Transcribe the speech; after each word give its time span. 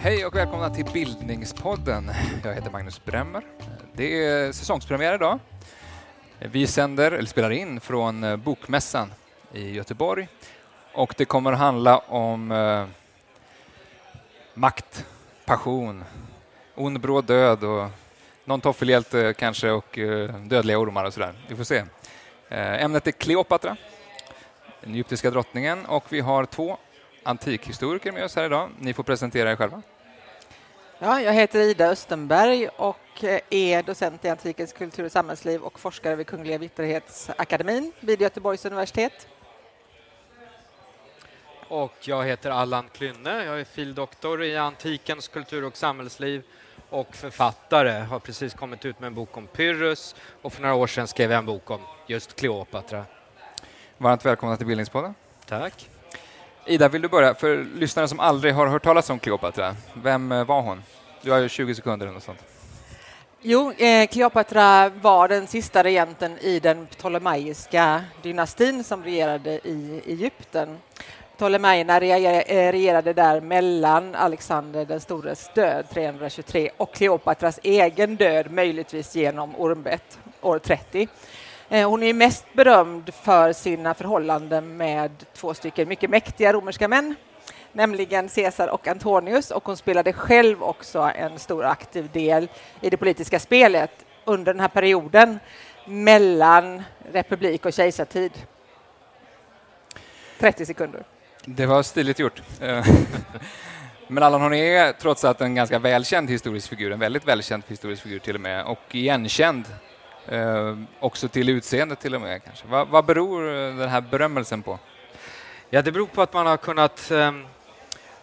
Hej 0.00 0.26
och 0.26 0.36
välkomna 0.36 0.70
till 0.70 0.84
Bildningspodden. 0.92 2.10
Jag 2.44 2.54
heter 2.54 2.70
Magnus 2.70 3.04
Bremmer. 3.04 3.42
Det 3.92 4.24
är 4.24 4.52
säsongspremiär 4.52 5.14
idag. 5.14 5.38
Vi 6.38 6.66
sänder, 6.66 7.12
eller 7.12 7.28
spelar 7.28 7.50
in, 7.50 7.80
från 7.80 8.24
eh, 8.24 8.36
Bokmässan 8.36 9.12
i 9.52 9.70
Göteborg 9.70 10.28
och 10.92 11.14
det 11.16 11.24
kommer 11.24 11.52
att 11.52 11.58
handla 11.58 11.98
om 11.98 12.52
eh, 12.52 12.86
makt, 14.54 15.06
passion, 15.44 16.04
ond 16.74 17.00
bråd 17.00 17.24
död 17.24 17.64
och 17.64 17.88
någon 18.48 18.60
toffelhjälte 18.60 19.34
kanske 19.38 19.70
och 19.70 19.98
eh, 19.98 20.34
dödliga 20.34 20.78
ormar 20.78 21.04
och 21.04 21.14
sådär. 21.14 21.34
Vi 21.48 21.56
får 21.56 21.64
se. 21.64 21.76
Eh, 22.48 22.84
ämnet 22.84 23.06
är 23.06 23.10
Kleopatra, 23.10 23.76
den 24.80 24.94
egyptiska 24.94 25.30
drottningen 25.30 25.86
och 25.86 26.04
vi 26.08 26.20
har 26.20 26.44
två 26.44 26.78
antikhistoriker 27.22 28.12
med 28.12 28.24
oss 28.24 28.36
här 28.36 28.44
idag. 28.44 28.70
Ni 28.78 28.92
får 28.94 29.02
presentera 29.02 29.52
er 29.52 29.56
själva. 29.56 29.82
Ja, 30.98 31.20
jag 31.20 31.32
heter 31.32 31.60
Ida 31.60 31.86
Östenberg 31.86 32.68
och 32.68 33.24
är 33.50 33.82
docent 33.82 34.24
i 34.24 34.28
antikens 34.28 34.72
kultur 34.72 35.04
och 35.04 35.12
samhällsliv 35.12 35.62
och 35.62 35.80
forskare 35.80 36.16
vid 36.16 36.26
Kungliga 36.26 36.58
Vitterhetsakademin 36.58 37.92
vid 38.00 38.20
Göteborgs 38.20 38.64
universitet. 38.64 39.28
Och 41.68 41.94
jag 42.00 42.24
heter 42.24 42.50
Allan 42.50 42.88
Klynne. 42.92 43.44
Jag 43.44 43.60
är 43.60 43.64
fildoktor 43.64 44.42
i 44.42 44.56
antikens 44.56 45.28
kultur 45.28 45.64
och 45.64 45.76
samhällsliv 45.76 46.42
och 46.90 47.16
författare. 47.16 48.00
Har 48.04 48.18
precis 48.18 48.54
kommit 48.54 48.84
ut 48.84 49.00
med 49.00 49.06
en 49.06 49.14
bok 49.14 49.36
om 49.36 49.46
Pyrrhus 49.46 50.14
och 50.42 50.52
för 50.52 50.62
några 50.62 50.74
år 50.74 50.86
sedan 50.86 51.08
skrev 51.08 51.30
jag 51.30 51.38
en 51.38 51.46
bok 51.46 51.70
om 51.70 51.80
just 52.06 52.36
Kleopatra. 52.36 53.04
Varmt 53.98 54.24
välkomna 54.24 54.56
till 54.56 54.66
Bildningspodden. 54.66 55.14
Tack. 55.46 55.88
Ida, 56.66 56.88
vill 56.88 57.02
du 57.02 57.08
börja? 57.08 57.34
För 57.34 57.66
lyssnare 57.74 58.08
som 58.08 58.20
aldrig 58.20 58.54
har 58.54 58.66
hört 58.66 58.82
talas 58.82 59.10
om 59.10 59.18
Kleopatra, 59.18 59.76
vem 59.94 60.32
eh, 60.32 60.44
var 60.44 60.62
hon? 60.62 60.82
Du 61.22 61.30
har 61.30 61.38
ju 61.38 61.48
20 61.48 61.74
sekunder 61.74 62.06
eller 62.06 62.14
något 62.14 62.22
sånt. 62.22 62.44
Jo, 63.42 63.72
eh, 63.72 64.08
Kleopatra 64.08 64.88
var 64.88 65.28
den 65.28 65.46
sista 65.46 65.84
regenten 65.84 66.38
i 66.38 66.60
den 66.60 66.86
ptolemaiska 66.86 68.04
dynastin 68.22 68.84
som 68.84 69.04
regerade 69.04 69.50
i 69.50 70.02
Egypten. 70.06 70.78
Ptolemejerna 71.38 71.96
eh, 71.96 72.72
regerade 72.72 73.12
där 73.12 73.40
mellan 73.40 74.14
Alexander 74.14 74.84
den 74.84 75.00
stores 75.00 75.50
död 75.54 75.86
323 75.90 76.70
och 76.76 76.94
Kleopatras 76.94 77.60
egen 77.62 78.16
död, 78.16 78.50
möjligtvis 78.50 79.16
genom 79.16 79.56
ormbett 79.56 80.18
år 80.40 80.58
30. 80.58 81.08
Eh, 81.68 81.90
hon 81.90 82.02
är 82.02 82.12
mest 82.12 82.46
berömd 82.52 83.14
för 83.14 83.52
sina 83.52 83.94
förhållanden 83.94 84.76
med 84.76 85.10
två 85.34 85.54
stycken 85.54 85.88
mycket 85.88 86.10
mäktiga 86.10 86.52
romerska 86.52 86.88
män, 86.88 87.14
nämligen 87.72 88.28
Caesar 88.28 88.68
och 88.68 88.88
Antonius 88.88 89.50
och 89.50 89.64
hon 89.64 89.76
spelade 89.76 90.12
själv 90.12 90.62
också 90.62 91.10
en 91.14 91.38
stor 91.38 91.64
aktiv 91.64 92.10
del 92.12 92.48
i 92.80 92.90
det 92.90 92.96
politiska 92.96 93.38
spelet 93.40 94.04
under 94.24 94.54
den 94.54 94.60
här 94.60 94.68
perioden 94.68 95.38
mellan 95.86 96.82
republik 97.12 97.66
och 97.66 97.72
kejsartid. 97.72 98.32
30 100.38 100.66
sekunder. 100.66 101.04
Det 101.50 101.66
var 101.66 101.82
stiligt 101.82 102.18
gjort. 102.18 102.42
Eh, 102.60 102.86
men 104.08 104.22
Allan, 104.22 104.40
Horné 104.40 104.76
är 104.76 104.92
trots 104.92 105.24
allt 105.24 105.40
en 105.40 105.54
ganska 105.54 105.78
välkänd 105.78 106.30
historisk 106.30 106.68
figur, 106.68 106.92
en 106.92 106.98
väldigt 106.98 107.28
välkänd 107.28 107.62
historisk 107.66 108.02
figur 108.02 108.18
till 108.18 108.34
och 108.34 108.40
med, 108.40 108.64
och 108.64 108.80
igenkänd 108.90 109.64
eh, 110.26 110.78
också 111.00 111.28
till 111.28 111.48
utseendet 111.48 112.00
till 112.00 112.14
och 112.14 112.20
med 112.20 112.44
kanske. 112.44 112.66
Vad, 112.66 112.88
vad 112.88 113.04
beror 113.04 113.42
den 113.78 113.88
här 113.88 114.00
berömmelsen 114.00 114.62
på? 114.62 114.78
Ja, 115.70 115.82
det 115.82 115.92
beror 115.92 116.06
på 116.06 116.22
att 116.22 116.32
man 116.32 116.46
har 116.46 116.56
kunnat 116.56 117.10
ehm, 117.10 117.40
eh, 117.40 117.46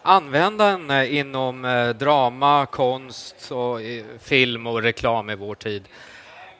använda 0.02 0.70
henne 0.70 1.06
inom 1.08 1.64
eh, 1.64 1.88
drama, 1.88 2.66
konst, 2.66 3.50
och, 3.50 3.82
eh, 3.82 4.04
film 4.20 4.66
och 4.66 4.82
reklam 4.82 5.30
i 5.30 5.34
vår 5.34 5.54
tid. 5.54 5.88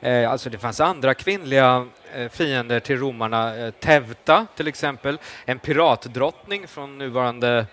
Eh, 0.01 0.31
alltså 0.31 0.49
det 0.49 0.57
fanns 0.57 0.79
andra 0.79 1.13
kvinnliga 1.13 1.87
eh, 2.13 2.29
fiender 2.29 2.79
till 2.79 2.99
romarna. 2.99 3.55
Eh, 3.55 3.71
Tevta 3.71 4.47
till 4.55 4.67
exempel, 4.67 5.19
en 5.45 5.59
piratdrottning 5.59 6.67
från 6.67 6.97
nuvarande 6.97 7.65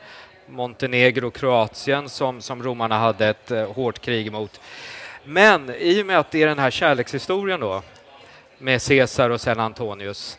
Montenegro 0.47 1.27
och 1.27 1.35
Kroatien 1.35 2.09
som, 2.09 2.41
som 2.41 2.63
romarna 2.63 2.99
hade 2.99 3.27
ett 3.27 3.51
eh, 3.51 3.73
hårt 3.73 3.99
krig 3.99 4.33
mot. 4.33 4.61
Men 5.25 5.71
i 5.71 6.03
och 6.03 6.07
med 6.07 6.19
att 6.19 6.31
det 6.31 6.43
är 6.43 6.47
den 6.47 6.59
här 6.59 6.71
kärlekshistorien 6.71 7.61
då 7.61 7.83
med 8.59 8.83
Caesar 8.83 9.31
och 9.31 9.41
sen 9.41 9.61
Antonius 9.61 10.39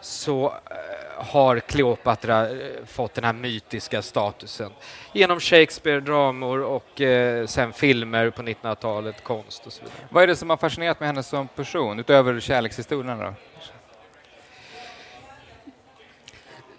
så 0.00 0.46
eh, 0.46 1.09
har 1.20 1.60
Kleopatra 1.60 2.48
eh, 2.48 2.84
fått 2.86 3.14
den 3.14 3.24
här 3.24 3.32
mytiska 3.32 4.02
statusen 4.02 4.70
genom 5.12 5.40
Shakespeare, 5.40 6.00
dramor 6.00 6.60
och 6.60 7.00
eh, 7.00 7.46
sen 7.46 7.72
filmer 7.72 8.30
på 8.30 8.42
1900-talet, 8.42 9.24
konst 9.24 9.66
och 9.66 9.72
så 9.72 9.82
vidare. 9.82 10.08
Vad 10.10 10.22
är 10.22 10.26
det 10.26 10.36
som 10.36 10.50
har 10.50 10.56
fascinerat 10.56 11.00
med 11.00 11.06
henne 11.06 11.22
som 11.22 11.48
person, 11.48 11.98
utöver 11.98 12.40
kärlekshistorien? 12.40 13.18
Då? 13.18 13.34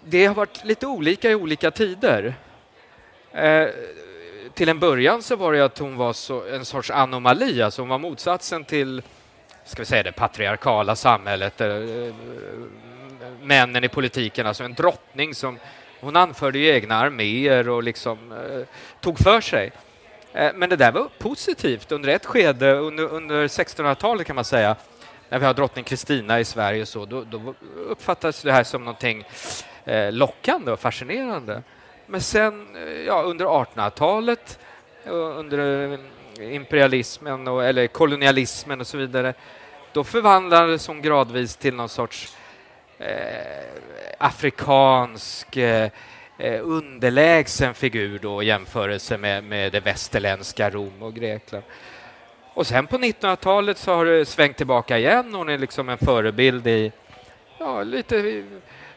Det 0.04 0.26
har 0.26 0.34
varit 0.34 0.64
lite 0.64 0.86
olika 0.86 1.30
i 1.30 1.34
olika 1.34 1.70
tider. 1.70 2.34
Eh, 3.32 3.68
till 4.54 4.68
en 4.68 4.78
början 4.78 5.22
så 5.22 5.36
var 5.36 5.52
det 5.52 5.64
att 5.64 5.78
hon 5.78 5.96
var 5.96 6.12
så, 6.12 6.44
en 6.46 6.64
sorts 6.64 6.90
anomali, 6.90 7.62
alltså 7.62 7.82
hon 7.82 7.88
var 7.88 7.98
motsatsen 7.98 8.64
till 8.64 9.02
ska 9.64 9.82
vi 9.82 9.86
säga 9.86 10.02
det 10.02 10.12
patriarkala 10.12 10.96
samhället, 10.96 11.60
eh, 11.60 11.68
männen 13.42 13.84
i 13.84 13.88
politiken, 13.88 14.46
alltså 14.46 14.64
en 14.64 14.74
drottning 14.74 15.34
som 15.34 15.58
hon 16.00 16.16
anförde 16.16 16.58
ju 16.58 16.68
egna 16.68 16.96
arméer 16.96 17.68
och 17.68 17.82
liksom 17.82 18.32
eh, 18.32 18.66
tog 19.00 19.18
för 19.18 19.40
sig. 19.40 19.72
Eh, 20.32 20.50
men 20.54 20.70
det 20.70 20.76
där 20.76 20.92
var 20.92 21.08
positivt 21.18 21.92
under 21.92 22.08
ett 22.08 22.26
skede, 22.26 22.72
under, 22.72 23.04
under 23.04 23.48
1600-talet 23.48 24.26
kan 24.26 24.36
man 24.36 24.44
säga, 24.44 24.76
när 25.28 25.38
vi 25.38 25.46
har 25.46 25.54
drottning 25.54 25.84
Kristina 25.84 26.40
i 26.40 26.44
Sverige 26.44 26.86
så, 26.86 27.04
då, 27.04 27.24
då 27.24 27.54
uppfattades 27.88 28.42
det 28.42 28.52
här 28.52 28.64
som 28.64 28.84
någonting 28.84 29.24
eh, 29.84 30.12
lockande 30.12 30.72
och 30.72 30.80
fascinerande. 30.80 31.62
Men 32.06 32.20
sen 32.20 32.76
eh, 32.76 33.02
ja, 33.06 33.22
under 33.22 33.46
1800-talet, 33.46 34.58
eh, 35.04 35.12
under 35.12 35.92
eh, 35.92 36.54
imperialismen 36.54 37.48
och, 37.48 37.64
eller 37.64 37.86
kolonialismen 37.86 38.80
och 38.80 38.86
så 38.86 38.96
vidare, 38.96 39.34
då 39.92 40.04
förvandlades 40.04 40.86
hon 40.86 41.02
gradvis 41.02 41.56
till 41.56 41.74
någon 41.74 41.88
sorts 41.88 42.36
eh, 42.36 42.41
afrikansk 44.18 45.56
eh, 45.56 45.90
eh 46.38 46.60
underlägsen 46.62 47.74
figur 47.74 48.18
då 48.18 48.42
i 48.42 48.46
jämförelse 48.46 49.18
med, 49.18 49.44
med 49.44 49.72
det 49.72 49.80
västerländska 49.80 50.70
Rom 50.70 51.02
och 51.02 51.14
Grekland. 51.14 51.64
Och 52.54 52.66
sen 52.66 52.86
på 52.86 52.98
1900-talet 52.98 53.78
så 53.78 53.94
har 53.94 54.04
det 54.04 54.26
svängt 54.26 54.56
tillbaka 54.56 54.98
igen. 54.98 55.34
Hon 55.34 55.48
är 55.48 55.58
liksom 55.58 55.88
en 55.88 55.98
förebild 55.98 56.66
i, 56.66 56.92
ja, 57.58 57.82
lite 57.82 58.44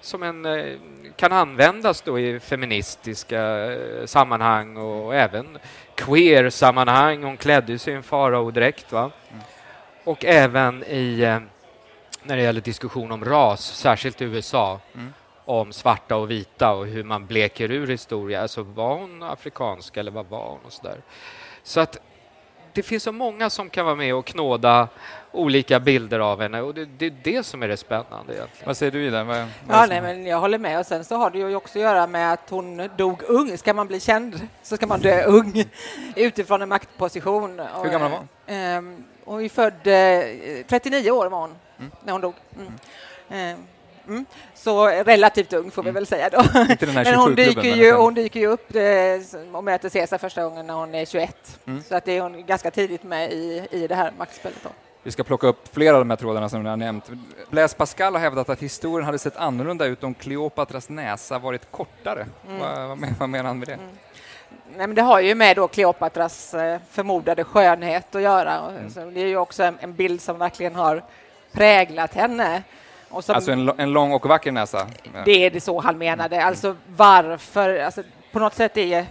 som 0.02 0.24
en, 0.24 0.46
eh, 0.46 0.78
kan 1.16 1.32
användas 1.32 2.02
då 2.02 2.20
i 2.20 2.40
feministiska 2.40 3.72
eh, 3.74 4.06
sammanhang 4.06 4.78
och 4.78 5.16
även 5.16 5.58
queer-sammanhang. 5.96 7.24
Hon 7.24 7.38
klädde 7.38 7.80
sig 7.80 7.94
i 7.94 7.96
en 7.96 8.04
faraodräkt. 8.04 8.92
Va? 8.92 9.12
Mm. 9.32 9.44
Och 10.04 10.26
även 10.26 10.84
i, 10.84 11.22
eh, 11.22 11.40
när 12.26 12.38
det 12.38 12.44
gäller 12.44 12.62
diskussion 12.62 13.12
om 13.12 13.26
ras, 13.26 13.66
särskilt 13.66 14.22
i 14.22 14.26
USA, 14.26 14.80
mm. 14.94 15.14
om 15.46 15.74
svarta 15.74 16.16
och 16.16 16.32
vita 16.32 16.74
och 16.74 16.88
hur 16.88 17.04
man 17.04 17.26
bleker 17.26 17.72
ur 17.72 17.88
historia. 17.88 18.42
Alltså 18.42 18.64
var 18.64 18.98
hon 18.98 19.24
afrikansk 19.24 19.98
eller 19.98 20.12
vad 20.12 20.26
var 20.26 20.50
hon? 20.50 20.60
Och 20.66 20.74
så, 20.74 20.84
där. 20.84 20.98
så 21.64 21.80
att 21.80 22.00
det 22.74 22.84
finns 22.84 23.04
så 23.04 23.12
många 23.12 23.50
som 23.50 23.70
kan 23.70 23.86
vara 23.86 23.96
med 23.96 24.16
och 24.16 24.26
knåda 24.26 24.88
olika 25.32 25.80
bilder 25.80 26.20
av 26.20 26.42
henne 26.42 26.62
och 26.62 26.74
det, 26.74 26.86
det 26.86 27.06
är 27.06 27.14
det 27.24 27.46
som 27.46 27.64
är 27.64 27.68
det 27.68 27.78
spännande. 27.78 28.34
Egentligen. 28.34 28.66
Vad 28.66 28.78
säger 28.78 28.92
du 28.92 29.06
Ida? 29.06 29.24
Vad, 29.24 29.38
vad 29.38 29.78
ja, 29.78 29.86
nej, 29.90 30.02
men 30.02 30.26
jag 30.26 30.40
håller 30.40 30.58
med 30.58 30.80
och 30.80 30.86
sen 30.86 31.06
så 31.06 31.16
har 31.16 31.30
det 31.30 31.38
ju 31.38 31.56
också 31.56 31.80
att 31.80 31.84
göra 31.84 32.08
med 32.08 32.34
att 32.34 32.50
hon 32.50 32.90
dog 32.98 33.24
ung. 33.24 33.58
Ska 33.58 33.74
man 33.74 33.88
bli 33.88 34.00
känd 34.00 34.48
så 34.64 34.76
ska 34.76 34.88
man 34.88 35.00
dö 35.00 35.24
ung 35.24 35.64
utifrån 36.16 36.62
en 36.62 36.70
maktposition. 36.70 37.62
Hur 37.84 37.90
gammal 37.90 38.12
var 38.12 38.18
hon? 38.18 38.28
Ehm, 38.48 39.04
hon 39.26 39.44
är 39.44 39.50
född 39.50 39.84
39 40.68 41.12
år 41.12 41.30
var 41.30 41.40
hon 41.40 41.56
mm. 41.80 41.92
när 42.04 42.12
hon 42.12 42.22
dog. 42.22 42.34
Mm. 42.56 42.74
Ehm, 43.30 43.68
Mm. 44.08 44.26
Så 44.54 44.88
relativt 44.88 45.54
ung 45.54 45.72
får 45.72 45.84
vi 45.84 45.90
mm. 45.90 45.94
väl 46.00 46.06
säga 46.06 46.30
då. 46.30 46.44
Men 46.94 47.16
hon 47.16 47.36
dyker, 47.36 47.76
ju, 47.76 47.92
hon 47.92 48.14
dyker 48.14 48.40
ju 48.40 48.48
upp 48.48 48.70
och 49.54 49.64
möter 49.64 49.90
Caesar 49.90 50.18
första 50.18 50.44
gången 50.44 50.68
när 50.68 50.74
hon 50.74 50.96
är 50.96 51.06
21. 51.06 51.60
Mm. 51.66 51.84
Så 51.84 51.96
att 51.96 52.06
det 52.06 52.18
är 52.18 52.22
hon 52.22 52.46
ganska 52.46 52.72
tidigt 52.72 53.04
med 53.04 53.32
i, 53.32 53.68
i 53.72 53.88
det 53.88 53.96
här 53.96 54.12
maktspelet. 54.18 54.60
Då. 54.64 54.70
Vi 55.04 55.12
ska 55.12 55.24
plocka 55.24 55.48
upp 55.48 55.74
flera 55.74 55.96
av 55.96 56.02
de 56.02 56.10
här 56.10 56.18
trådarna 56.18 56.50
som 56.50 56.64
ni 56.64 56.70
har 56.70 56.78
nämnt. 56.78 57.10
Blaise 57.50 57.76
Pascal 57.76 58.14
har 58.14 58.20
hävdat 58.20 58.50
att 58.50 58.60
historien 58.60 59.06
hade 59.06 59.20
sett 59.20 59.38
annorlunda 59.38 59.86
ut 59.86 60.04
om 60.04 60.14
Kleopatras 60.14 60.90
näsa 60.90 61.40
varit 61.40 61.72
kortare. 61.72 62.26
Mm. 62.48 62.60
Vad, 62.60 62.98
vad, 63.20 63.30
menar 63.30 63.48
han 63.48 63.60
med 63.60 63.68
det? 63.68 63.74
Mm. 63.74 63.90
Nej, 64.78 64.88
men 64.88 64.96
det 64.96 65.02
har 65.02 65.20
ju 65.20 65.36
med 65.36 65.56
då 65.56 65.68
Kleopatras 65.68 66.54
eh, 66.54 66.80
förmodade 66.90 67.44
skönhet 67.44 68.16
att 68.16 68.22
göra. 68.22 68.72
Mm. 68.98 69.14
Det 69.14 69.22
är 69.22 69.28
ju 69.28 69.38
också 69.38 69.64
en, 69.64 69.78
en 69.80 69.94
bild 69.94 70.22
som 70.22 70.38
verkligen 70.38 70.76
har 70.76 71.04
präglat 71.56 72.14
henne. 72.14 72.64
Som, 73.22 73.36
Alltså 73.36 73.52
en, 73.52 73.72
en 73.78 73.92
lång 73.92 74.12
och 74.14 74.26
vacker 74.26 74.52
näsa. 74.52 74.88
det 75.26 75.46
är 75.46 75.52
det 75.52 75.62
så 75.62 75.80
han 75.80 75.98
menade. 75.98 76.44
Alltså 76.44 76.76
varför? 76.88 77.80
Alltså, 77.80 78.04
på 78.32 78.40
något 78.40 78.54
sätt 78.54 78.78
är 78.78 79.06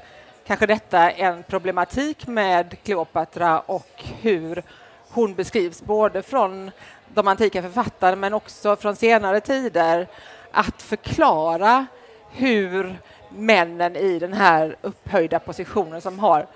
kanske 0.47 0.67
detta 0.67 1.11
en 1.11 1.43
problematik 1.43 2.27
med 2.27 2.77
Kleopatra 2.83 3.61
och 3.61 4.05
hur 4.21 4.63
hon 5.11 5.35
beskrivs 5.35 5.83
både 5.83 6.23
från 6.23 6.71
de 7.09 7.29
antika 7.29 7.63
författarna 7.63 8.17
men 8.17 8.35
också 8.35 8.77
från 8.77 8.97
senare 8.97 9.41
tider. 9.41 10.07
Att 10.53 10.83
förklara 10.83 11.87
hur 12.31 12.99
männen 13.29 13.97
i 13.97 14.19
den 14.19 14.33
här 14.33 14.77
upphöjda 14.81 15.39
positionen 15.39 16.01
som 16.01 16.19
har 16.19 16.47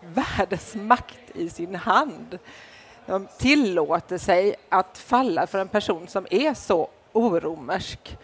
världens 0.00 0.74
makt 0.74 1.30
i 1.34 1.50
sin 1.50 1.74
hand 1.74 2.38
de 3.06 3.28
tillåter 3.38 4.18
sig 4.18 4.54
att 4.68 4.98
falla 4.98 5.46
för 5.46 5.58
en 5.58 5.68
person 5.68 6.08
som 6.08 6.26
är 6.30 6.54
så 6.54 6.88
oromersk. 7.12 8.18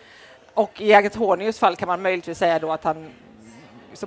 Och 0.55 0.81
i 0.81 0.95
Agatonius 0.95 1.59
fall 1.59 1.77
kan 1.77 1.89
man 1.89 2.03
möjligtvis 2.03 2.39
säga 2.39 2.59
då 2.59 2.73
att 2.73 2.85
han 2.85 3.11
så 3.95 4.07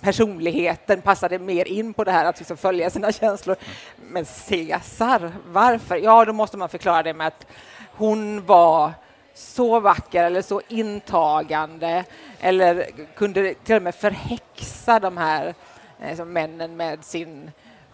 personligheten 0.00 1.02
passade 1.02 1.38
mer 1.38 1.68
in 1.68 1.94
på 1.94 2.04
det 2.04 2.12
här 2.12 2.24
att 2.24 2.38
liksom 2.38 2.56
följa 2.56 2.90
sina 2.90 3.12
känslor. 3.12 3.56
Men 3.96 4.24
Caesar, 4.48 5.32
varför? 5.46 5.96
Ja, 5.96 6.24
då 6.24 6.32
måste 6.32 6.56
man 6.56 6.68
förklara 6.68 7.02
det 7.02 7.14
med 7.14 7.26
att 7.26 7.46
hon 7.92 8.46
var 8.46 8.92
så 9.34 9.80
vacker 9.80 10.24
eller 10.24 10.42
så 10.42 10.60
intagande 10.68 12.04
eller 12.40 12.86
kunde 13.16 13.54
till 13.54 13.76
och 13.76 13.82
med 13.82 13.94
förhäxa 13.94 15.00
de 15.00 15.16
här 15.16 15.54
eh, 16.00 16.16
som 16.16 16.32
männen 16.32 16.76
med 16.76 17.04
sin 17.04 17.50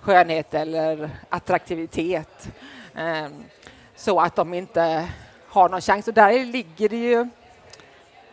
skönhet 0.08 0.54
eller 0.54 1.10
attraktivitet 1.28 2.48
ehm, 2.94 3.44
så 3.96 4.20
att 4.20 4.36
de 4.36 4.54
inte 4.54 5.08
har 5.48 5.68
någon 5.68 5.80
chans. 5.80 6.08
Och 6.08 6.14
där 6.14 6.44
ligger 6.44 6.88
det 6.88 6.96
ju, 6.96 7.28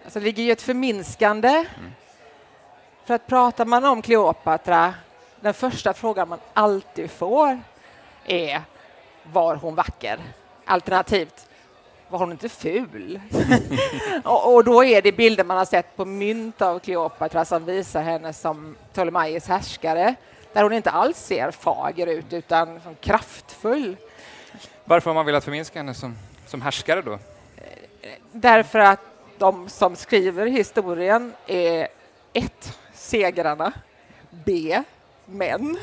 alltså 0.03 0.19
det 0.19 0.25
ligger 0.25 0.43
ju 0.43 0.51
ett 0.51 0.61
förminskande. 0.61 1.65
För 3.05 3.13
att 3.13 3.27
pratar 3.27 3.65
man 3.65 3.85
om 3.85 4.01
Kleopatra, 4.01 4.93
den 5.41 5.53
första 5.53 5.93
frågan 5.93 6.29
man 6.29 6.39
alltid 6.53 7.11
får 7.11 7.59
är 8.25 8.61
var 9.23 9.55
hon 9.55 9.75
vacker? 9.75 10.19
Alternativt, 10.65 11.49
var 12.09 12.19
hon 12.19 12.31
inte 12.31 12.49
ful? 12.49 13.21
och, 14.23 14.55
och 14.55 14.63
då 14.63 14.83
är 14.83 15.01
det 15.01 15.11
bilder 15.11 15.43
man 15.43 15.57
har 15.57 15.65
sett 15.65 15.95
på 15.95 16.05
mynt 16.05 16.61
av 16.61 16.79
Kleopatra 16.79 17.45
som 17.45 17.65
visar 17.65 18.01
henne 18.01 18.33
som 18.33 18.75
Ptolemaios 18.93 19.47
härskare, 19.47 20.15
där 20.55 20.63
hon 20.63 20.73
inte 20.73 20.91
alls 20.91 21.17
ser 21.17 21.51
fager 21.51 22.07
ut 22.07 22.33
utan 22.33 22.81
som 22.81 22.95
kraftfull. 22.95 23.97
Varför 24.83 25.09
har 25.09 25.15
man 25.15 25.25
velat 25.25 25.43
förminska 25.43 25.79
henne 25.79 25.93
som, 25.93 26.15
som 26.47 26.61
härskare 26.61 27.01
då? 27.01 27.19
Därför 28.31 28.79
att 28.79 28.99
de 29.37 29.69
som 29.69 29.95
skriver 29.95 30.45
historien 30.45 31.33
är 31.47 31.87
ett, 32.33 32.77
segrarna, 32.93 33.73
B, 34.29 34.83
män. 35.25 35.77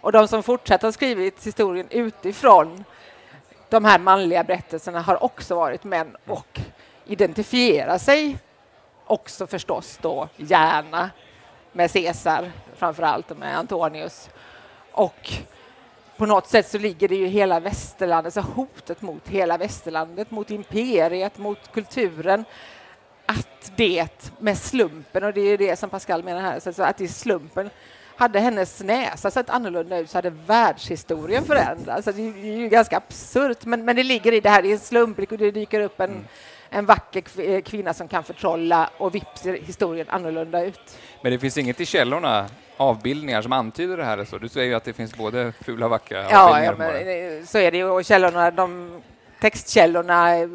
Och 0.00 0.12
de 0.12 0.28
som 0.28 0.42
fortsätter 0.42 0.88
att 0.88 0.94
skriva 0.94 1.30
historien 1.42 1.86
utifrån 1.90 2.84
de 3.68 3.84
här 3.84 3.98
manliga 3.98 4.44
berättelserna 4.44 5.00
har 5.00 5.24
också 5.24 5.54
varit 5.54 5.84
män 5.84 6.16
och 6.26 6.60
identifierar 7.06 7.98
sig 7.98 8.38
också 9.06 9.46
förstås 9.46 9.98
då 10.02 10.28
gärna 10.36 11.10
med 11.72 11.92
Caesar 11.92 12.52
framför 12.76 13.02
allt 13.02 13.30
och 13.30 13.36
med 13.36 13.58
Antonius. 13.58 14.30
Och 14.92 15.32
på 16.16 16.26
något 16.26 16.48
sätt 16.48 16.68
så 16.68 16.78
ligger 16.78 17.08
det 17.08 17.16
ju 17.16 17.26
hela 17.26 17.60
västerlandet, 17.60 18.34
så 18.34 18.40
hotet 18.40 19.02
mot 19.02 19.28
hela 19.28 19.56
västerlandet, 19.56 20.30
mot 20.30 20.50
imperiet, 20.50 21.38
mot 21.38 21.72
kulturen, 21.72 22.44
att 23.26 23.72
det 23.76 24.32
med 24.38 24.58
slumpen, 24.58 25.24
och 25.24 25.32
det 25.32 25.40
är 25.40 25.58
det 25.58 25.76
som 25.76 25.90
Pascal 25.90 26.24
menar 26.24 26.40
här, 26.40 26.72
så 26.72 26.82
att 26.82 26.96
det 26.96 27.04
är 27.04 27.08
slumpen, 27.08 27.70
hade 28.16 28.40
hennes 28.40 28.82
näsa 28.82 29.30
sett 29.30 29.50
annorlunda 29.50 29.98
ut 29.98 30.10
så 30.10 30.18
hade 30.18 30.30
världshistorien 30.30 31.44
förändrats. 31.44 31.88
Alltså, 31.88 32.12
det 32.12 32.22
är 32.22 32.58
ju 32.58 32.68
ganska 32.68 32.96
absurt, 32.96 33.64
men, 33.64 33.84
men 33.84 33.96
det 33.96 34.02
ligger 34.02 34.32
i 34.32 34.40
det 34.40 34.50
här, 34.50 34.62
det 34.62 34.68
är 34.68 34.72
en 34.72 34.78
slump, 34.78 35.28
det 35.28 35.50
dyker 35.50 35.80
upp 35.80 36.00
en, 36.00 36.10
mm 36.10 36.24
en 36.70 36.86
vacker 36.86 37.20
kv- 37.20 37.60
kvinna 37.60 37.94
som 37.94 38.08
kan 38.08 38.24
förtrolla 38.24 38.90
och 38.98 39.14
vips 39.14 39.40
ser 39.42 39.52
historien 39.52 40.06
annorlunda 40.10 40.64
ut. 40.64 40.98
Men 41.22 41.32
det 41.32 41.38
finns 41.38 41.58
inget 41.58 41.80
i 41.80 41.86
källorna, 41.86 42.46
avbildningar, 42.76 43.42
som 43.42 43.52
antyder 43.52 43.96
det 43.96 44.04
här. 44.04 44.24
Så 44.24 44.38
du 44.38 44.48
säger 44.48 44.66
ju 44.68 44.74
att 44.74 44.84
det 44.84 44.92
finns 44.92 45.14
både 45.16 45.52
fula 45.60 45.86
och 45.86 45.90
vackra 45.90 46.30
Ja, 46.30 46.48
avbildningar. 46.50 46.94
ja 46.94 47.04
men, 47.04 47.38
eh, 47.38 47.44
så 47.44 47.58
är 47.58 47.70
det 47.70 47.78
ju. 47.78 47.84
Och 47.84 48.04
källorna, 48.04 48.50
de 48.50 49.00
textkällorna, 49.40 50.36
eh, 50.36 50.48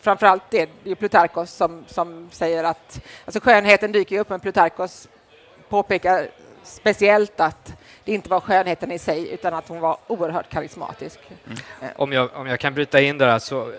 framförallt 0.00 0.42
det, 0.50 0.68
det 0.84 0.90
är 0.90 0.94
Plutarkos 0.94 1.50
som, 1.50 1.84
som 1.88 2.28
säger 2.32 2.64
att 2.64 3.00
alltså 3.24 3.40
skönheten 3.40 3.92
dyker 3.92 4.18
upp, 4.20 4.28
men 4.28 4.40
Plutarkos 4.40 5.08
påpekar 5.68 6.26
speciellt 6.62 7.40
att 7.40 7.72
det 8.04 8.12
inte 8.12 8.28
var 8.30 8.40
skönheten 8.40 8.92
i 8.92 8.98
sig, 8.98 9.32
utan 9.34 9.54
att 9.54 9.68
hon 9.68 9.80
var 9.80 9.96
oerhört 10.06 10.48
karismatisk. 10.50 11.18
Om 11.96 12.12
jag, 12.12 12.28
om 12.34 12.46
jag 12.46 12.60
kan 12.60 12.74
bryta 12.74 13.00
in 13.00 13.18
där, 13.18 13.28
alltså 13.28 13.72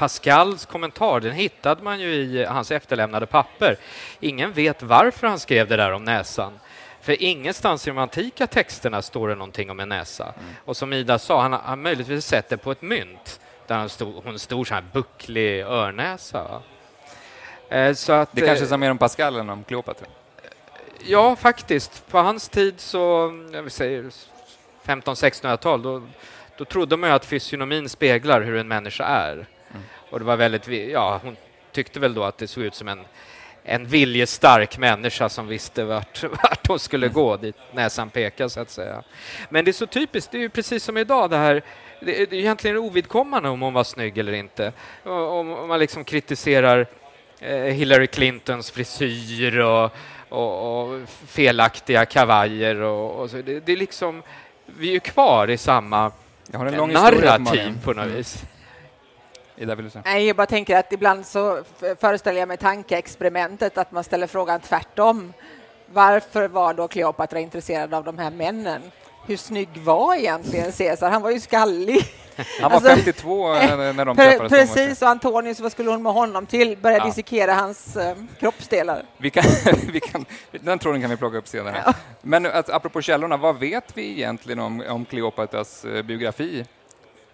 Pascals 0.00 0.66
kommentar, 0.66 1.20
den 1.20 1.32
hittade 1.32 1.82
man 1.82 2.00
ju 2.00 2.08
i 2.14 2.44
hans 2.44 2.70
efterlämnade 2.70 3.26
papper. 3.26 3.76
Ingen 4.20 4.52
vet 4.52 4.82
varför 4.82 5.26
han 5.26 5.38
skrev 5.38 5.68
det 5.68 5.76
där 5.76 5.92
om 5.92 6.04
näsan. 6.04 6.52
För 7.00 7.22
ingenstans 7.22 7.86
i 7.86 7.90
de 7.90 7.98
antika 7.98 8.46
texterna 8.46 9.02
står 9.02 9.28
det 9.28 9.34
någonting 9.34 9.70
om 9.70 9.80
en 9.80 9.88
näsa. 9.88 10.34
Och 10.64 10.76
som 10.76 10.92
Ida 10.92 11.18
sa, 11.18 11.42
han 11.42 11.52
har 11.52 11.76
möjligtvis 11.76 12.26
sett 12.26 12.48
det 12.48 12.56
på 12.56 12.72
ett 12.72 12.82
mynt 12.82 13.40
där 13.66 13.76
han 13.76 13.88
stod, 13.88 14.24
hon 14.24 14.38
stod 14.38 14.68
så 14.68 14.74
här 14.74 14.84
bucklig 14.92 15.60
örnäsa. 15.60 16.62
Eh, 17.68 17.94
Så 17.94 18.12
att, 18.12 18.28
Det 18.32 18.46
kanske 18.46 18.64
eh, 18.64 18.72
är 18.72 18.76
mer 18.76 18.90
om 18.90 18.98
Pascal 18.98 19.36
än 19.36 19.50
om 19.50 19.64
Kleopatra. 19.64 20.06
Ja, 21.06 21.36
faktiskt. 21.36 22.10
På 22.10 22.18
hans 22.18 22.48
tid, 22.48 22.80
så, 22.80 22.98
jag 23.52 23.62
vill 23.62 23.70
säga 23.70 24.10
1500-1600-tal, 24.84 25.82
då, 25.82 26.02
då 26.56 26.64
trodde 26.64 26.96
man 26.96 27.10
ju 27.10 27.16
att 27.16 27.24
fysionomin 27.24 27.88
speglar 27.88 28.40
hur 28.40 28.56
en 28.56 28.68
människa 28.68 29.04
är. 29.04 29.46
Och 30.10 30.18
det 30.18 30.24
var 30.24 30.36
väldigt, 30.36 30.90
ja, 30.90 31.20
hon 31.24 31.36
tyckte 31.72 32.00
väl 32.00 32.14
då 32.14 32.24
att 32.24 32.38
det 32.38 32.46
såg 32.46 32.64
ut 32.64 32.74
som 32.74 32.88
en, 32.88 33.00
en 33.64 33.86
viljestark 33.86 34.78
människa 34.78 35.28
som 35.28 35.46
visste 35.46 35.84
vart, 35.84 36.22
vart 36.42 36.68
hon 36.68 36.78
skulle 36.78 37.08
gå, 37.08 37.36
dit 37.36 37.56
näsan 37.72 38.10
pekade 38.10 38.50
så 38.50 38.60
att 38.60 38.70
säga. 38.70 39.02
Men 39.48 39.64
det 39.64 39.70
är 39.70 39.72
så 39.72 39.86
typiskt, 39.86 40.32
det 40.32 40.38
är 40.38 40.42
ju 40.42 40.48
precis 40.48 40.84
som 40.84 40.96
idag 40.96 41.30
det 41.30 41.36
här, 41.36 41.62
det 42.00 42.22
är 42.22 42.34
egentligen 42.34 42.76
ovidkommande 42.76 43.48
om 43.48 43.60
hon 43.60 43.72
var 43.72 43.84
snygg 43.84 44.18
eller 44.18 44.32
inte. 44.32 44.72
Om, 45.04 45.68
man 45.68 45.80
liksom 45.80 46.04
kritiserar 46.04 46.86
eh, 47.40 47.56
Hillary 47.56 48.06
Clintons 48.06 48.70
frisyr 48.70 49.58
och, 49.58 49.90
och, 50.28 50.82
och 50.82 51.00
felaktiga 51.26 52.06
kavajer 52.06 52.80
och, 52.80 53.20
och. 53.20 53.28
Det, 53.44 53.60
det 53.60 53.72
är 53.72 53.76
liksom, 53.76 54.22
vi 54.66 54.88
är 54.88 54.92
ju 54.92 55.00
kvar 55.00 55.50
i 55.50 55.56
samma 55.56 56.12
narrativ 56.52 57.78
på 57.84 57.92
något 57.92 58.06
Mm. 58.06 58.59
Vis. 59.60 59.64
Ida, 59.64 59.74
vill 59.74 59.90
säga? 59.90 60.02
Nej, 60.06 60.26
jag 60.26 60.36
bara 60.36 60.46
tänker 60.46 60.76
att 60.76 60.92
ibland 60.92 61.26
så 61.26 61.62
föreställer 62.00 62.38
jag 62.40 62.48
mig 62.48 62.56
tankeexperimentet 62.56 63.78
att 63.78 63.92
man 63.92 64.04
ställer 64.04 64.26
frågan 64.26 64.60
tvärtom. 64.60 65.32
Varför 65.92 66.48
var 66.48 66.74
då 66.74 66.88
Kleopatra 66.88 67.40
intresserad 67.40 67.94
av 67.94 68.04
de 68.04 68.18
här 68.18 68.30
männen? 68.30 68.82
Hur 69.26 69.36
snygg 69.36 69.68
var 69.76 70.14
egentligen 70.14 70.72
Caesar? 70.72 71.10
Han 71.10 71.22
var 71.22 71.30
ju 71.30 71.40
skallig. 71.40 72.04
Han 72.60 72.70
var 72.70 72.76
Alltså, 72.76 72.88
52 72.90 73.48
när, 73.54 74.04
de 74.04 74.16
Pre- 74.16 74.38
träffades. 74.38 74.50
precis, 74.74 75.02
och 75.02 75.08
Antonius, 75.08 75.60
vad 75.60 75.72
skulle 75.72 75.90
hon 75.90 76.02
med 76.02 76.12
honom 76.12 76.46
till? 76.46 76.76
Börja 76.76 76.98
Ja. 76.98 77.04
dissekera 77.04 77.54
hans 77.54 77.96
eh, 77.96 78.16
kroppsdelar. 78.40 79.02
Vi 79.16 79.30
kan, 79.30 79.44
vi 79.92 80.00
kan, 80.00 80.24
den 80.50 80.78
tråden 80.78 81.00
kan 81.00 81.10
vi 81.10 81.16
plocka 81.16 81.36
upp 81.38 81.48
senare. 81.48 81.94
Men 82.22 82.46
att, 82.46 82.70
apropå 82.70 83.02
källorna, 83.02 83.36
vad 83.36 83.58
vet 83.58 83.84
vi 83.96 84.10
egentligen 84.12 84.58
om, 84.58 84.82
om 84.88 85.04
Kleopatras 85.04 85.84
eh, 85.84 86.02
biografi? 86.02 86.64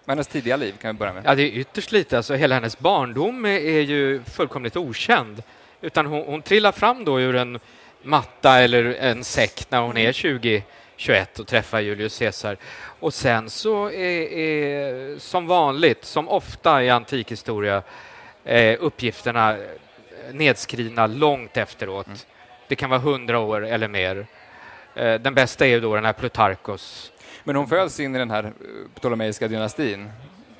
Hennes 0.07 0.27
tidiga 0.27 0.57
liv 0.57 0.73
kan 0.81 0.95
vi 0.95 0.99
börja 0.99 1.13
med. 1.13 1.23
Ja, 1.25 1.35
det 1.35 1.43
är 1.43 1.59
ytterst 1.59 1.91
lite. 1.91 2.17
Alltså, 2.17 2.33
hela 2.33 2.55
hennes 2.55 2.79
barndom 2.79 3.45
är, 3.45 3.81
ju 3.81 4.23
fullkomligt 4.23 4.77
okänd. 4.77 5.43
Utan 5.81 6.05
hon, 6.05 6.23
hon 6.25 6.41
trillar 6.41 6.71
fram 6.71 7.05
då 7.05 7.21
ur 7.21 7.35
en 7.35 7.59
matta 8.03 8.59
eller 8.59 8.85
en 8.85 9.23
säck 9.23 9.65
när 9.69 9.79
hon 9.79 9.97
är 9.97 10.11
20, 10.11 10.63
21 10.95 11.39
och 11.39 11.47
träffar 11.47 11.79
Julius 11.79 12.19
Caesar. 12.19 12.57
Och 12.99 13.13
sen 13.13 13.49
så 13.49 13.91
är, 13.91 14.31
är 14.31 15.19
som 15.19 15.47
vanligt, 15.47 16.05
som 16.05 16.29
ofta 16.29 16.83
i 16.83 16.89
antikhistoria, 16.89 17.83
eh, 18.43 18.77
uppgifterna 18.79 19.57
nedskrivna 20.31 21.07
långt 21.07 21.57
efteråt. 21.57 22.27
Det 22.67 22.75
kan 22.75 22.89
vara 22.89 22.99
hundra 22.99 23.39
år 23.39 23.65
eller 23.65 23.87
mer. 23.87 24.27
Eh, 24.95 25.13
den 25.15 25.33
bästa 25.33 25.65
är 25.65 25.69
ju 25.69 25.79
då 25.79 25.95
den 25.95 26.05
här 26.05 26.13
Plutarkos 26.13 27.11
Men 27.47 27.55
hon 27.55 27.67
föds 27.67 27.99
in 27.99 28.15
i 28.15 28.19
den 28.19 28.31
här 28.31 28.43
eh, 28.43 28.51
ptolemeiska 28.95 29.47
dynastin. 29.47 30.09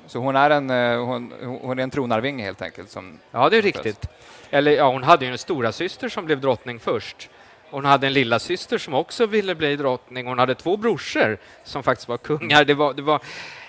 Så 0.06 0.18
hon 0.18 0.36
är 0.36 0.50
en, 0.50 0.70
eh, 0.70 1.04
hon, 1.04 1.32
hon 1.62 1.78
är 1.78 1.82
en 1.82 1.90
tronarvinge 1.90 2.44
helt 2.44 2.62
enkelt. 2.62 2.90
Som, 2.90 3.18
Ja, 3.30 3.48
det 3.48 3.56
är 3.56 3.62
föds. 3.62 3.76
riktigt. 3.76 4.08
Eller 4.50 4.72
ja, 4.72 4.92
hon 4.92 5.02
hade 5.02 5.24
ju 5.24 5.32
en 5.32 5.38
stora 5.38 5.72
syster 5.72 6.08
som 6.08 6.26
blev 6.26 6.40
drottning 6.40 6.80
först 6.80 7.30
Hon 7.70 7.84
hade 7.84 8.06
en 8.06 8.12
lilla 8.12 8.38
syster 8.38 8.78
som 8.78 8.94
också 8.94 9.26
ville 9.26 9.54
bli 9.54 9.76
drottning. 9.76 10.26
Hon 10.26 10.38
hade 10.38 10.54
två 10.54 10.76
brorsor 10.76 11.38
som 11.64 11.82
faktiskt 11.82 12.08
var 12.08 12.18
kungar. 12.18 12.64
Det 12.64 12.74
var, 12.74 12.94
det 12.94 13.02
var 13.02 13.20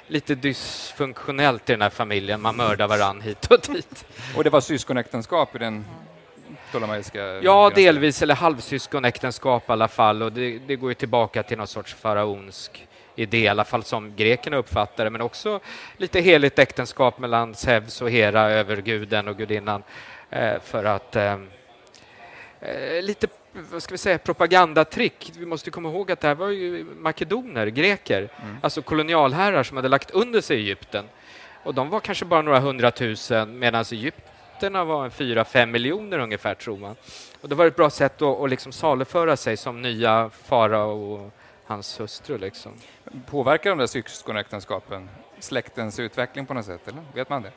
lite 0.07 0.35
dysfunktionellt 0.35 1.69
i 1.69 1.73
den 1.73 1.81
här 1.81 1.89
familjen. 1.89 2.41
Man 2.41 2.55
mördar 2.55 2.87
varann 2.87 3.21
hit 3.21 3.45
och 3.45 3.59
dit. 3.59 4.05
Och 4.35 4.43
det 4.43 4.49
var 4.49 4.61
syskonäktenskap 4.61 5.55
i 5.55 5.57
den 5.57 5.85
ptolemaiska... 6.69 7.39
Ja, 7.41 7.71
delvis, 7.75 8.21
eller 8.21 8.35
halvsyskonäktenskap 8.35 9.69
i 9.69 9.71
alla 9.71 9.87
fall. 9.87 10.23
Och 10.23 10.31
det, 10.31 10.59
det 10.59 10.75
går 10.75 10.89
ju 10.91 10.95
tillbaka 10.95 11.43
till 11.43 11.57
någon 11.57 11.67
sorts 11.67 11.93
faraonsk 11.93 12.87
idé, 13.19 13.37
i 13.37 13.47
alla 13.47 13.63
fall 13.63 13.83
som 13.83 14.15
grekerna 14.15 14.57
uppfattar 14.57 15.03
det, 15.03 15.09
men 15.09 15.21
också 15.21 15.59
lite 15.97 16.19
heligt 16.21 16.59
äktenskap 16.59 17.19
mellan 17.19 17.55
Zeus 17.55 18.01
och 18.01 18.09
Hera, 18.09 18.41
överguden 18.41 19.27
och 19.27 19.37
gudinnan, 19.37 19.83
eh, 20.29 20.59
för 20.63 20.83
att 20.83 21.15
eh, 21.15 21.37
eh, 22.61 23.01
lite 23.01 23.27
vad 23.71 23.83
ska 23.83 23.93
vi 23.93 23.97
säga, 23.97 24.17
propagandatrick. 24.17 25.31
Vi 25.37 25.45
måste 25.45 25.71
komma 25.71 25.89
ihåg 25.89 26.11
att 26.11 26.19
det 26.19 26.27
här 26.27 26.35
var 26.35 26.49
ju 26.49 26.85
makedoner, 26.97 27.67
greker, 27.67 28.29
Mm. 28.43 28.57
alltså 28.61 28.81
kolonialherrar 28.81 29.63
som 29.63 29.77
hade 29.77 29.89
lagt 29.89 30.11
under 30.11 30.41
sig 30.41 30.57
Egypten. 30.57 31.05
Och 31.63 31.73
de 31.73 31.89
var 31.89 31.99
kanske 31.99 32.25
bara 32.25 32.41
några 32.41 32.59
hundratusen 32.59 33.59
medan 33.59 33.85
egyptierna 33.91 34.83
var 34.83 35.05
en 35.05 35.11
fyra, 35.11 35.45
fem 35.45 35.71
miljoner 35.71 36.19
ungefär, 36.19 36.55
tror 36.55 36.77
man. 36.77 36.95
Och 37.41 37.49
det 37.49 37.55
var 37.55 37.65
ett 37.65 37.75
bra 37.75 37.89
sätt 37.89 38.21
att, 38.21 38.41
att 38.41 38.49
liksom 38.49 38.71
saluföra 38.71 39.37
sig 39.37 39.57
som 39.57 39.81
nya 39.81 40.29
farao 40.43 41.13
och 41.13 41.33
hans 41.69 41.99
hustru. 41.99 42.37
Liksom. 42.37 42.71
Påverkar 43.25 43.69
de 43.69 43.79
där 43.79 43.87
syskonäktenskapen 43.87 45.09
släktens 45.39 45.99
utveckling 45.99 46.45
på 46.45 46.53
något 46.53 46.65
sätt? 46.65 46.87
Eller? 46.87 47.01
Vet 47.13 47.29
man 47.29 47.41
det? 47.41 47.51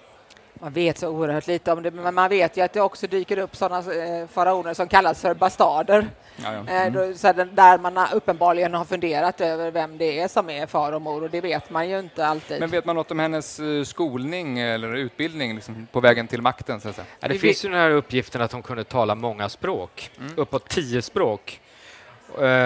Man 0.54 0.72
vet 0.72 0.98
så 0.98 1.08
oerhört 1.08 1.46
lite 1.46 1.72
om 1.72 1.82
det, 1.82 1.90
men 1.90 2.14
man 2.14 2.28
vet 2.28 2.56
ju 2.56 2.60
att 2.62 2.72
det 2.72 2.80
också 2.80 3.06
dyker 3.06 3.38
upp 3.38 3.56
sådana 3.56 3.94
eh, 3.94 4.26
faraoner 4.28 4.74
som 4.74 4.88
kallas 4.88 5.20
för 5.22 5.34
bastarder. 5.34 6.08
Ja, 6.36 6.52
ja. 6.52 6.58
Eh, 6.58 6.82
Mm. 6.86 6.92
då, 6.92 7.14
så 7.14 7.32
där 7.32 7.78
man 7.78 8.06
uppenbarligen 8.12 8.74
har 8.74 8.84
funderat 8.84 9.40
över 9.40 9.70
vem 9.70 9.98
det 9.98 10.20
är 10.20 10.28
som 10.28 10.50
är 10.50 10.66
far 10.66 10.92
och 10.92 11.02
mor 11.02 11.22
och 11.22 11.30
det 11.30 11.40
vet 11.40 11.70
man 11.70 11.88
ju 11.88 11.98
inte 11.98 12.26
alltid. 12.26 12.60
Men 12.60 12.70
vet 12.70 12.84
man 12.84 12.96
något 12.96 13.10
om 13.10 13.18
hennes 13.18 13.60
eh, 13.60 13.82
skolning 13.84 14.58
eller 14.58 14.94
utbildning 14.94 15.54
liksom, 15.54 15.86
på 15.92 16.00
vägen 16.00 16.28
till 16.28 16.42
makten? 16.42 16.80
Så 16.80 16.88
att 16.88 16.94
säga? 16.94 17.06
Ja, 17.20 17.28
det 17.28 17.34
Vi 17.34 17.40
finns 17.40 17.64
ju 17.64 17.68
den 17.68 17.78
här 17.78 17.90
uppgiften 17.90 18.42
att 18.42 18.52
hon 18.52 18.62
kunde 18.62 18.84
tala 18.84 19.14
många 19.14 19.48
språk, 19.48 20.10
Mm. 20.18 20.32
uppåt 20.36 20.68
tio 20.68 21.02
språk. 21.02 21.60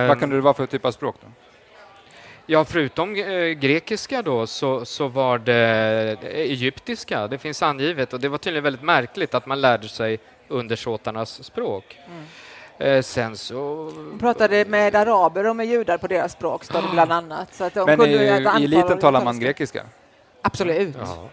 Vad 0.08 0.20
kunde 0.20 0.36
det 0.36 0.42
vara 0.42 0.54
för 0.54 0.66
typ 0.66 0.84
av 0.84 0.90
språk? 0.90 1.16
Då? 1.20 1.26
Ja, 2.48 2.64
förutom 2.64 3.16
eh, 3.16 3.46
grekiska 3.46 4.22
då 4.22 4.46
så, 4.46 4.84
så 4.84 5.08
var 5.08 5.38
det 5.38 6.16
eh, 6.22 6.28
egyptiska. 6.28 7.28
Det 7.28 7.38
finns 7.38 7.62
angivet 7.62 8.12
och 8.12 8.20
det 8.20 8.28
var 8.28 8.38
tydligen 8.38 8.64
väldigt 8.64 8.82
märkligt 8.82 9.34
att 9.34 9.46
man 9.46 9.60
lärde 9.60 9.88
sig 9.88 10.18
undersåtarnas 10.48 11.44
språk. 11.44 11.98
Mm. 12.06 12.24
Eh, 12.78 13.02
sen 13.02 13.36
så... 13.36 13.54
Hon 13.84 14.18
pratade 14.18 14.64
med 14.64 14.94
araber 14.94 15.46
och 15.46 15.56
med 15.56 15.66
judar 15.66 15.98
på 15.98 16.06
deras 16.06 16.32
språk, 16.32 16.64
står 16.64 16.82
det 16.82 16.88
bland 16.92 17.12
annat. 17.12 17.54
Så 17.54 17.64
att 17.64 17.74
de 17.74 17.86
Men 17.86 17.98
kunde 17.98 18.12
i, 18.12 18.60
i 18.60 18.64
eliten 18.64 18.98
talar 18.98 19.24
man 19.24 19.40
grekiska? 19.40 19.82
Absolut. 20.42 20.96
Ja. 21.00 21.28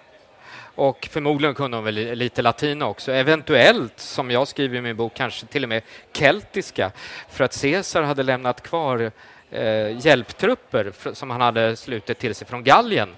Och 0.75 1.08
förmodligen 1.12 1.56
kunde 1.56 1.77
hon 1.77 1.84
väl 1.84 1.94
li- 1.96 2.15
lite 2.15 2.42
latin 2.42 2.82
också. 2.82 3.12
Eventuellt, 3.12 4.00
som 4.00 4.32
jag 4.32 4.48
skriver 4.48 4.77
i 4.77 4.82
min 4.82 4.96
bok, 4.96 5.13
kanske 5.15 5.46
till 5.46 5.63
och 5.63 5.70
med 5.70 5.82
keltiska. 6.13 6.92
För 7.30 7.44
att 7.44 7.62
Caesar 7.62 8.01
hade 8.01 8.24
lämnat 8.24 8.62
kvar 8.63 9.12
eh, 9.51 10.06
hjälptrupper 10.06 10.92
som 11.13 11.30
han 11.30 11.42
hade 11.42 11.75
slutit 11.75 12.20
till 12.20 12.36
sig 12.36 12.48
från 12.48 12.63
Gallien. 12.63 13.15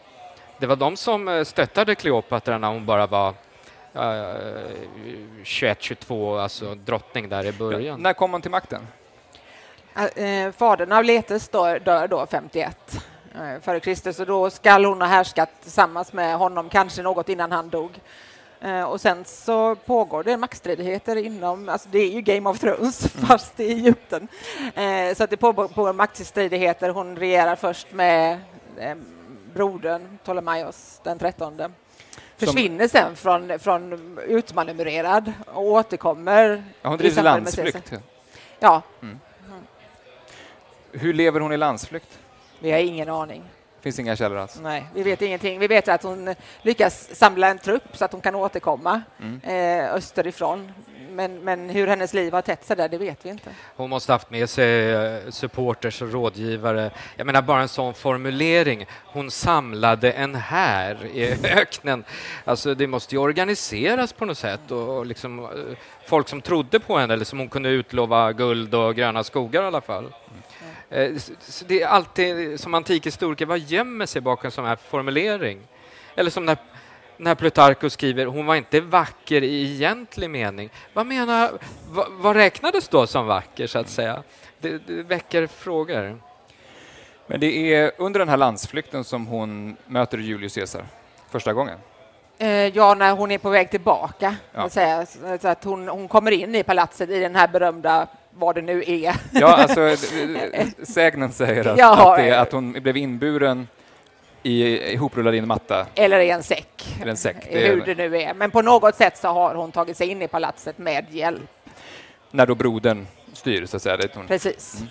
Det 0.60 0.68
var 0.68 0.76
de 0.76 0.98
som 0.98 1.28
eh, 1.28 1.44
stöttade 1.44 1.96
Kleopatra 1.96 2.58
när 2.58 2.68
hon 2.68 2.86
bara 2.86 3.08
var 3.08 3.34
eh, 3.94 4.02
21-22, 5.44 6.40
alltså 6.42 6.76
drottning 6.76 7.30
där 7.30 7.46
i 7.46 7.52
början. 7.52 8.02
När 8.02 8.14
kom 8.14 8.32
hon 8.32 8.42
till 8.42 8.52
makten? 8.52 8.88
Eh, 10.16 10.52
fadern 10.58 10.92
av 10.92 11.04
Letes 11.04 11.50
dör, 11.50 11.80
dör 11.80 12.08
då 12.08 12.26
51 12.32 12.78
eh, 12.94 13.00
före 13.62 13.80
Kristus 13.80 14.20
och 14.20 14.26
då 14.26 14.50
skall 14.50 14.86
hon 14.86 15.02
ha 15.02 15.08
härskat 15.08 15.50
tillsammans 15.62 16.14
med 16.14 16.38
honom, 16.38 16.70
kanske 16.70 17.02
något 17.02 17.30
innan 17.30 17.52
han 17.52 17.70
dog. 17.70 18.00
Eh, 18.62 18.84
och 18.84 19.02
sen 19.02 19.26
så 19.26 19.76
pågår 19.76 20.24
det 20.24 20.38
maktstridigheter 20.38 21.16
inom, 21.16 21.70
alltså 21.70 21.90
det 21.92 22.00
är 22.00 22.12
ju 22.12 22.22
Game 22.22 22.50
of 22.50 22.60
Thrones 22.60 23.08
fast 23.28 23.60
i 23.60 23.72
Egypten. 23.72 24.28
Eh, 24.76 25.16
så 25.16 25.24
att 25.24 25.30
det 25.30 25.38
pågår, 25.38 25.94
maktstridigheter. 25.94 26.90
Hon 26.90 27.16
regerar 27.16 27.56
först 27.56 27.94
med 27.94 28.40
eh, 28.78 28.96
brodern 29.54 30.18
Ptolemaios 30.24 31.00
den 31.04 31.20
trettonde. 31.20 31.72
Försvinner 32.38 32.88
sen 32.88 33.16
från, 33.16 33.60
från 33.60 34.18
utmanövrerad 34.28 35.34
och 35.46 35.64
återkommer. 35.64 36.64
Ja, 36.82 36.90
hon 36.90 36.98
Caesar. 36.98 37.24
landsflykt. 37.24 37.94
Ja, 38.60 38.82
Hur 40.92 41.14
lever 41.14 41.40
hon 41.40 41.52
i 41.52 41.58
landsflykt? 41.58 42.20
Vi 42.60 42.72
har 42.72 42.80
ingen 42.80 43.10
aning. 43.10 43.44
Finns 43.82 44.00
inga 44.00 44.16
källor 44.16 44.38
alls? 44.38 44.60
Nej, 44.62 44.86
vi 44.94 45.04
vet 45.04 45.22
ingenting. 45.22 45.60
Vi 45.60 45.68
vet 45.68 45.88
att 45.88 46.04
hon 46.04 46.36
lyckas 46.62 47.16
samla 47.16 47.48
en 47.50 47.58
trupp 47.58 47.84
så 47.98 48.06
att 48.06 48.12
hon 48.12 48.22
kan 48.22 48.36
återkomma 48.36 49.02
Mm. 49.20 49.42
eh, 49.44 49.94
österifrån. 49.94 50.72
Men, 51.16 51.40
men 51.44 51.70
hur 51.70 51.88
hennes 51.88 52.14
liv 52.14 52.34
har 52.34 52.42
tätt 52.42 52.66
sig 52.66 52.76
där, 52.76 52.90
det 52.90 52.98
vet 52.98 53.26
vi 53.26 53.30
inte. 53.30 53.50
Hon 53.76 53.90
måste 53.90 54.12
haft 54.12 54.30
med 54.30 54.50
sig 54.50 54.92
eh, 54.92 55.20
supporters 55.30 56.02
och 56.02 56.12
rådgivare. 56.12 56.92
Jag 57.16 57.26
menar 57.26 57.42
bara 57.42 57.62
en 57.62 57.68
sån 57.68 57.94
formulering. 57.94 58.86
Hon 59.06 59.32
samlade 59.32 60.12
en 60.12 60.36
här 60.36 61.06
i 61.06 61.38
öknen. 61.44 62.04
Alltså 62.46 62.76
det 62.76 62.88
måste 62.88 63.16
ju 63.16 63.22
organiseras 63.22 64.14
på 64.14 64.26
något 64.26 64.38
sätt 64.38 64.72
och 64.72 64.86
och 64.98 65.06
liksom 65.06 65.40
eh, 65.40 65.50
folk 66.06 66.28
som 66.30 66.42
trodde 66.42 66.80
på 66.80 66.98
henne 66.98 67.14
eller 67.14 67.26
som 67.26 67.40
hon 67.40 67.50
kunde 67.50 67.70
utlova 67.70 68.32
guld 68.34 68.76
och 68.76 68.96
gröna 68.96 69.24
skogar 69.24 69.64
i 69.64 69.66
alla 69.66 69.82
fall. 69.82 70.14
Eh, 70.90 71.12
Det 71.68 71.82
är 71.82 71.88
alltid 71.88 72.60
som 72.60 72.74
antikhistoriker, 72.74 73.46
vad 73.46 73.60
gömmer 73.60 74.06
sig 74.06 74.22
bakom 74.22 74.46
en 74.46 74.52
sån 74.52 74.66
här 74.66 74.76
formulering? 74.76 75.60
Eller 76.16 76.32
som 76.32 76.46
när 76.46 76.58
när 77.18 77.36
Plutarchus 77.36 77.94
skriver 77.94 78.26
hon 78.26 78.46
var 78.46 78.56
inte 78.56 78.82
vacker 78.82 79.44
i 79.44 79.76
egentlig 79.76 80.30
mening. 80.30 80.70
Vad 80.94 81.06
menar, 81.06 81.52
vad, 81.90 82.08
vad 82.12 82.36
räknades 82.36 82.88
då 82.88 83.08
som 83.08 83.28
vacker 83.28 83.68
så 83.68 83.80
att 83.80 83.90
säga? 83.90 84.24
Det, 84.60 84.88
det 84.88 85.04
väcker 85.04 85.48
frågor. 85.48 86.18
Men 87.28 87.40
det 87.40 87.74
är 87.74 87.92
under 87.98 88.20
den 88.20 88.30
här 88.30 88.38
landsflykten 88.38 89.04
som 89.04 89.28
hon 89.28 89.78
möter 89.86 90.18
Julius 90.18 90.56
Caesar 90.56 90.86
första 91.32 91.54
gången. 91.54 91.78
Eh, 92.38 92.50
ja, 92.50 92.94
när 92.96 93.12
hon 93.12 93.32
är 93.32 93.38
på 93.38 93.50
väg 93.50 93.72
tillbaka. 93.72 94.36
Ja. 94.54 94.70
Säga. 94.70 95.06
Så- 95.42 95.48
att 95.48 95.64
hon, 95.64 95.88
hon 95.88 96.08
kommer 96.08 96.32
in 96.32 96.56
i 96.56 96.64
palatset 96.64 97.10
i 97.10 97.20
den 97.20 97.36
här 97.36 97.48
berömda, 97.48 98.08
vad 98.32 98.56
det 98.56 98.62
nu 98.62 98.84
är. 98.88 99.16
Ja, 99.32 99.48
alltså 99.56 99.96
sägnen 100.84 101.32
säger 101.32 101.68
att, 101.68 101.78
Ja, 101.78 102.12
att, 102.14 102.18
det, 102.18 102.40
att 102.40 102.52
hon 102.52 102.72
blev 102.72 102.98
inburen 102.98 103.68
i 104.46 104.94
ihoprullad 104.94 105.36
i 105.36 105.38
en 105.38 105.48
matta 105.48 105.86
Eller 105.96 106.20
i 106.20 106.30
en 106.30 106.44
säck. 106.44 106.96
eller 107.02 107.12
en 107.12 107.18
säck. 107.18 107.36
Det 107.52 107.60
Hur 107.68 107.82
är, 107.90 107.96
det 107.96 108.10
nu 108.10 108.18
är. 108.22 108.34
Men 108.34 108.52
på 108.52 108.62
något 108.62 108.96
sätt 108.96 109.18
så 109.18 109.28
har 109.28 109.56
hon 109.56 109.72
tagit 109.72 109.98
sig 109.98 110.08
in 110.08 110.22
i 110.22 110.28
palatset 110.28 110.78
med 110.78 111.06
hjälp. 111.10 111.42
när 112.32 112.46
då 112.46 112.56
brodern 112.56 113.08
styr, 113.34 113.66
så 113.66 113.76
att 113.78 113.82
säga. 113.84 113.98
Det 113.98 114.16
hon. 114.16 114.28
Precis. 114.28 114.76
Mm. 114.80 114.88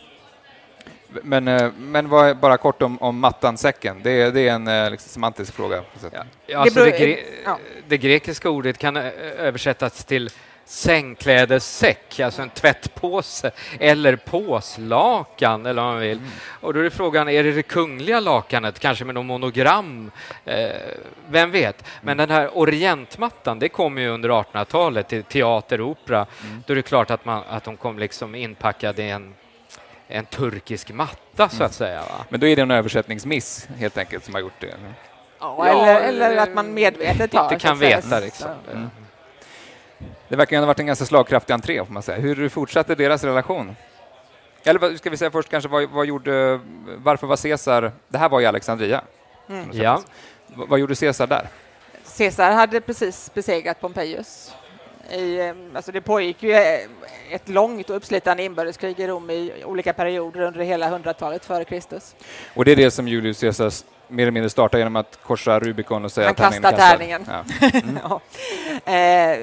Men, 1.22 1.48
eh, 1.48 1.70
men 1.78 2.08
vad, 2.08 2.36
bara 2.36 2.56
kort 2.56 2.82
om, 2.82 2.98
om 3.02 3.18
mattan, 3.20 3.56
säcken. 3.58 4.00
Det 4.02 4.10
är, 4.10 4.30
det 4.30 4.48
är 4.48 4.52
en 4.54 4.68
eh, 4.68 4.90
liksom, 4.90 5.08
semantisk 5.08 5.54
fråga. 5.54 5.82
på 5.94 5.98
sätt. 5.98 6.12
Ja, 6.46 6.58
alltså 6.58 6.80
beror- 6.80 6.90
det, 6.90 6.98
gre 6.98 7.18
ja. 7.44 7.58
det 7.88 7.98
grekiska 7.98 8.50
ordet 8.50 8.78
kan 8.78 8.96
ö- 8.96 9.10
översättas 9.38 10.04
till 10.04 10.30
sängklädessäck, 10.64 12.20
alltså 12.20 12.42
en 12.42 12.50
tvättpåse, 12.50 13.50
eller 13.80 14.16
påslakan, 14.16 15.66
eller 15.66 15.82
vad 15.82 15.92
man 15.92 16.00
vill. 16.00 16.20
Och 16.60 16.74
då 16.74 16.80
är 16.80 16.90
frågan, 16.90 17.28
är 17.28 17.44
det 17.44 17.52
det 17.52 17.62
kungliga 17.62 18.20
lakanet, 18.20 18.78
kanske 18.78 19.04
med 19.04 19.14
någon 19.14 19.26
monogram? 19.26 20.10
Eh, 20.44 20.70
vem 21.28 21.50
vet? 21.50 21.84
Men 22.02 22.16
den 22.16 22.30
här 22.30 22.58
orientmattan, 22.58 23.58
det 23.58 23.68
kom 23.68 23.98
ju 23.98 24.08
under 24.08 24.28
1800-talet 24.28 25.08
till 25.08 25.22
teater 25.22 25.80
och 25.80 25.88
opera. 25.88 26.26
Då 26.66 26.72
är 26.72 26.76
det 26.76 26.82
klart 26.82 27.10
att, 27.10 27.24
man, 27.24 27.42
att 27.48 27.64
de 27.64 27.76
kom 27.76 27.98
liksom 27.98 28.34
inpackade 28.34 29.02
i 29.02 29.10
en, 29.10 29.34
en 30.08 30.24
turkisk 30.24 30.92
matta, 30.92 31.48
så 31.48 31.64
att 31.64 31.74
säga. 31.74 32.00
Va? 32.00 32.24
Men 32.28 32.40
då 32.40 32.46
är 32.46 32.56
det 32.56 32.62
en 32.62 32.70
översättningsmiss 32.70 33.68
helt 33.78 33.98
enkelt 33.98 34.24
som 34.24 34.34
har 34.34 34.40
gjort 34.40 34.60
det. 34.60 34.66
eller? 34.66 34.94
Ja, 35.40 35.66
eller, 35.66 36.00
eller 36.00 36.36
eh, 36.36 36.42
att 36.42 36.54
man 36.54 36.74
medvetet 36.74 37.34
har... 37.34 37.42
Inte 37.42 37.58
kan 37.58 37.78
veta 37.78 38.20
liksom. 38.20 38.50
Mm. 38.72 38.90
Det 40.28 40.36
verkar 40.36 40.56
ju 40.56 40.60
ha 40.60 40.66
varit 40.66 40.80
en 40.80 40.86
ganska 40.86 41.04
slagkraftig 41.04 41.54
entré, 41.54 41.84
får 41.84 41.92
man 41.92 42.02
säga. 42.02 42.18
Hur 42.18 42.48
fortsatte 42.48 42.94
deras 42.94 43.24
relation? 43.24 43.76
Eller 44.64 44.80
vad- 44.80 44.98
ska 44.98 45.10
vi 45.10 45.16
säga 45.16 45.30
först 45.30 45.48
kanske, 45.48 45.68
vad, 45.68 45.90
vad 45.90 46.06
gjorde, 46.06 46.60
varför 46.96 47.26
var 47.26 47.36
Caesar, 47.36 47.92
det 48.08 48.18
här 48.18 48.28
var 48.28 48.40
i 48.40 48.46
Alexandria. 48.46 49.02
Mm. 49.48 49.68
Ja. 49.72 50.02
Vad, 50.46 50.68
vad 50.68 50.78
gjorde 50.78 50.94
Caesar 50.94 51.26
där? 51.26 51.48
Caesar 52.18 52.50
hade 52.50 52.80
precis 52.80 53.30
besegrat 53.34 53.80
Pompejus. 53.80 54.52
I, 55.10 55.40
eh, 55.40 55.54
alltså 55.74 55.92
det 55.92 56.00
pågick 56.00 56.42
ju 56.42 56.52
eh, 56.52 56.80
ett 57.30 57.48
långt 57.48 57.90
och 57.90 57.96
uppslitande 57.96 58.42
inbördeskrig 58.44 59.00
i 59.00 59.06
Rom 59.06 59.30
i 59.30 59.52
olika 59.64 59.92
perioder 59.92 60.40
under 60.40 60.60
hela 60.60 60.88
hundratalet 60.88 61.44
före 61.44 61.64
Kristus. 61.64 62.14
Och 62.54 62.64
det 62.64 62.72
är 62.72 62.76
det 62.76 62.90
som 62.90 63.08
Julius 63.08 63.40
Caesar 63.40 63.72
mer 64.08 64.22
eller 64.24 64.32
mindre 64.32 64.50
startar 64.50 64.78
genom 64.78 64.96
att 64.96 65.18
korsa 65.22 65.60
Rubicon 65.60 66.04
och 66.04 66.12
säga 66.12 66.26
Han 66.26 66.32
att 66.32 66.40
han 66.40 66.52
kastar 66.52 66.72
tärningen. 66.72 67.26
Ja. 67.28 67.44
Ja. 68.84 68.92
Eh, 68.92 69.38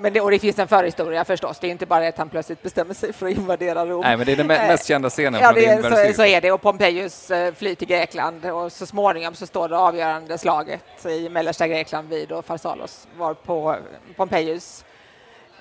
men 0.00 0.12
det, 0.12 0.20
och 0.20 0.30
det 0.30 0.38
finns 0.38 0.58
en 0.58 0.68
förhistoria 0.68 1.24
förstås. 1.24 1.58
Det 1.58 1.66
är 1.66 1.70
inte 1.70 1.86
bara 1.86 2.08
att 2.08 2.18
han 2.18 2.28
plötsligt 2.28 2.62
bestämmer 2.62 2.94
sig 2.94 3.12
för 3.12 3.26
att 3.26 3.32
invadera 3.32 3.86
Rom. 3.86 4.00
Nej, 4.00 4.16
men 4.16 4.26
det 4.26 4.32
är 4.32 4.36
den 4.36 4.50
Eh, 4.50 4.68
mest 4.68 4.86
kända 4.86 5.10
scenen 5.10 5.40
Ja, 5.40 5.52
det 5.52 5.66
är, 5.66 6.08
så, 6.08 6.14
så 6.14 6.24
är 6.24 6.40
det. 6.40 6.52
Och 6.52 6.62
Pompejus 6.62 7.30
eh, 7.30 7.54
flyr 7.54 7.74
till 7.74 7.88
Grekland 7.88 8.44
och 8.46 8.72
så 8.72 8.86
småningom 8.86 9.34
så 9.34 9.46
står 9.46 9.68
det 9.68 9.78
avgörande 9.78 10.38
slaget 10.38 11.06
i 11.06 11.28
mellersta 11.28 11.68
Grekland 11.68 12.08
vid 12.08 12.32
och 12.32 12.44
Farsalos 12.44 13.08
var 13.16 13.34
på 13.34 13.76
Pompejus 14.16 14.84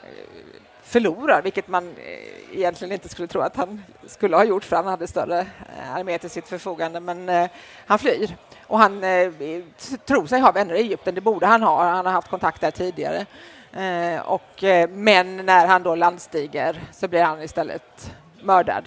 eh, 0.03 0.09
förlorar, 0.83 1.41
vilket 1.41 1.67
man 1.67 1.89
eh, 1.89 2.57
egentligen 2.57 2.91
inte 2.91 3.09
skulle 3.09 3.27
tro 3.27 3.41
att 3.41 3.55
han 3.55 3.83
skulle 4.05 4.35
ha 4.35 4.43
gjort 4.43 4.63
för 4.63 4.75
han 4.75 4.85
hade 4.85 5.07
större 5.07 5.39
eh, 5.39 5.95
armé 5.95 6.17
till 6.17 6.29
sitt 6.29 6.47
förfogande. 6.47 6.99
Men 6.99 7.29
eh, 7.29 7.49
han 7.85 7.99
flyr 7.99 8.35
och 8.67 8.79
han 8.79 9.03
eh, 9.03 9.31
tror 10.05 10.25
sig 10.25 10.39
ha 10.39 10.51
vänner 10.51 10.73
i 10.73 10.79
Egypten. 10.79 11.15
Det 11.15 11.21
borde 11.21 11.45
han 11.45 11.61
ha. 11.63 11.83
Han 11.83 12.05
har 12.05 12.13
haft 12.13 12.29
kontakt 12.29 12.61
där 12.61 12.71
tidigare. 12.71 13.25
Eh, 13.75 14.19
och, 14.19 14.63
eh, 14.63 14.89
men 14.89 15.35
när 15.45 15.67
han 15.67 15.83
då 15.83 15.95
landstiger 15.95 16.83
så 16.91 17.07
blir 17.07 17.23
han 17.23 17.41
istället 17.41 18.11
mördad. 18.41 18.83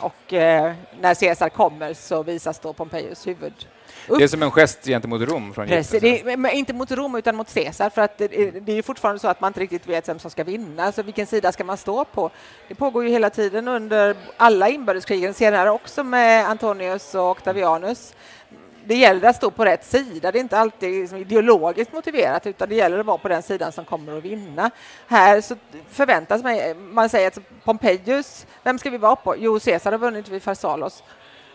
Och 0.00 0.32
eh, 0.32 0.74
när 1.00 1.14
Caesar 1.14 1.48
kommer 1.48 1.94
så 1.94 2.22
visas 2.22 2.58
då 2.58 2.72
Pompejus 2.72 3.26
huvud 3.26 3.52
upp. 4.08 4.18
Det 4.18 4.24
är 4.24 4.28
som 4.28 4.42
en 4.42 4.50
gest 4.50 4.84
gentemot 4.84 5.22
Rom 5.22 5.54
från 5.54 5.66
Precis, 5.66 6.02
är, 6.02 6.36
men 6.36 6.50
inte 6.50 6.72
mot 6.72 6.90
Rom 6.90 7.14
utan 7.14 7.36
mot 7.36 7.54
Caesar 7.54 7.90
för 7.90 8.02
att 8.02 8.18
det, 8.18 8.28
det 8.60 8.72
är 8.72 8.82
fortfarande 8.82 9.18
så 9.18 9.28
att 9.28 9.40
man 9.40 9.48
inte 9.48 9.60
riktigt 9.60 9.86
vet 9.86 10.08
vem 10.08 10.18
som 10.18 10.30
ska 10.30 10.44
vinna, 10.44 10.84
alltså 10.84 11.02
vilken 11.02 11.26
sida 11.26 11.52
ska 11.52 11.64
man 11.64 11.76
stå 11.76 12.04
på? 12.04 12.30
Det 12.68 12.74
pågår 12.74 13.04
ju 13.04 13.10
hela 13.10 13.30
tiden 13.30 13.68
under 13.68 14.16
alla 14.36 14.68
inbördeskrigen, 14.68 15.34
senare 15.34 15.70
också 15.70 16.04
med 16.04 16.48
Antonius 16.48 17.14
och 17.14 17.30
Octavianus. 17.30 18.14
Det 18.86 18.94
gäller 18.94 19.28
att 19.28 19.36
stå 19.36 19.50
på 19.50 19.64
rätt 19.64 19.84
sida, 19.84 20.32
det 20.32 20.38
är 20.38 20.40
inte 20.40 20.58
alltid 20.58 21.00
liksom 21.00 21.18
ideologiskt 21.18 21.92
motiverat 21.92 22.46
utan 22.46 22.68
det 22.68 22.74
gäller 22.74 22.98
att 22.98 23.06
vara 23.06 23.18
på 23.18 23.28
den 23.28 23.42
sidan 23.42 23.72
som 23.72 23.84
kommer 23.84 24.18
att 24.18 24.24
vinna. 24.24 24.70
Här 25.06 25.40
så 25.40 25.56
förväntas 25.90 26.42
man, 26.42 26.58
man 26.94 27.08
säger 27.08 27.28
att 27.28 27.38
Pompejus, 27.64 28.46
vem 28.62 28.78
ska 28.78 28.90
vi 28.90 28.98
vara 28.98 29.16
på? 29.16 29.36
Jo, 29.38 29.60
Caesar 29.60 29.92
har 29.92 29.98
vunnit 29.98 30.28
vid 30.28 30.42
Farsalos. 30.42 31.02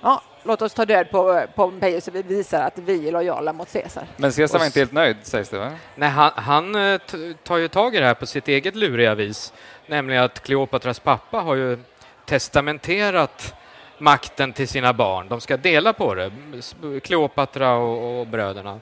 Ja, 0.02 0.24
låt 0.44 0.62
oss 0.62 0.74
ta 0.74 0.86
död 0.86 1.12
på 1.12 1.44
Pompejus 1.56 2.04
så 2.06 2.12
vi 2.12 2.22
visar 2.22 2.62
att 2.62 2.78
vi 2.78 3.08
är 3.08 3.12
lojala 3.12 3.54
mot 3.54 3.74
Caesar. 3.74 4.04
Men 4.18 4.32
Caesar 4.32 4.60
var 4.60 4.66
inte 4.66 4.80
helt 4.80 4.92
nöjd, 4.92 5.18
sägs 5.24 5.50
det 5.50 5.60
va? 5.60 5.72
Nej, 5.96 6.10
han, 6.10 6.32
han 6.36 6.76
eh, 6.76 7.02
tar 7.44 7.58
ju 7.58 7.68
tag 7.68 7.96
i 7.96 8.00
det 8.00 8.06
här 8.06 8.14
på 8.14 8.26
sitt 8.26 8.48
eget 8.48 8.76
luriga 8.76 9.16
vis, 9.16 9.54
nämligen 9.88 10.24
att 10.24 10.40
Kleopatras 10.44 11.00
pappa 11.00 11.40
har 11.40 11.56
ju 11.56 11.78
testamenterat 12.26 13.54
makten 14.00 14.54
till 14.54 14.68
sina 14.68 14.94
barn. 14.94 15.28
De 15.28 15.42
ska 15.42 15.58
dela 15.58 15.94
på 15.94 16.16
det, 16.16 16.32
Kleopatra 17.04 17.74
och, 17.74 18.20
och 18.20 18.28
bröderna. 18.28 18.80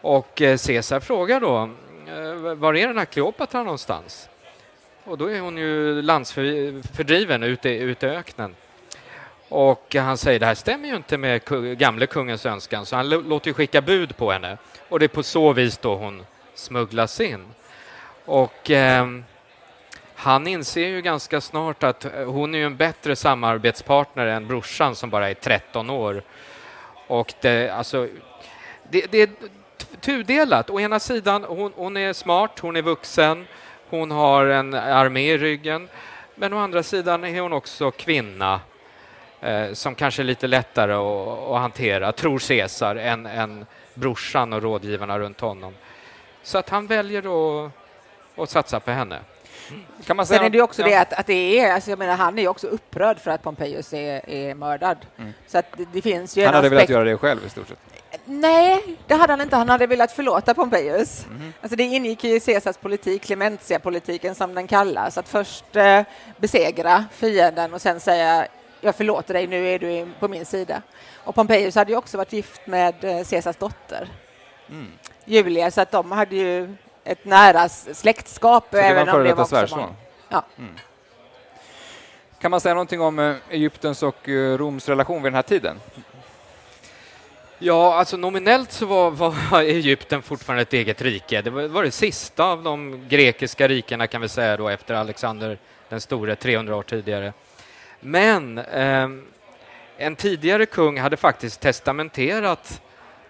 Och 0.00 0.42
eh, 0.42 0.58
Caesar 0.58 1.00
frågar 1.00 1.40
då, 1.40 1.70
eh, 2.08 2.54
var 2.54 2.74
är 2.74 2.86
den 2.86 2.98
här 2.98 3.04
Kleopatra 3.04 3.62
någonstans? 3.62 4.28
Och 5.04 5.18
då 5.18 5.30
är 5.30 5.40
hon 5.40 5.56
ju 5.56 6.02
landsfördriven 6.02 7.42
ute, 7.42 7.68
ute 7.68 8.06
i 8.06 8.10
öknen. 8.10 8.54
Och 9.48 9.94
han 9.94 10.18
säger 10.18 10.40
det 10.40 10.46
här 10.46 10.54
stämmer 10.54 10.88
ju 10.88 10.96
inte 10.96 11.18
med 11.18 11.44
gamle 11.78 12.06
kungens 12.06 12.46
önskan 12.46 12.86
så 12.86 12.96
han 12.96 13.08
låter 13.08 13.52
skicka 13.52 13.80
bud 13.80 14.16
på 14.16 14.32
henne 14.32 14.58
och 14.88 14.98
det 14.98 15.06
är 15.06 15.08
på 15.08 15.22
så 15.22 15.52
vis 15.52 15.78
då 15.78 15.94
hon 15.94 16.26
smugglas 16.54 17.20
in. 17.20 17.44
Och 18.24 18.70
eh, 18.70 19.06
han 20.20 20.46
inser 20.46 20.88
ju 20.88 21.02
ganska 21.02 21.40
snart 21.40 21.82
att 21.82 22.04
eh, 22.04 22.24
hon 22.24 22.54
är 22.54 22.66
en 22.66 22.76
bättre 22.76 23.16
samarbetspartner 23.16 24.26
än 24.26 24.46
brorsan 24.46 24.96
som 24.96 25.10
bara 25.10 25.30
är 25.30 25.34
13 25.34 25.90
år. 25.90 26.22
Och 27.06 27.34
det, 27.40 27.68
alltså, 27.68 28.08
det, 28.90 29.06
det 29.10 29.18
är 29.18 29.30
tudelat. 30.00 30.70
Å 30.70 30.80
ena 30.80 31.00
sidan, 31.00 31.44
hon, 31.44 31.72
hon 31.76 31.96
är 31.96 32.12
smart, 32.12 32.58
hon 32.58 32.76
är 32.76 32.82
vuxen, 32.82 33.46
hon 33.90 34.10
har 34.10 34.46
en 34.46 34.74
armé 34.74 35.32
i 35.32 35.38
ryggen. 35.38 35.88
Men 36.34 36.52
å 36.52 36.58
andra 36.58 36.82
sidan 36.82 37.24
är 37.24 37.40
hon 37.40 37.52
också 37.52 37.90
kvinna 37.90 38.60
eh, 39.40 39.72
som 39.72 39.94
kanske 39.94 40.22
är 40.22 40.24
lite 40.24 40.46
lättare 40.46 40.92
att, 40.92 41.50
att 41.50 41.60
hantera, 41.60 42.12
tror 42.12 42.38
Caesar, 42.38 42.96
än, 42.96 43.26
än 43.26 43.66
brorsan 43.94 44.52
och 44.52 44.62
rådgivarna 44.62 45.18
runt 45.18 45.40
honom. 45.40 45.74
Så 46.42 46.58
att 46.58 46.68
han 46.68 46.86
väljer 46.86 47.22
att, 47.66 47.72
att 48.36 48.50
satsa 48.50 48.80
på 48.80 48.90
henne. 48.90 49.20
Kan 50.06 50.16
man 50.16 50.26
säga 50.26 50.38
Sen 50.38 50.46
är 50.46 50.50
det 50.50 50.62
också 50.62 50.82
ja. 50.82 50.88
det 50.88 50.94
att, 50.94 51.12
att 51.12 51.26
det 51.26 51.60
är, 51.60 51.72
alltså 51.74 51.90
jag 51.90 51.98
menar, 51.98 52.16
han 52.16 52.38
är 52.38 52.42
ju 52.42 52.48
också 52.48 52.66
upprörd 52.66 53.18
för 53.18 53.30
att 53.30 53.42
Pompejus 53.42 53.92
är, 53.92 54.30
är 54.30 54.54
mördad. 54.54 54.96
Mm. 55.18 55.32
Så 55.46 55.58
att 55.58 55.66
det, 55.76 55.88
det 55.92 56.02
finns 56.02 56.36
ju 56.36 56.44
Han 56.44 56.54
hade 56.54 56.68
velat 56.68 56.82
aspekt. 56.82 56.90
göra 56.90 57.04
det 57.04 57.16
själv 57.16 57.40
i 57.46 57.50
stort 57.50 57.68
sett. 57.68 57.78
Nej, 58.24 58.96
det 59.06 59.14
hade 59.14 59.32
han 59.32 59.40
inte. 59.40 59.56
Han 59.56 59.68
hade 59.68 59.86
velat 59.86 60.12
förlåta 60.12 60.54
Pompejus. 60.54 61.26
Mhm. 61.30 61.52
Alltså 61.60 61.76
det 61.76 61.82
ingick 61.82 62.24
ju 62.24 62.36
i 62.36 62.40
Caesars 62.40 62.76
politik, 62.76 63.22
Clementia-politiken 63.22 64.34
som 64.34 64.54
den 64.54 64.66
kallas, 64.66 65.18
att 65.18 65.28
först 65.28 65.76
eh, 65.76 66.02
besegra 66.36 67.04
fienden 67.12 67.74
och 67.74 67.82
sen 67.82 68.00
säga 68.00 68.46
jag 68.80 68.94
förlåter 68.94 69.34
dig, 69.34 69.46
nu 69.46 69.68
är 69.68 69.78
du 69.78 70.06
på 70.20 70.28
min 70.28 70.44
sida. 70.46 70.82
Och 71.24 71.34
Pompejus 71.34 71.74
hade 71.74 71.92
ju 71.92 71.98
också 71.98 72.16
varit 72.16 72.32
gift 72.32 72.60
med 72.66 73.04
eh, 73.04 73.24
Caesars 73.24 73.56
dotter, 73.56 74.08
Mm. 74.70 74.86
Julia, 75.24 75.70
så 75.70 75.80
att 75.80 75.90
de 75.90 76.12
hade 76.12 76.36
ju 76.36 76.74
ett 77.08 77.24
nära 77.24 77.68
släktskap. 77.68 78.66
Så 78.70 78.76
det 78.76 78.82
var 78.82 78.88
en 78.88 79.08
även 79.08 79.08
om 79.08 79.36
före 79.36 79.46
svärson? 79.46 79.94
Ja. 80.28 80.44
Mm. 80.58 80.74
Kan 82.40 82.50
man 82.50 82.60
säga 82.60 82.74
någonting 82.74 83.00
om 83.00 83.18
eh, 83.18 83.36
Egyptens 83.50 84.02
och 84.02 84.28
eh, 84.28 84.58
Roms 84.58 84.88
relation 84.88 85.22
vid 85.22 85.32
den 85.32 85.36
här 85.36 85.42
tiden? 85.42 85.80
Ja, 87.58 87.94
alltså 87.94 88.16
nominellt 88.16 88.72
så 88.72 88.86
var, 88.86 89.10
var 89.10 89.62
Egypten 89.62 90.22
fortfarande 90.22 90.62
ett 90.62 90.72
eget 90.72 91.02
rike. 91.02 91.42
Det 91.42 91.50
var, 91.50 91.68
var 91.68 91.82
det 91.82 91.90
sista 91.90 92.44
av 92.44 92.62
de 92.62 93.04
grekiska 93.08 93.68
rikena 93.68 94.06
kan 94.06 94.20
vi 94.20 94.28
säga 94.28 94.56
då 94.56 94.68
efter 94.68 94.94
Alexander 94.94 95.58
den 95.88 96.00
store 96.00 96.36
300 96.36 96.76
år 96.76 96.82
tidigare. 96.82 97.32
Men 98.00 98.58
ehm, 98.58 99.26
en 99.96 100.16
tidigare 100.16 100.66
kung 100.66 101.00
hade 101.00 101.16
faktiskt 101.16 101.60
testamenterat 101.60 102.82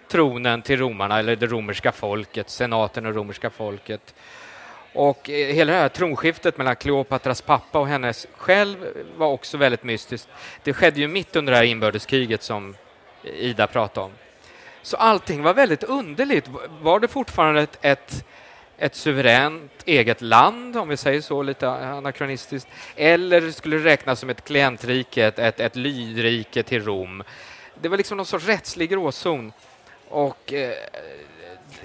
tronen 0.09 0.63
till 0.63 0.79
romarna, 0.79 1.19
eller 1.19 1.37
det 1.37 1.47
romerska 1.47 1.93
folket, 1.93 2.51
senaten 2.51 3.07
och 3.07 3.15
romerska 3.15 3.51
folket. 3.51 4.15
Och 4.93 5.31
eh, 5.31 5.55
hela 5.55 5.73
det 5.73 5.79
här 5.79 5.89
tronskiftet 5.89 6.59
mellan 6.59 6.77
Kleopatras 6.77 7.43
pappa 7.43 7.79
och 7.79 7.89
hennes 7.89 8.27
själv 8.37 8.77
var 9.17 9.27
också 9.27 9.57
väldigt 9.57 9.83
mystiskt. 9.83 10.29
Det 10.63 10.73
skedde 10.73 11.01
ju 11.01 11.09
mitt 11.09 11.37
under 11.37 11.53
det 11.53 11.57
här 11.57 11.65
inbördeskriget 11.65 12.43
som 12.43 12.77
Ida 13.23 13.67
pratade 13.67 14.07
om. 14.07 14.13
Så 14.83 14.97
allting 14.97 15.43
var 15.43 15.55
väldigt 15.55 15.83
underligt. 15.83 16.49
Var 16.81 17.01
det 17.01 17.09
fortfarande 17.09 17.63
ett, 17.63 17.79
ett, 17.83 18.25
ett 18.79 18.95
suveränt 18.95 19.73
eget 19.85 20.21
land, 20.21 20.77
om 20.77 20.89
vi 20.89 20.97
säger 20.97 21.21
så, 21.21 21.43
lite 21.43 21.69
anakronistiskt, 21.69 22.69
eller 22.97 23.51
skulle 23.51 23.77
det 23.77 23.85
räknas 23.85 24.21
som 24.21 24.31
ett 24.31 24.45
klientrike, 24.45 25.27
ett, 25.27 25.39
ett, 25.39 25.61
ett 25.61 25.77
lydrike 25.77 26.63
till 26.63 26.85
Rom? 26.85 27.23
Det 27.81 27.89
var 27.89 27.97
liksom 27.97 28.17
någon 28.17 28.27
sorts 28.27 28.47
rättslig 28.47 28.91
gråzon. 28.91 29.53
Och, 30.11 30.53
eh, 30.53 30.73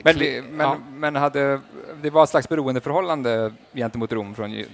Men, 0.04 0.18
men, 0.18 0.60
ja. 0.60 0.78
men 0.90 1.16
hade, 1.16 1.62
det 2.02 2.10
var 2.10 2.24
ett 2.24 2.30
slags 2.30 2.50
beroendeförhållande 2.50 3.54
gentemot 3.74 4.12
Rom 4.12 4.36
från, 4.36 4.66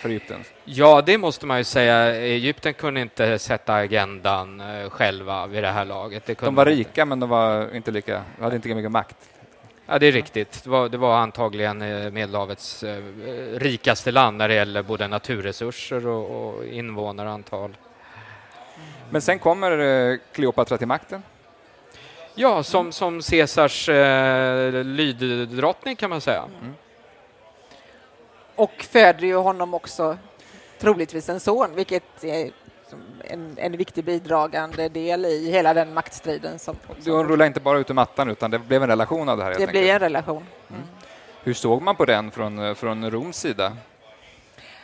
för 0.00 0.08
Egypten? 0.08 0.44
Ja, 0.64 1.02
det 1.06 1.18
måste 1.18 1.46
man 1.46 1.58
ju 1.58 1.64
säga. 1.64 2.16
Egypten 2.16 2.74
kunde 2.74 3.00
inte 3.00 3.38
sätta 3.38 3.74
agendan 3.74 4.60
eh, 4.60 4.90
själva 4.90 5.46
vid 5.46 5.62
det 5.62 5.70
här 5.70 5.84
laget. 5.84 6.26
De 6.26 6.34
var 6.34 6.50
man 6.50 6.68
inte. 6.68 6.80
rika, 6.80 7.04
men 7.04 7.20
de 7.20 7.28
var 7.28 7.74
inte 7.74 7.90
lika, 7.90 8.24
hade 8.40 8.56
inte 8.56 8.68
lika 8.68 8.76
mycket 8.76 8.92
makt. 8.92 9.16
Ja, 9.86 9.98
det 9.98 10.06
är 10.06 10.12
riktigt. 10.12 10.64
Det 10.64 10.70
var, 10.70 10.88
det 10.88 10.96
var 10.96 11.16
antagligen 11.16 11.82
eh, 11.82 12.10
Medelhavets 12.10 12.82
eh, 12.82 13.02
rikaste 13.54 14.10
land 14.10 14.36
när 14.36 14.48
det 14.48 14.54
gäller 14.54 14.82
både 14.82 15.08
naturresurser 15.08 16.06
och, 16.06 16.56
och 16.56 16.64
invånarantal. 16.64 17.76
Men 19.10 19.22
sen 19.22 19.38
kommer 19.38 20.18
Kleopatra 20.32 20.78
till 20.78 20.86
makten. 20.86 21.22
Ja, 22.38 22.62
som, 22.62 22.92
som 22.92 23.20
Caesars 23.22 23.88
eh, 23.88 24.84
lyddrottning 24.84 25.96
kan 25.96 26.10
man 26.10 26.20
säga. 26.20 26.44
Och 28.54 28.86
föder 28.90 29.26
ju 29.26 29.36
honom 29.36 29.74
också 29.74 30.16
troligtvis 30.78 31.28
en 31.28 31.40
son, 31.40 31.74
vilket 31.74 32.24
är 32.24 32.50
en, 33.24 33.54
en 33.58 33.76
viktig 33.76 34.04
bidragande 34.04 34.88
del 34.88 35.24
i 35.24 35.50
hela 35.50 35.74
den 35.74 35.94
maktstriden. 35.94 36.58
Som, 36.58 36.76
Du 36.96 37.02
som 37.02 37.12
hon 37.12 37.28
rullade 37.28 37.46
inte 37.46 37.60
bara 37.60 37.78
ut 37.78 37.90
ur 37.90 37.94
mattan, 37.94 38.30
utan 38.30 38.50
det 38.50 38.58
blev 38.58 38.82
en 38.82 38.88
relation 38.88 39.28
av 39.28 39.38
det 39.38 39.44
här. 39.44 39.54
det 39.58 39.66
blir 39.66 39.90
en 39.90 39.98
relation. 39.98 40.46
Mm. 40.70 40.82
Hur 41.42 41.54
såg 41.54 41.82
man 41.82 41.96
på 41.96 42.04
den 42.04 42.30
från, 42.30 42.74
från 42.76 43.10
Roms 43.10 43.36
sida? 43.36 43.76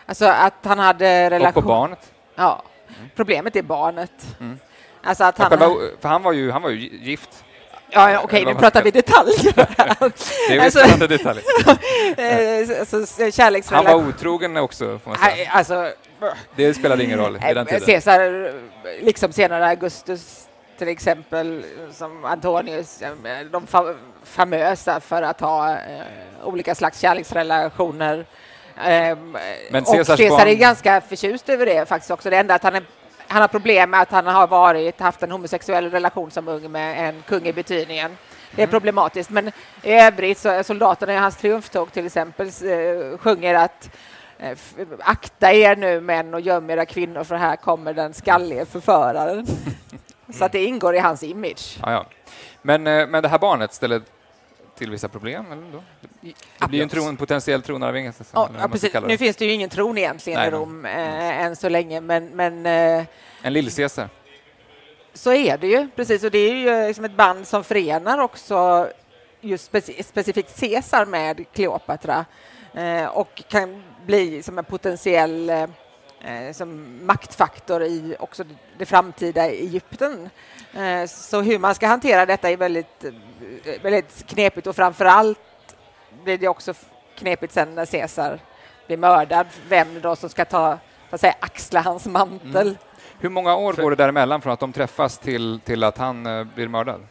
Alltså 0.07 0.27
att 0.27 0.65
han 0.65 0.79
hade 0.79 1.31
relation... 1.31 1.49
Och 1.49 1.63
på 1.63 1.69
barnet? 1.69 2.13
Ja. 2.35 2.63
Problemet 3.15 3.57
är 3.57 3.63
barnet. 3.63 4.37
Alltså 5.05 5.25
att 5.25 5.39
han... 5.39 5.49
själva, 5.51 5.67
för 6.01 6.09
han 6.09 6.23
var 6.23 6.33
ju, 6.33 6.51
han 6.51 6.63
var 6.63 6.71
ju 6.71 6.77
gift. 7.03 7.45
Ja, 7.95 8.11
ja, 8.11 8.21
okej, 8.25 8.45
nu 8.45 8.55
pratar 8.55 8.83
vi 8.83 8.91
detaljer. 8.91 9.53
Det 10.49 10.57
är 10.57 10.61
Alltså- 10.65 10.79
spännande 10.79 11.07
detalj. 11.07 11.41
Eh, 12.17 12.81
alltså, 12.81 12.97
Han 13.23 13.33
kärleksrelation... 13.33 14.03
var 14.03 14.09
otrogen 14.09 14.57
också, 14.57 14.99
får 14.99 15.11
man 15.11 15.19
säga. 15.19 15.51
Alltså, 15.51 15.91
Det 16.57 16.75
spelade 16.75 17.05
ingen 17.05 17.19
roll 17.19 17.37
i 17.37 17.39
den 17.55 17.57
eh, 17.59 17.65
tiden. 17.65 17.81
Caesar, 17.87 18.53
liksom 19.03 19.33
senare 19.33 19.67
Augustus 19.69 20.49
till 20.79 20.89
exempel 20.89 21.65
som 21.93 22.25
Antonius, 22.25 23.03
eh, 23.03 23.11
de 23.51 23.67
fa 23.67 23.95
famösa 24.25 25.01
för 25.01 25.23
att 25.23 25.41
ha 25.41 25.71
eh, 25.71 25.77
olika 26.45 26.75
slags 26.75 27.01
kärleksrelationer. 27.01 28.27
Eh, 28.77 29.17
Men 29.71 29.83
och 29.83 29.87
Caesars 29.95 30.19
Caesar 30.19 30.37
barn- 30.39 30.49
är 30.49 30.55
ganska 30.55 31.01
förtjust 31.01 31.49
över 31.49 31.67
det 31.67 31.89
faktiskt 31.89 32.11
också. 32.11 32.31
Det 32.31 32.37
enda 32.37 32.55
att 32.55 32.63
han, 32.63 32.75
är, 32.75 32.83
han 33.33 33.41
har 33.41 33.49
problem 33.49 33.91
med 33.91 34.01
att 34.01 34.11
han 34.11 34.27
har 34.27 34.47
varit, 34.47 35.01
haft 35.01 35.23
en 35.23 35.31
homosexuell 35.31 35.91
relation 35.91 36.31
som 36.31 36.49
ung 36.49 36.73
med 36.73 37.09
en 37.09 37.23
kung 37.23 37.47
i 37.47 37.53
Betynien. 37.53 38.17
Det 38.51 38.63
är 38.63 38.67
problematiskt, 38.67 39.31
men 39.31 39.49
i 39.83 39.93
övrigt 39.93 40.39
så 40.39 40.65
soldaterna 40.65 41.15
i 41.15 41.17
hans 41.17 41.37
triumftåg 41.37 41.93
till 41.93 42.07
exempel 42.07 42.47
eh, 42.47 43.19
sjunger 43.19 43.55
att 43.55 43.91
eh, 44.39 44.59
akta 45.01 45.53
er 45.53 45.77
nu 45.77 46.01
män 46.01 46.35
och 46.35 46.41
göm 46.41 46.71
era 46.71 46.87
kvinnor 46.87 47.25
för 47.25 47.35
här 47.35 47.57
kommer 47.57 47.95
den 47.95 48.15
skallige 48.15 48.67
förföraren. 48.67 49.47
Så 50.33 50.45
att 50.45 50.53
det 50.53 50.65
ingår 50.65 50.95
i 50.95 50.99
hans 50.99 51.23
image. 51.23 51.79
Ja, 51.83 51.93
ja. 51.93 52.07
Men, 52.63 52.87
eh, 52.87 53.07
men 53.07 53.23
det 53.23 53.29
här 53.29 53.39
barnet 53.39 53.73
ställer 53.73 54.03
till 54.79 54.91
vissa 54.91 55.09
problem? 55.09 55.53
Eller 55.53 55.73
då? 55.73 55.83
Det 56.59 56.67
blir 56.69 56.79
ju 56.79 56.83
en, 56.83 56.89
tron, 56.89 57.09
en 57.09 57.17
potentiell 57.17 57.63
tronarvinge. 57.63 58.13
Ja, 58.33 58.51
ja, 58.61 58.69
precis. 58.69 58.95
Nu 59.07 59.19
finns 59.19 59.37
det 59.37 59.45
ju 59.45 59.53
ingen 59.53 59.71
tron 59.71 59.99
egentligen 59.99 60.39
Nej, 60.39 60.49
i 60.49 60.51
men- 60.51 60.61
Rom 60.61 60.85
eh, 60.85 61.41
än 61.41 61.57
så 61.57 61.69
länge, 61.69 62.01
men, 62.01 62.27
men 62.27 62.67
eh, 62.67 63.05
En 63.43 63.53
lill-Caesar. 63.53 64.09
Så 65.15 65.33
är 65.33 65.59
det 65.59 65.67
ju, 65.67 65.89
precis. 65.97 66.25
Och 66.25 66.31
det 66.31 66.39
är 66.39 66.55
ju 66.55 66.87
liksom 66.89 67.05
ett 67.05 67.17
band 67.17 67.47
som 67.47 67.65
förenar 67.65 68.19
också 68.19 68.89
just 69.41 69.73
speci- 69.73 70.03
specifikt 70.03 70.61
Caesar 70.61 71.07
med 71.07 71.45
Kleopatra 71.53 72.25
eh, 72.75 73.05
och 73.07 73.43
kan 73.49 73.83
bli 74.07 74.43
som 74.43 74.59
en 74.59 74.65
potentiell 74.65 75.51
eh, 75.51 75.63
eh, 76.25 76.53
som 76.53 76.99
maktfaktor 77.07 77.83
i 77.83 78.17
också 78.19 78.45
det 78.79 78.87
framtida 78.87 79.47
Egypten. 79.51 80.31
Eh, 80.75 81.07
så 81.07 81.41
hur 81.41 81.59
man 81.59 81.75
ska 81.75 81.87
hantera 81.87 82.27
detta 82.27 82.51
är 82.51 82.57
väldigt, 82.57 83.05
eh, 83.05 83.83
väldigt 83.83 84.27
knepigt 84.27 84.67
och 84.67 84.77
framför 84.77 85.05
allt 85.05 85.39
blir 86.25 86.39
det 86.39 86.49
också 86.49 86.75
knepigt 87.19 87.53
sen 87.53 87.75
när 87.75 87.87
Caesar 87.87 88.39
blir 88.87 88.97
mördad, 88.97 89.47
vem 89.69 90.01
då 90.01 90.17
som 90.17 90.29
ska 90.29 90.45
ta, 90.45 90.79
så 91.11 91.15
att 91.15 91.21
säga, 91.21 91.35
axla 91.41 91.81
hans 91.81 92.07
mantel. 92.07 92.67
Mm. 92.67 92.79
Hur 93.19 93.29
många 93.29 93.57
år 93.57 93.73
går 93.73 93.91
det 93.91 93.97
däremellan 93.97 94.41
från 94.43 94.53
att 94.53 94.61
de 94.61 94.73
träffas 94.73 95.19
till, 95.19 95.61
till 95.65 95.85
att 95.85 95.99
han 95.99 96.27
eh, 96.27 96.45
blir 96.45 96.69
mördad? 96.69 97.07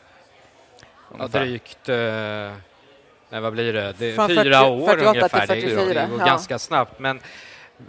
Ja, 1.18 1.28
drygt... 1.28 1.90
Eh, 1.90 1.96
nej, 3.30 3.42
vad 3.42 3.54
blir 3.54 3.74
det? 3.74 3.94
det 3.98 4.06
är 4.06 4.16
Från 4.16 4.28
fyra 4.28 4.60
40 4.60 4.72
år 4.72 4.88
48 4.88 4.98
till 4.98 5.08
ungefär. 5.08 5.48
Det 5.48 5.54
är- 5.54 5.62
44, 5.62 6.02
det 6.02 6.08
går 6.12 6.20
ja. 6.20 6.26
ganska 6.26 6.60
snabbt. 6.60 7.00
Men 7.00 7.20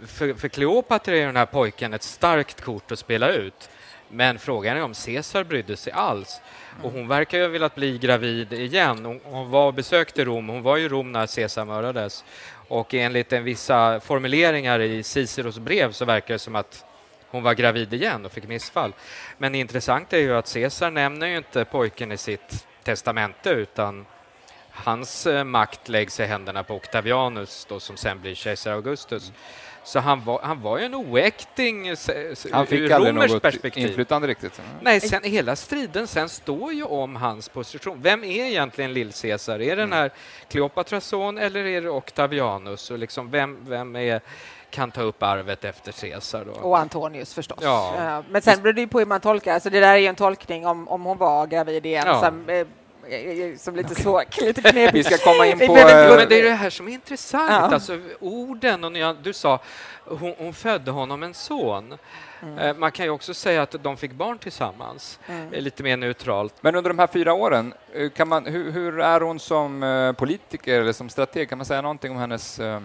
för, 0.07 0.33
för 0.33 0.47
Kleopatra 0.47 1.15
är 1.15 1.25
den 1.25 1.35
här 1.35 1.45
pojken 1.45 1.93
ett 1.93 2.03
starkt 2.03 2.61
kort 2.61 2.91
att 2.91 2.99
spela 2.99 3.29
ut. 3.29 3.69
Men 4.13 4.39
frågan 4.39 4.77
är 4.77 4.83
om 4.83 4.93
Caesar 4.93 5.43
brydde 5.43 5.77
sig 5.77 5.93
alls. 5.93 6.41
Och 6.83 6.91
hon 6.91 7.07
verkar 7.07 7.37
ju 7.37 7.43
ha 7.43 7.49
velat 7.49 7.75
bli 7.75 7.97
gravid 7.97 8.53
igen. 8.53 9.05
Hon, 9.05 9.19
hon 9.23 9.49
var 9.49 9.67
och 9.67 9.73
besökte 9.73 10.25
Rom. 10.25 10.49
Hon 10.49 10.61
var 10.61 10.77
i 10.77 10.87
Rom 10.87 11.11
när 11.11 11.27
Caesar 11.27 11.65
mördades. 11.65 12.23
Och 12.67 12.93
enligt 12.93 13.33
en 13.33 13.43
vissa 13.43 13.99
formuleringar 13.99 14.79
i 14.79 15.03
Ciceros 15.03 15.59
brev 15.59 15.91
så 15.91 16.05
verkar 16.05 16.33
det 16.33 16.39
som 16.39 16.55
att 16.55 16.85
hon 17.29 17.43
var 17.43 17.53
gravid 17.53 17.93
igen 17.93 18.25
och 18.25 18.31
fick 18.31 18.47
missfall. 18.47 18.93
Men 19.37 19.51
det 19.51 19.57
intressanta 19.57 20.17
är 20.17 20.21
ju 20.21 20.35
att 20.35 20.53
Caesar 20.53 20.91
nämner 20.91 21.27
ju 21.27 21.37
inte 21.37 21.65
pojken 21.65 22.11
i 22.11 22.17
sitt 22.17 22.67
testamente 22.83 23.49
utan 23.49 24.05
hans 24.71 25.27
eh, 25.27 25.43
makt 25.43 25.89
läggs 25.89 26.19
i 26.19 26.23
händerna 26.23 26.63
på 26.63 26.75
Octavianus 26.75 27.65
då, 27.69 27.79
som 27.79 27.97
sen 27.97 28.21
blir 28.21 28.35
kejsar 28.35 28.71
Augustus. 28.71 29.31
Så 29.85 29.99
han 29.99 30.23
var, 30.23 30.39
han 30.43 30.61
var 30.61 30.77
ju 30.77 30.85
en 30.85 30.95
oäkting 30.95 31.87
eh, 31.87 31.97
Han 32.51 32.67
fick 32.67 32.79
ur 32.79 32.91
aldrig 32.93 33.15
romerskt 33.15 33.33
något 33.33 33.41
perspektiv. 33.43 33.87
inflytande 33.87 34.27
riktigt. 34.27 34.61
Nej, 34.81 35.01
sen, 35.01 35.23
hela 35.23 35.55
striden 35.55 36.07
sen 36.07 36.29
står 36.29 36.73
ju 36.73 36.83
om 36.83 37.15
hans 37.15 37.49
position. 37.49 37.99
Vem 38.01 38.23
är 38.23 38.45
egentligen 38.45 38.93
lill-Caesar? 38.93 39.53
Är 39.61 39.75
det 39.75 39.75
den 39.75 39.93
här 39.93 40.11
Kleopatras 40.47 41.05
son 41.05 41.37
eller 41.37 41.65
är 41.65 41.81
det 41.81 41.89
Octavianus? 41.89 42.91
Och 42.91 42.99
liksom 42.99 43.31
vem, 43.31 43.57
vem 43.67 43.95
är, 43.95 44.21
kan 44.69 44.91
ta 44.91 45.01
upp 45.01 45.23
arvet 45.23 45.63
efter 45.65 45.91
Caesar? 45.91 46.45
Då? 46.45 46.51
Och 46.51 46.77
Antonius 46.79 47.33
förstås. 47.33 47.59
Ja. 47.61 47.93
Eh, 47.97 48.25
Men 48.29 48.41
sen 48.41 48.61
beror 48.61 48.73
det 48.73 48.81
ju 48.81 48.87
på 48.87 48.99
hur 48.99 49.05
man 49.05 49.21
tolkar. 49.21 49.53
Alltså 49.53 49.69
det 49.69 49.79
där 49.79 49.93
är 49.93 49.97
ju 49.97 50.07
en 50.07 50.15
tolkning 50.15 50.67
om, 50.67 50.87
om 50.87 51.03
hon 51.03 51.17
var 51.17 51.47
gravid 51.47 51.85
igen 51.85 52.03
Ja. 52.07 52.31
Som, 53.03 53.11
eh, 53.11 53.39
eh, 53.51 53.55
som 53.57 53.75
lite 53.75 53.95
svår, 53.95 54.23
lite 54.41 54.61
knepigt. 54.61 54.93
Vi 54.95 55.03
ska 55.03 55.31
komma 55.31 55.45
in 55.45 55.57
på... 55.59 55.63
eh, 55.77 56.15
Men 56.17 56.29
det 56.29 56.39
är 56.39 56.43
det 56.43 56.49
här 56.49 56.69
som 56.69 56.87
är 56.87 56.91
intressant. 56.91 57.51
Ja. 57.51 57.57
Alltså, 57.75 57.99
orden 58.19 58.83
och 58.83 58.91
nyan- 58.91 59.17
Du 59.23 59.33
sa 59.33 59.59
hon, 60.05 60.33
hon 60.37 60.53
födde 60.53 60.91
honom 60.91 61.23
en 61.23 61.33
son. 61.33 61.93
Eh, 62.59 62.75
Man 62.77 62.91
kan 62.91 63.05
ju 63.05 63.09
också 63.11 63.33
säga 63.33 63.61
att 63.61 63.75
de 63.83 63.97
fick 63.97 64.11
barn 64.11 64.37
tillsammans. 64.37 65.19
Mm. 65.27 65.53
Är 65.53 65.61
Lite 65.61 65.83
mer 65.83 65.97
neutralt. 65.97 66.53
Men 66.61 66.75
under 66.75 66.89
de 66.89 66.99
här 66.99 67.07
fyra 67.07 67.33
åren, 67.33 67.73
eh, 67.93 68.09
kan 68.09 68.27
man, 68.27 68.45
hur, 68.45 68.71
hur 68.71 68.99
är 68.99 69.21
hon 69.21 69.39
som 69.39 69.83
eh, 69.83 70.11
politiker 70.11 70.81
eller 70.81 70.93
som 70.93 71.09
strateg? 71.09 71.49
Kan 71.49 71.57
man 71.57 71.65
säga 71.65 71.81
någonting 71.81 72.11
om 72.11 72.17
hennes 72.17 72.59
eh, 72.59 72.79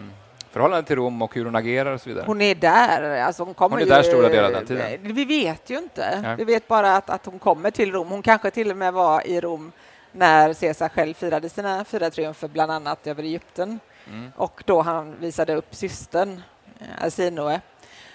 förhållande 0.50 0.86
till 0.86 0.96
Rom 0.96 1.22
och 1.22 1.34
hur 1.34 1.44
hon 1.44 1.56
agerar 1.56 1.92
och 1.92 2.00
så 2.00 2.08
vidare? 2.08 2.24
Hon 2.26 2.40
är 2.40 2.54
där. 2.54 3.20
Alltså 3.22 3.44
hon, 3.44 3.54
kommer 3.54 3.76
Hon 3.76 3.80
är 3.80 3.84
ju, 3.86 3.90
där 3.90 4.02
stora 4.02 4.28
delar 4.28 4.44
av 4.44 4.52
den 4.52 4.66
tiden. 4.66 4.86
Eh, 4.92 4.98
Vi 5.02 5.24
vet 5.24 5.70
ju 5.70 5.78
inte. 5.78 6.20
Nej. 6.22 6.36
Vi 6.38 6.44
vet 6.44 6.68
bara 6.68 6.96
att, 6.96 7.10
att 7.10 7.26
hon 7.26 7.38
kommer 7.38 7.70
till 7.70 7.92
Rom. 7.92 8.08
Hon 8.08 8.22
kanske 8.22 8.50
till 8.50 8.70
och 8.70 8.76
med 8.76 8.92
var 8.92 9.26
i 9.26 9.40
Rom 9.40 9.72
när 10.18 10.54
Caesar 10.54 10.88
själv 10.88 11.14
firade 11.14 11.48
sina 11.48 11.84
fyra 11.84 12.10
triumfer, 12.10 12.48
bland 12.48 12.72
annat 12.72 13.06
över 13.06 13.22
Egypten. 13.22 13.80
Mm. 14.08 14.32
Och 14.36 14.62
då 14.66 14.82
han 14.82 15.16
visade 15.20 15.54
upp 15.54 15.74
systern, 15.74 16.42
eh, 16.80 17.04
Arsinoe. 17.04 17.60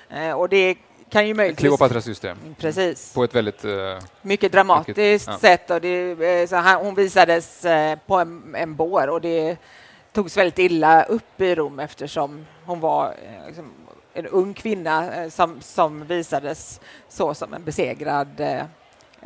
Eh, 0.09 0.31
Och 0.31 0.49
det 0.49 0.75
kan 1.09 1.27
ju 1.27 1.33
möjligtvis... 1.33 1.67
Kleopatras 1.67 2.05
system. 2.05 2.37
Precis. 2.59 3.13
På 3.13 3.23
ett 3.23 3.35
väldigt... 3.35 3.65
eh, 3.65 3.97
Mycket 4.21 4.51
dramatiskt 4.51 5.27
Mycket, 5.27 5.41
sätt. 5.41 5.69
Och 5.71 5.81
det, 5.81 6.49
så 6.49 6.55
han, 6.55 6.85
hon 6.85 6.95
visades 6.95 7.65
på 8.07 8.15
en, 8.15 8.55
en 8.55 8.75
bår 8.75 9.07
och 9.07 9.21
det 9.21 9.57
togs 10.13 10.37
väldigt 10.37 10.59
illa 10.59 11.03
upp 11.03 11.41
i 11.41 11.55
Rom 11.55 11.79
eftersom 11.79 12.45
hon 12.65 12.79
var 12.79 13.13
liksom, 13.47 13.71
en 14.13 14.27
ung 14.27 14.53
kvinna 14.53 15.29
som, 15.29 15.61
som 15.61 16.05
visades 16.07 16.81
så 17.09 17.33
som 17.33 17.53
en 17.53 17.63
besegrad 17.63 18.41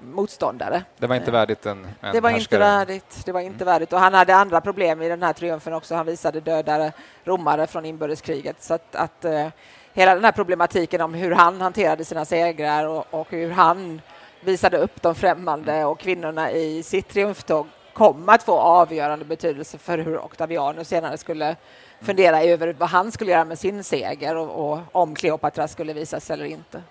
motståndare. 0.02 0.84
det 0.98 1.08
var 1.08 1.16
inte 1.16 1.28
Eh, 1.28 1.34
värdigt 1.34 1.66
en, 1.66 1.88
en 2.02 2.14
Det 2.14 2.22
var 2.22 2.30
inte 2.30 2.40
härskare. 2.40 2.60
värdigt. 2.60 3.26
Det 3.26 3.32
var 3.32 3.40
inte 3.42 3.66
värdigt. 3.66 3.94
Och 3.94 4.00
han 4.00 4.14
hade 4.14 4.36
andra 4.36 4.62
problem 4.62 5.02
i 5.02 5.10
den 5.10 5.24
här 5.24 5.34
triumfen 5.34 5.74
också. 5.74 5.96
Han 5.96 6.06
visade 6.06 6.40
dödade 6.40 6.92
romare 7.24 7.68
från 7.68 7.86
inbördeskriget. 7.86 8.64
Så 8.64 8.74
att, 8.74 8.96
att 8.96 9.26
eh, 9.26 9.48
hela 9.94 10.16
den 10.16 10.24
här 10.24 10.32
problematiken 10.32 11.02
om 11.02 11.14
hur 11.14 11.32
han 11.32 11.62
hanterade 11.62 12.06
sina 12.06 12.26
segrar 12.26 12.88
och, 12.88 13.06
och 13.10 13.28
hur 13.30 13.52
han 13.52 14.02
visade 14.42 14.78
upp 14.78 15.02
de 15.02 15.16
främmande 15.16 15.86
och 15.86 16.00
kvinnorna 16.00 16.52
i 16.52 16.84
sitt 16.84 17.08
triumftåg 17.10 17.68
kom 17.94 18.30
att 18.30 18.44
få 18.44 18.60
avgörande 18.60 19.26
betydelse 19.26 19.78
för 19.78 19.98
hur 19.98 20.26
Octavianus 20.26 20.88
senare 20.88 21.18
skulle 21.18 21.56
fundera 22.02 22.44
över 22.44 22.74
vad 22.80 22.90
han 22.90 23.12
skulle 23.12 23.32
göra 23.32 23.46
med 23.46 23.60
sin 23.60 23.84
seger 23.84 24.36
och, 24.36 24.72
och 24.72 24.80
om 24.92 25.16
Kleopatra 25.16 25.68
skulle 25.68 25.94
visas 25.94 26.32
eller 26.32 26.46
inte. 26.46 26.82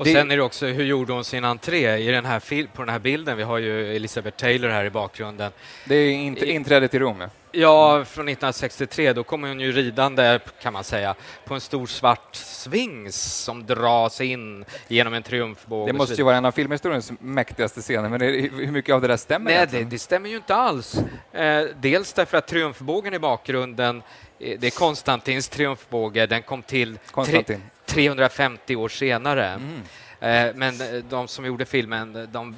Och 0.00 0.06
Det- 0.06 0.12
sen 0.12 0.30
är 0.30 0.36
det 0.36 0.42
också, 0.42 0.66
hur 0.66 0.84
gjorde 0.84 1.12
hon 1.12 1.24
sin 1.24 1.44
entré 1.44 1.96
i 1.96 2.10
den 2.10 2.24
här 2.24 2.40
fil- 2.40 2.68
på 2.74 2.82
den 2.82 2.88
här 2.88 2.98
bilden? 2.98 3.36
Vi 3.36 3.42
har 3.42 3.58
ju 3.58 3.96
Elizabeth 3.96 4.36
Taylor 4.36 4.68
här 4.68 4.84
i 4.84 4.90
bakgrunden. 4.90 5.52
Det 5.84 5.94
är 5.94 6.10
inte 6.12 6.50
inträdet 6.50 6.94
i 6.94 6.98
Rom. 6.98 7.20
ja. 7.20 7.28
Ja, 7.52 8.04
från 8.04 8.28
1963, 8.28 9.12
då 9.12 9.24
kommer 9.24 9.48
hon 9.48 9.60
ju 9.60 9.72
ridande, 9.72 10.38
kan 10.62 10.72
man 10.72 10.84
säga, 10.84 11.14
på 11.44 11.54
en 11.54 11.60
stor 11.60 11.86
svart 11.86 12.34
svings 12.36 13.16
som 13.44 13.66
dras 13.66 14.20
in 14.20 14.64
genom 14.88 15.14
en 15.14 15.22
triumfbåge. 15.22 15.92
Det 15.92 15.98
måste 15.98 16.14
ju 16.14 16.22
vara 16.22 16.36
en 16.36 16.44
av 16.44 16.52
filmhistoriens 16.52 17.12
mäktigaste 17.20 17.80
scener, 17.80 18.08
men 18.08 18.20
det, 18.20 18.26
hur 18.26 18.72
mycket 18.72 18.94
av 18.94 19.00
det 19.00 19.08
där 19.08 19.16
stämmer 19.16 19.50
Nej, 19.50 19.66
det, 19.70 19.84
det 19.84 19.98
stämmer 19.98 20.28
ju 20.28 20.36
inte 20.36 20.54
alls. 20.54 20.96
Eh, 21.32 21.62
dels 21.80 22.12
därför 22.12 22.38
att 22.38 22.46
triumfbågen 22.46 23.14
i 23.14 23.18
bakgrunden, 23.18 24.02
eh, 24.38 24.58
det 24.60 24.66
är 24.66 24.70
Konstantins 24.78 25.48
triumfbåge, 25.48 26.26
den 26.26 26.42
kom 26.42 26.62
till 26.62 26.98
Konstantin. 27.10 27.62
350 27.90 28.76
år 28.76 28.88
senare. 28.88 29.46
Mm. 29.46 29.80
Eh, 30.20 30.54
men 30.54 30.80
eh, 30.80 31.04
de 31.08 31.28
som 31.28 31.44
gjorde 31.44 31.64
filmen, 31.64 32.28
de, 32.32 32.56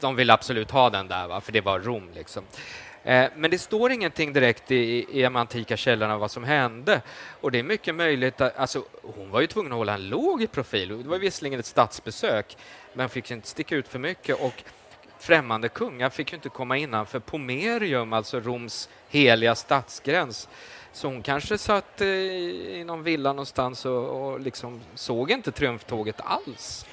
de 0.00 0.16
ville 0.16 0.32
absolut 0.32 0.70
ha 0.70 0.90
den 0.90 1.08
där, 1.08 1.28
va? 1.28 1.40
för 1.40 1.52
det 1.52 1.60
var 1.60 1.80
Rom. 1.80 2.08
Liksom. 2.14 2.44
Eh, 3.04 3.30
Men 3.36 3.50
det 3.50 3.58
står 3.58 3.92
ingenting 3.92 4.32
direkt 4.32 4.70
i, 4.70 5.06
i 5.18 5.22
de 5.22 5.36
antika 5.36 5.76
källorna 5.76 6.18
vad 6.18 6.30
som 6.30 6.44
hände. 6.44 7.02
Och 7.40 7.50
det 7.50 7.58
är 7.58 7.62
mycket 7.62 7.94
möjligt 7.94 8.40
att, 8.40 8.56
alltså, 8.56 8.84
hon 9.02 9.30
var 9.30 9.40
ju 9.40 9.46
tvungen 9.46 9.72
att 9.72 9.78
hålla 9.78 9.94
en 9.94 10.08
låg 10.08 10.52
profil. 10.52 11.02
Det 11.02 11.08
var 11.08 11.18
visserligen 11.18 11.60
ett 11.60 11.66
statsbesök, 11.66 12.56
men 12.92 13.08
fick 13.08 13.30
inte 13.30 13.48
sticka 13.48 13.76
ut 13.76 13.88
för 13.88 13.98
mycket. 13.98 14.40
Och 14.40 14.62
främmande 15.18 15.68
kungar 15.68 16.10
fick 16.10 16.32
ju 16.32 16.36
inte 16.36 16.48
komma 16.48 16.76
innanför 16.76 17.18
Pomerium, 17.18 18.12
alltså 18.12 18.40
Roms 18.40 18.88
heliga 19.08 19.54
stadsgräns. 19.54 20.48
Så 20.92 21.06
hon 21.08 21.22
kanske 21.22 21.58
satt 21.58 22.00
eh, 22.00 22.06
i 22.08 22.84
någon 22.86 23.02
villa 23.02 23.32
någonstans 23.32 23.84
och, 23.86 24.04
och 24.32 24.40
liksom 24.40 24.80
såg 24.94 25.30
inte 25.30 25.52
triumftåget 25.52 26.16
alls. 26.24 26.86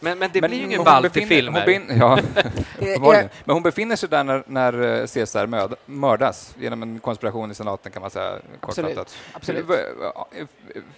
Men, 0.00 0.18
men 0.18 0.30
det 0.32 0.40
blir 0.40 0.58
ju 0.58 0.64
ingen 0.64 0.84
balt 0.84 1.16
i 1.16 1.26
filmer. 1.26 1.58
Hon 1.60 1.66
bin, 1.66 1.98
ja, 2.00 2.18
Eh, 2.78 2.88
uppenbarligen. 2.88 3.28
men 3.44 3.54
hon 3.54 3.62
befinner 3.62 3.96
sig 3.96 4.08
där 4.08 4.24
när, 4.24 4.42
när 4.46 4.72
eh, 5.00 5.06
Caesar 5.06 5.46
möd, 5.46 5.74
mördas 5.86 6.54
genom 6.58 6.82
en 6.82 6.98
konspiration 7.00 7.50
i 7.50 7.54
senaten 7.54 7.92
kan 7.92 8.02
man 8.02 8.10
säga 8.10 8.38
Absolut. 8.60 8.96
kortfattat. 8.96 9.16
Absolut. 9.32 9.66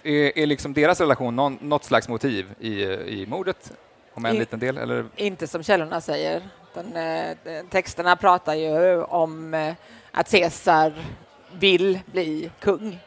Är, 0.03 0.37
är 0.39 0.45
liksom 0.45 0.73
deras 0.73 0.99
relation 0.99 1.35
någon, 1.35 1.57
något 1.61 1.83
slags 1.83 2.07
motiv 2.09 2.47
i, 2.59 2.83
i 2.83 3.25
mordet? 3.29 3.71
Om 4.13 4.25
en 4.25 4.35
I- 4.35 4.39
liten 4.39 4.59
del? 4.59 4.77
Eller? 4.77 5.05
Inte 5.15 5.47
som 5.47 5.63
källorna 5.63 6.01
säger. 6.01 6.41
Den, 6.73 6.95
eh, 6.95 7.37
de- 7.43 7.63
texterna 7.69 8.15
pratar 8.15 8.55
ju 8.55 9.03
om 9.03 9.53
eh, 9.53 9.73
att 10.11 10.31
Caesar 10.31 10.93
vill 11.59 11.99
bli 12.05 12.51
kung. 12.59 12.99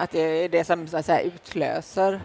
Att 0.00 0.10
det 0.10 0.18
är 0.44 0.48
det 0.48 0.64
som 0.64 0.88
så 0.88 0.96
att 0.96 1.06
säga, 1.06 1.20
utlöser 1.20 2.20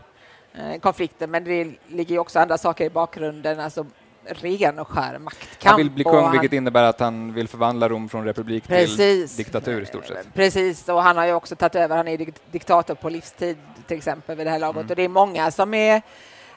eh, 0.54 0.80
konflikten. 0.80 1.32
Men 1.32 1.44
det 1.44 1.68
ligger 1.88 2.16
ju 2.16 2.20
också 2.20 2.40
andra 2.40 2.58
saker 2.58 2.86
i 2.86 2.90
bakgrunden. 2.90 3.60
Alltså 3.60 3.86
ren 4.30 4.80
och 4.80 4.88
skär 4.88 5.20
maktkamp. 5.20 5.64
Han 5.72 5.78
vill 5.78 5.92
bli 5.92 6.04
kung, 6.04 6.16
han- 6.24 6.32
vilket 6.32 6.54
innebär 6.54 6.84
att 6.84 7.00
han 7.00 7.34
vill 7.34 7.48
förvandla 7.48 7.90
Rom 7.90 8.10
från 8.10 8.26
republik 8.26 8.64
till 8.64 8.76
Precis. 8.76 9.36
diktatur 9.38 9.82
i 9.82 9.86
stort 9.86 10.06
sett. 10.06 10.34
Precis, 10.34 10.90
och 10.90 11.04
han 11.04 11.18
har 11.18 11.26
ju 11.26 11.34
också 11.34 11.56
tagit 11.56 11.76
över. 11.76 11.98
Han 11.98 12.08
är 12.08 12.18
dik- 12.18 12.42
diktator 12.52 12.96
på 12.96 13.10
livstid 13.10 13.58
till 13.88 13.98
exempel 13.98 14.38
vid 14.38 14.48
det 14.48 14.52
här 14.52 14.60
laget. 14.60 14.76
Mm. 14.82 14.90
Och 14.90 14.96
det 14.96 15.04
är 15.04 15.10
många 15.10 15.52
som 15.52 15.74
är 15.74 16.02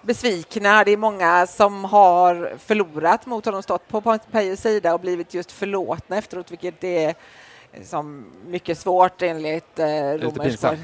besvikna. 0.02 0.84
Det 0.84 0.90
är 0.90 0.96
många 0.96 1.46
som 1.46 1.84
har 1.84 2.52
förlorat 2.58 3.26
mot 3.26 3.44
honom, 3.44 3.62
stått 3.62 3.88
på 3.88 4.00
Pompejus 4.00 4.60
sida 4.60 4.94
och 4.94 5.00
blivit 5.00 5.34
just 5.34 5.52
förlåtna 5.52 6.16
efteråt, 6.16 6.50
vilket 6.50 6.84
är 6.84 7.14
som 7.84 8.24
mycket 8.46 8.78
svårt 8.78 9.22
enligt 9.22 9.78
eh, 9.78 9.86
romersk 9.86 10.42
pinsamt. 10.42 10.80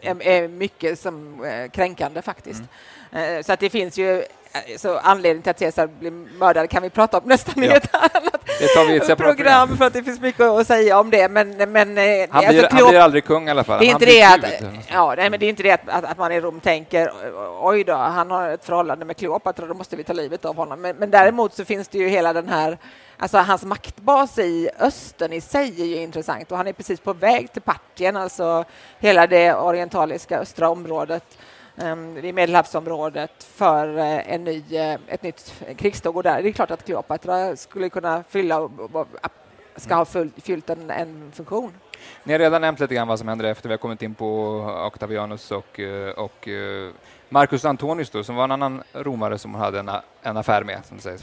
är, 0.00 0.26
är 0.26 0.48
mycket 0.48 0.98
som 0.98 1.44
eh, 1.44 1.70
kränkande 1.70 2.22
faktiskt. 2.22 2.62
Mm. 3.12 3.36
Eh, 3.36 3.42
så 3.42 3.52
att 3.52 3.60
det 3.60 3.70
finns 3.70 3.98
ju 3.98 4.18
eh, 4.18 4.24
så 4.76 4.98
anledning 4.98 5.42
till 5.42 5.50
att 5.50 5.58
Caesar 5.58 5.86
blir 5.86 6.10
mördad 6.10 6.70
kan 6.70 6.82
vi 6.82 6.90
prata 6.90 7.18
om 7.18 7.28
nästan 7.28 7.62
Ja. 7.62 7.80
annat 7.92 8.90
i 8.90 8.96
ett 8.96 9.06
separat 9.06 9.36
program 9.36 9.76
för 9.76 9.84
att 9.84 9.92
det 9.92 10.02
finns 10.02 10.20
mycket 10.20 10.40
att 10.40 10.66
säga 10.66 11.00
om 11.00 11.10
det. 11.10 11.28
Men, 11.28 11.72
men 11.72 11.98
eh, 11.98 12.04
Han 12.30 12.44
alltså, 12.44 12.52
blir, 12.52 12.68
han 12.70 12.88
blir 12.88 13.00
aldrig 13.00 13.24
kung 13.24 13.48
i 13.48 13.50
alla 13.50 13.64
fall. 13.64 13.80
det 13.80 13.86
är 13.86 13.90
inte 13.90 14.06
det 14.06 14.22
att, 14.22 14.62
ja, 14.88 15.14
nej, 15.16 15.30
men 15.30 15.40
det 15.40 15.46
är 15.46 15.50
inte 15.50 15.62
det 15.62 15.70
att, 15.70 15.88
att, 15.88 16.04
att 16.04 16.18
man 16.18 16.32
i 16.32 16.40
Rom 16.40 16.60
tänker 16.60 17.12
oj 17.60 17.84
då, 17.84 17.94
han 17.94 18.30
har 18.30 18.48
ett 18.48 18.64
förhållande 18.64 19.04
med 19.04 19.16
Kleopatra, 19.16 19.66
då 19.66 19.74
måste 19.74 19.96
vi 19.96 20.04
ta 20.04 20.12
livet 20.12 20.44
av 20.44 20.56
honom. 20.56 20.80
Men, 20.80 20.96
men 20.96 21.10
däremot 21.10 21.54
så 21.54 21.64
finns 21.64 21.88
det 21.88 21.98
ju 21.98 22.08
hela 22.08 22.32
den 22.32 22.48
här, 22.48 22.78
alltså 23.20 23.38
hans 23.38 23.64
maktbas 23.64 24.38
i 24.38 24.70
östern 24.78 25.32
i 25.32 25.40
sig 25.40 25.80
är 25.80 25.84
ju 25.84 25.96
intressant 25.96 26.52
och 26.52 26.56
han 26.56 26.66
är 26.66 26.72
precis 26.72 27.00
på 27.00 27.12
väg 27.12 27.52
till 27.52 27.62
Partien, 27.62 28.16
alltså 28.16 28.64
hela 28.98 29.26
det 29.26 29.54
orientaliska 29.54 30.38
östra 30.38 30.68
området. 30.68 31.38
i 31.76 32.14
det 32.14 32.28
är 32.28 32.32
Medelhavsområdet 32.32 33.44
för 33.44 33.98
eh, 33.98 34.34
en 34.34 34.44
ny, 34.44 34.64
eh, 34.70 34.98
ett 35.06 35.22
nytt 35.22 35.54
krigståg 35.76 36.16
och 36.16 36.22
där 36.22 36.42
det 36.42 36.48
är 36.48 36.52
klart 36.52 36.70
att 36.70 36.84
Kleopatra 36.84 37.56
skulle 37.56 37.88
kunna 37.88 38.22
fylla 38.28 38.68
ska 39.76 39.94
ha 39.94 40.04
fyllt 40.36 40.70
en, 40.70 40.90
en 40.90 41.32
funktion. 41.32 41.72
Ni 42.24 42.32
har 42.32 42.38
redan 42.38 42.60
nämnt 42.60 42.80
lite 42.80 42.94
grann 42.94 43.08
vad 43.08 43.18
som 43.18 43.28
händer 43.28 43.44
efter 43.44 43.68
vi 43.68 43.72
har 43.72 43.78
kommit 43.78 44.02
in 44.02 44.14
på 44.14 44.58
Octavianus 44.86 45.50
och, 45.50 45.80
eh, 45.80 46.10
och 46.10 46.48
Marcus 47.32 47.64
Antonius 47.64 48.10
då, 48.10 48.24
som 48.24 48.34
var 48.34 48.44
en 48.44 48.50
annan 48.50 48.82
romare 48.92 49.38
som 49.38 49.54
hon 49.54 49.60
hade 49.60 49.78
en, 49.78 49.90
en 50.22 50.36
affär 50.36 50.64
med. 50.64 50.84
Som 50.84 50.96
det 50.96 51.02
sägs. 51.02 51.22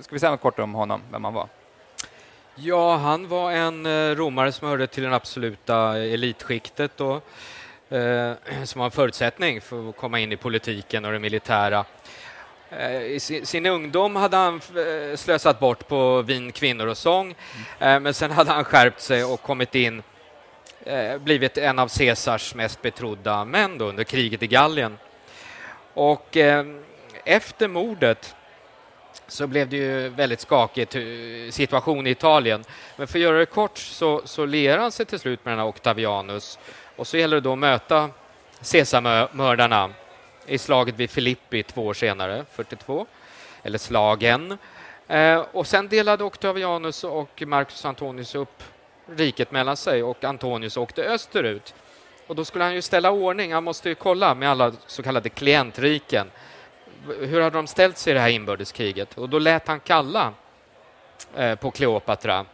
Ska 0.00 0.14
vi 0.14 0.18
säga 0.18 0.30
något 0.30 0.40
kort 0.40 0.58
om 0.58 0.74
honom, 0.74 1.02
vem 1.10 1.24
han 1.24 1.34
var? 1.34 1.48
Ja, 2.54 2.96
han 2.96 3.28
var 3.28 3.52
en 3.52 3.86
eh, 3.86 4.14
romare 4.14 4.52
som 4.52 4.68
hörde 4.68 4.86
till 4.86 5.02
den 5.02 5.12
absoluta 5.12 5.98
elitskiktet 5.98 7.00
och 7.00 7.22
eh, 7.96 8.32
som 8.64 8.78
var 8.78 8.84
en 8.84 8.90
förutsättning 8.90 9.60
för 9.60 9.88
att 9.88 9.96
komma 9.96 10.20
in 10.20 10.32
i 10.32 10.36
politiken 10.36 11.04
och 11.04 11.12
det 11.12 11.18
militära. 11.18 11.84
Eh, 12.70 13.02
I 13.02 13.20
sin, 13.20 13.66
ungdom 13.66 14.16
hade 14.16 14.36
han 14.36 14.54
eh, 14.54 15.16
slösat 15.16 15.60
bort 15.60 15.88
på 15.88 16.22
vin, 16.22 16.52
kvinnor 16.52 16.86
och 16.86 16.98
sång, 16.98 17.34
eh, 17.78 18.00
men 18.00 18.14
sen 18.14 18.30
hade 18.30 18.50
han 18.50 18.64
skärpt 18.64 19.00
sig 19.00 19.24
och 19.24 19.42
kommit 19.42 19.74
in, 19.74 20.02
blivit 21.18 21.58
en 21.58 21.78
av 21.78 21.88
Caesars 21.88 22.54
mest 22.54 22.82
betrodda 22.82 23.44
män 23.44 23.78
då, 23.78 23.84
under 23.84 24.04
kriget 24.04 24.42
i 24.42 24.46
Gallien. 24.46 24.98
Och 25.96 26.36
eh, 26.36 26.66
efter 27.24 27.68
mordet 27.68 28.36
så 29.26 29.46
blev 29.46 29.68
det 29.68 29.76
ju 29.76 30.08
väldigt 30.08 30.40
skakig 30.40 30.82
eh, 30.82 31.50
situation 31.50 32.06
i 32.06 32.10
Italien. 32.10 32.64
Men 32.96 33.06
för 33.06 33.18
att 33.18 33.22
göra 33.22 33.38
det 33.38 33.46
kort 33.46 33.78
så, 33.78 34.22
så 34.24 34.46
lerar 34.46 34.78
han 34.78 34.92
sig 34.92 35.06
till 35.06 35.18
slut 35.18 35.44
med 35.44 35.52
den 35.52 35.58
här 35.58 35.66
Octavianus 35.66 36.58
och 36.96 37.06
så 37.06 37.16
gäller 37.16 37.36
det 37.36 37.40
då 37.40 37.52
att 37.52 37.58
möta 37.58 38.10
Caesarmördarna 38.72 39.90
i 40.46 40.58
slaget 40.58 40.94
vid 40.94 41.10
Filippi 41.10 41.62
två 41.62 41.86
år 41.86 41.94
senare, 41.94 42.44
42, 42.52 43.06
eller 43.62 43.78
slagen. 43.78 44.58
Eh, 45.08 45.44
och 45.52 45.66
sen 45.66 45.88
delade 45.88 46.24
Octavianus 46.24 47.04
och 47.04 47.42
Marcus 47.46 47.84
Antonius 47.84 48.34
upp 48.34 48.62
riket 49.16 49.50
mellan 49.50 49.76
sig 49.76 50.02
och 50.02 50.24
Antonius 50.24 50.76
åkte 50.76 51.02
österut. 51.04 51.74
Och 52.26 52.36
då 52.36 52.44
skulle 52.44 52.64
han 52.64 52.74
ju 52.74 52.82
ställa 52.82 53.10
ordning, 53.10 53.52
han 53.52 53.64
måste 53.64 53.88
ju 53.88 53.94
kolla 53.94 54.34
med 54.34 54.50
alla 54.50 54.72
så 54.86 55.02
kallade 55.02 55.28
klientriken 55.28 56.30
hur 57.06 57.40
hade 57.40 57.56
de 57.56 57.66
ställt 57.66 57.98
sig 57.98 58.10
i 58.10 58.14
det 58.14 58.20
här 58.20 58.28
inbördeskriget? 58.28 59.18
Och 59.18 59.28
då 59.28 59.38
lät 59.38 59.68
han 59.68 59.80
kalla 59.80 60.32
eh, 61.36 61.54
på 61.54 61.70
Kleopatra. 61.70 62.46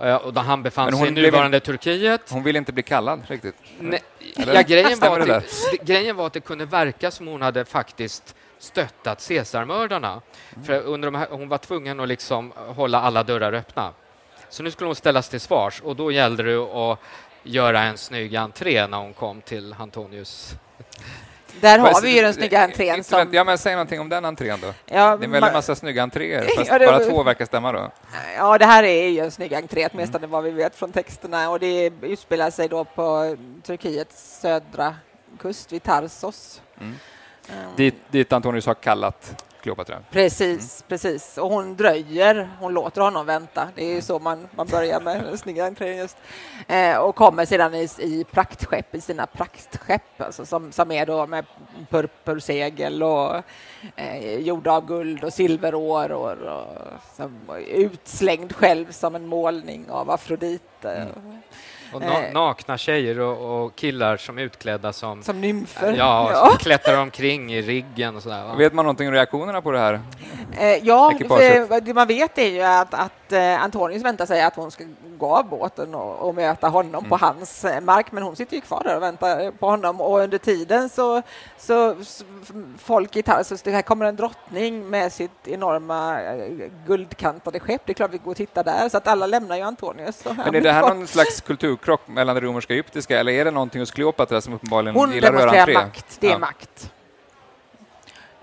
Eh, 0.00 0.16
och 0.16 0.32
då 0.32 0.40
han 0.40 0.62
befann 0.62 0.96
sig 0.96 1.08
i 1.08 1.10
nuvarande 1.10 1.60
Turkiet. 1.60 2.30
Hon 2.30 2.42
vill 2.42 2.56
inte 2.56 2.72
bli 2.72 2.82
kallad 2.82 3.22
riktigt. 3.26 3.54
Nej, 3.78 4.02
ja, 4.36 4.62
grejen, 4.62 4.98
var 4.98 5.20
att 5.20 5.26
det 5.26 5.84
grejen 5.84 6.16
var 6.16 6.26
att 6.26 6.32
det 6.32 6.40
kunde 6.40 6.64
verka 6.64 7.10
som 7.10 7.26
hon 7.26 7.42
hade 7.42 7.64
faktiskt 7.64 8.34
stöttat 8.58 9.28
Caesarmördarna. 9.28 10.20
Mm. 10.52 10.64
För 10.64 10.80
under 10.80 11.10
de 11.10 11.14
här, 11.14 11.26
hon 11.30 11.48
var 11.48 11.58
tvungen 11.58 12.00
att 12.00 12.08
liksom 12.08 12.52
hålla 12.56 13.00
alla 13.00 13.22
dörrar 13.22 13.52
öppna. 13.52 13.92
Så 14.48 14.62
nu 14.62 14.70
skulle 14.70 14.88
hon 14.88 14.96
ställas 14.96 15.28
till 15.28 15.40
svars 15.40 15.80
och 15.80 15.96
då 15.96 16.12
gällde 16.12 16.42
det 16.42 16.56
att 16.56 16.98
göra 17.44 17.80
en 17.82 17.98
snygg 17.98 18.36
entré 18.36 18.86
när 18.86 18.98
hon 18.98 19.12
kom 19.14 19.40
till 19.40 19.74
Antonius. 19.78 20.54
Där 21.60 21.78
har 21.78 22.00
vi 22.02 22.16
ju 22.16 22.22
den 22.22 22.34
snygga 22.34 22.64
entrén 22.64 22.88
Inte 22.96 23.16
vet- 23.16 23.26
som... 23.26 23.34
Ja, 23.34 23.44
men 23.44 23.58
säg 23.58 23.72
någonting 23.72 24.00
om 24.00 24.08
den 24.08 24.24
entrén 24.24 24.58
då. 24.62 24.66
Ja, 24.66 24.72
Det 24.86 24.96
är 24.96 25.12
en 25.24 25.30
väldigt 25.30 25.50
ma- 25.50 25.52
massa 25.52 25.74
snygga 25.74 26.02
entréer, 26.02 26.42
fast 26.56 26.70
Ja, 26.70 26.78
det- 26.78 26.86
bara 26.86 26.98
två 26.98 27.22
verkar 27.22 27.44
stämma 27.46 27.72
då. 27.72 27.90
Ja, 28.36 28.58
det 28.58 28.64
här 28.66 28.82
är 28.82 29.08
ju 29.08 29.20
en 29.20 29.30
snygg 29.30 29.54
entré, 29.54 29.80
Mm. 29.82 29.90
åtminstone 29.94 30.26
vad 30.26 30.44
vi 30.44 30.50
vet 30.50 30.76
från 30.76 30.92
texterna. 30.92 31.50
Och 31.50 31.60
det 31.60 31.92
utspelar 32.02 32.50
sig 32.50 32.68
då 32.68 32.84
på 32.84 33.36
Turkiets 33.62 34.40
södra 34.40 34.94
kust 35.40 35.72
vid 35.72 35.82
Tarsos. 35.82 36.62
Mm. 36.80 36.94
Mm. 37.52 37.70
Dit, 37.76 37.94
dit 38.10 38.32
Antonius 38.32 38.66
har 38.66 38.74
kallat 38.74 39.44
Kleopatra. 39.64 39.98
Precis, 40.10 40.80
Mm. 40.82 40.88
precis. 40.88 41.38
Och 41.38 41.50
hon 41.50 41.76
dröjer, 41.76 42.50
hon 42.60 42.74
låter 42.74 43.00
honom 43.00 43.26
vänta. 43.26 43.68
Det 43.74 43.84
är 43.84 43.94
ju 43.94 44.00
så 44.02 44.18
man, 44.18 44.48
man 44.50 44.66
börjar 44.66 45.00
med 45.00 45.24
den 45.24 45.38
snygga 45.38 45.66
entrén 45.66 45.96
just. 45.96 46.16
Eh, 46.68 46.96
och 46.96 47.14
kommer 47.16 47.44
sedan 47.44 47.74
i, 47.74 47.88
i 47.98 48.24
praktskepp, 48.30 48.94
i 48.94 49.00
sina 49.00 49.26
praktskepp, 49.26 50.20
alltså 50.20 50.46
som, 50.46 50.72
som 50.72 50.90
är 50.90 51.06
då 51.06 51.26
med 51.26 51.44
purpursegel 51.90 53.02
och 53.02 53.42
eh, 53.96 54.38
gjorda 54.38 54.72
av 54.72 54.86
guld 54.86 55.24
och 55.24 55.32
silverår 55.32 56.12
och, 56.12 56.30
och 56.32 56.66
som, 57.16 57.38
utslängd 57.68 58.52
själv 58.56 58.92
som 58.92 59.14
en 59.14 59.26
målning 59.26 59.90
av 59.90 60.10
Afrodite. 60.10 60.90
Mm. 60.92 61.38
Och 61.94 62.00
na, 62.00 62.22
Eh. 62.22 62.32
nakna 62.32 62.78
tjejer 62.78 63.20
och, 63.20 63.64
och 63.64 63.76
killar 63.76 64.16
som 64.16 64.38
är 64.38 64.42
utklädda 64.42 64.92
som 64.92 65.22
Som 65.22 65.40
nymfer. 65.40 65.94
Ja, 65.98 66.30
som 66.48 66.58
klättrar 66.58 66.98
omkring 66.98 67.52
i 67.54 67.62
riggen 67.62 68.16
och 68.16 68.22
sådär. 68.22 68.44
Va? 68.44 68.54
Vet 68.54 68.72
man 68.72 68.84
någonting 68.84 69.08
om 69.08 69.14
reaktionerna 69.14 69.60
på 69.62 69.70
det 69.72 69.78
här? 69.78 70.00
Eh, 70.58 70.68
ja, 70.82 71.12
det 71.82 71.94
man 71.94 72.06
vet 72.08 72.38
är 72.38 72.48
ju 72.50 72.62
att, 72.62 72.94
att 72.94 73.23
Antonius 73.40 74.02
väntar 74.04 74.26
sig 74.26 74.42
att 74.42 74.56
hon 74.56 74.70
ska 74.70 74.84
gå 75.18 75.36
av 75.36 75.48
båten 75.48 75.94
och, 75.94 76.28
och 76.28 76.34
möta 76.34 76.68
honom 76.68 76.94
Mm. 77.04 77.10
på 77.10 77.16
hans 77.16 77.64
eh, 77.64 77.80
mark, 77.80 78.12
men 78.12 78.22
hon 78.22 78.36
sitter 78.36 78.54
ju 78.56 78.60
kvar 78.60 78.82
där 78.84 78.96
och 78.96 79.02
väntar 79.02 79.50
på 79.50 79.66
honom 79.70 80.00
och 80.00 80.18
under 80.20 80.38
tiden 80.38 80.88
så, 80.88 81.22
så, 81.58 81.94
så 82.04 82.24
folk 82.78 83.16
i 83.16 83.22
Tarsus, 83.22 83.62
det 83.62 83.70
här 83.70 83.82
kommer 83.82 84.06
en 84.06 84.16
drottning 84.16 84.90
med 84.90 85.12
sitt 85.12 85.48
enorma 85.48 86.22
eh, 86.22 86.68
guldkantade 86.86 87.60
skepp, 87.60 87.82
det 87.86 87.92
är 87.92 87.94
klart 87.94 88.10
vi 88.12 88.18
går 88.18 88.30
och 88.30 88.36
tittar 88.36 88.64
där, 88.64 88.88
så 88.88 88.96
att 88.96 89.06
alla 89.08 89.26
lämnar 89.26 89.56
ju 89.56 89.62
Antonius. 89.62 90.24
Men 90.24 90.54
är 90.54 90.60
det 90.60 90.72
här 90.72 90.80
kvar. 90.82 90.94
någon 90.94 91.06
slags 91.06 91.40
kulturkrock 91.40 92.00
mellan 92.08 92.34
det 92.34 92.40
romerska 92.40 92.72
och 92.72 92.74
egyptiska, 92.74 93.20
eller 93.20 93.32
är 93.32 93.44
det 93.44 93.50
någonting 93.50 93.80
hos 93.80 93.90
Kleopatra 93.90 94.40
som 94.40 94.52
uppenbarligen 94.54 94.96
Hon 94.96 95.12
gillar 95.12 95.28
demonstrerar 95.32 95.66
rörantré? 95.66 95.74
makt, 95.74 96.16
det 96.20 96.26
är 96.26 96.30
Ja. 96.30 96.38
makt. 96.38 96.90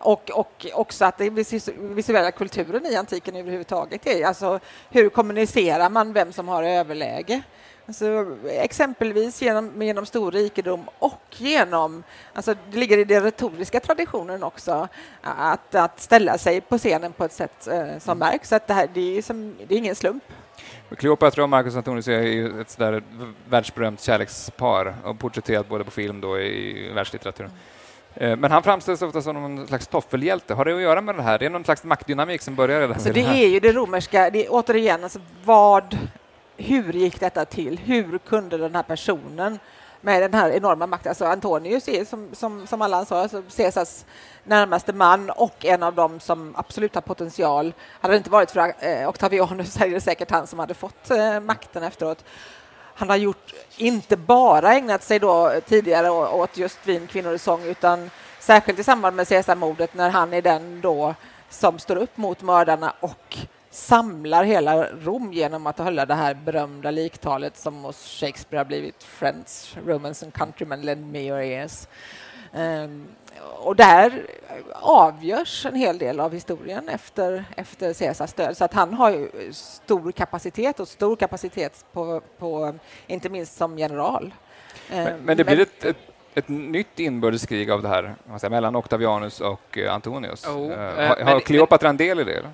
Och, 0.02 0.32
och 0.34 0.68
också 0.74 1.06
att 1.06 1.18
det 1.18 1.30
vis- 1.30 1.70
visuella 1.78 2.32
kulturen 2.32 2.86
i 2.86 2.96
antiken 2.96 3.36
överhuvudtaget 3.36 4.08
är 4.08 4.26
alltså 4.26 4.60
hur 4.90 5.10
kommunicerar 5.10 5.90
man 5.90 6.14
vem 6.14 6.34
som 6.34 6.48
har 6.48 6.64
överläge? 6.64 7.42
Alltså, 7.88 8.38
exempelvis 8.50 9.42
genom, 9.42 9.82
genom 9.82 10.06
stor 10.06 10.32
rikedom 10.32 10.90
och 11.00 11.22
genom, 11.30 12.04
alltså 12.34 12.56
det 12.72 12.78
ligger 12.78 12.98
i 12.98 13.04
den 13.04 13.24
retoriska 13.24 13.80
traditionen 13.80 14.44
också, 14.44 14.88
att, 15.22 15.76
att 15.76 16.00
ställa 16.00 16.38
sig 16.38 16.62
på 16.62 16.78
scenen 16.78 17.14
på 17.14 17.26
ett 17.26 17.34
sätt 17.34 17.68
eh, 17.68 17.98
som 18.00 18.18
märks. 18.18 18.50
Så 18.50 18.56
att 18.56 18.68
det, 18.68 18.74
här, 18.74 18.90
det, 18.94 19.18
är 19.18 19.22
som, 19.22 19.56
det 19.68 19.76
är 19.76 19.78
ingen 19.78 19.96
slump. 19.96 20.24
Kleopatra 20.98 21.44
och 21.44 21.50
Marcus 21.50 21.76
Antonius 21.76 22.08
är 22.08 22.22
ju 22.22 22.62
ett 22.62 22.70
sådär 22.70 23.04
världsberömt 23.50 24.02
kärlekspar 24.02 24.96
och 25.04 25.20
porträtterat 25.20 25.70
både 25.70 25.84
på 25.84 25.92
film 25.92 26.22
då 26.22 26.40
i 26.40 26.92
världslitteraturen. 26.94 27.52
Eh, 27.52 27.81
Men 28.16 28.52
han 28.52 28.64
framställs 28.64 29.02
ofta 29.02 29.22
som 29.22 29.36
någon 29.36 29.68
slags 29.68 29.88
toffelhjälte. 29.88 30.54
Har 30.54 30.66
det 30.66 30.76
att 30.76 30.82
göra 30.82 31.02
med 31.02 31.16
det 31.16 31.22
här? 31.22 31.40
Det 31.40 31.46
är 31.46 31.50
någon 31.50 31.64
slags 31.64 31.84
maktdynamik 31.84 32.42
som 32.42 32.56
börjar 32.56 32.80
redan 32.80 32.94
Alltså 32.94 33.14
det 33.14 33.22
här. 33.22 33.36
är 33.36 33.48
ju 33.48 33.60
det 33.60 33.72
romerska, 33.72 34.30
det 34.30 34.46
är, 34.46 34.48
återigen, 34.50 35.04
alltså 35.04 35.20
vad, 35.46 35.98
hur 36.58 36.94
gick 36.94 37.20
detta 37.20 37.46
till? 37.46 37.80
Hur 37.80 38.18
kunde 38.18 38.58
den 38.58 38.76
här 38.76 38.84
personen 38.84 39.60
med 40.02 40.22
den 40.22 40.34
här 40.34 40.52
enorma 40.52 40.88
makten. 40.88 41.10
Alltså 41.10 41.26
Antonius 41.26 41.88
är 41.88 42.06
som, 42.06 42.30
som, 42.34 42.68
som 42.68 42.82
alla 42.82 43.06
sa, 43.06 43.22
alltså 43.22 43.42
Caesars 43.58 44.06
närmaste 44.44 44.94
man 44.94 45.30
och 45.30 45.66
en 45.66 45.84
av 45.84 45.96
dem 45.96 46.20
som 46.20 46.54
absolut 46.58 46.96
har 46.96 47.02
potential. 47.02 47.74
Hade 48.02 48.14
det 48.14 48.18
inte 48.18 48.30
varit 48.30 48.52
för 48.52 48.74
eh, 48.80 49.10
Octavianus 49.10 49.82
är 49.82 49.90
det 49.90 50.02
säkert 50.02 50.32
han 50.32 50.48
som 50.48 50.60
hade 50.60 50.74
fått 50.74 51.12
eh, 51.12 51.40
makten 51.40 51.84
efteråt. 51.84 52.26
Han 52.96 53.10
har 53.10 53.18
gjort, 53.18 53.54
inte 53.78 54.18
bara 54.18 54.74
ägnat 54.74 55.04
sig 55.04 55.20
då 55.20 55.62
tidigare 55.68 56.10
åt 56.10 56.58
just 56.58 56.88
vin, 56.88 57.08
kvinnor 57.08 57.34
och 57.34 57.42
sång 57.42 57.64
utan 57.64 58.10
särskilt 58.40 58.80
i 58.80 58.84
samband 58.84 59.16
med 59.16 59.28
Caesarmordet 59.28 59.94
när 59.94 60.10
han 60.10 60.34
är 60.34 60.42
den 60.42 60.82
då 60.82 61.16
som 61.50 61.80
står 61.80 61.96
upp 61.96 62.18
mot 62.18 62.42
mördarna 62.42 62.94
och 63.00 63.38
samlar 63.72 64.44
hela 64.44 64.84
Rom 64.84 65.34
genom 65.34 65.68
att 65.68 65.78
hålla 65.78 66.06
det 66.06 66.14
här 66.14 66.34
berömda 66.34 66.92
liktalet 66.92 67.58
som 67.58 67.84
hos 67.84 68.20
Shakespeare 68.20 68.60
har 68.60 68.66
blivit 68.66 69.04
Friends, 69.04 69.76
Romans 69.86 70.24
and 70.24 70.34
countrymen, 70.34 70.82
lend 70.82 71.12
me 71.12 71.20
your 71.20 71.40
ears. 71.40 71.88
Um, 72.54 73.08
och 73.64 73.76
där 73.76 74.26
avgörs 74.74 75.66
en 75.66 75.76
hel 75.76 75.98
del 75.98 76.20
av 76.20 76.34
historien 76.34 76.90
efter, 76.90 77.46
efter 77.56 77.94
Caesars 77.94 78.34
död. 78.34 78.58
Så 78.58 78.66
att 78.66 78.74
han 78.74 78.94
har 78.94 79.12
ju 79.12 79.30
stor 79.54 80.12
kapacitet 80.12 80.80
och 80.80 80.88
stor 80.88 81.16
kapacitet 81.16 81.86
på, 81.94 82.22
på 82.38 82.76
inte 83.08 83.30
minst 83.30 83.58
som 83.58 83.78
general. 83.80 84.34
Men, 84.90 85.08
ehm, 85.08 85.20
men 85.24 85.38
det 85.38 85.44
blir 85.44 85.60
ett, 85.60 85.86
ett, 85.86 85.98
ett, 86.34 86.48
nytt 86.48 87.00
inbördeskrig 87.00 87.72
av 87.72 87.82
det 87.82 87.88
här 87.88 88.16
säga, 88.40 88.50
mellan 88.50 88.76
Octavianus 88.76 89.42
och 89.42 89.78
uh, 89.78 89.94
Antonius. 89.94 90.48
Oh, 90.48 90.72
uh, 90.72 90.78
har, 90.78 91.24
har 91.24 91.40
Kleopatra 91.40 91.90
en 91.90 91.98
del 91.98 92.20
i 92.20 92.24
det? 92.24 92.32
Eller? 92.32 92.52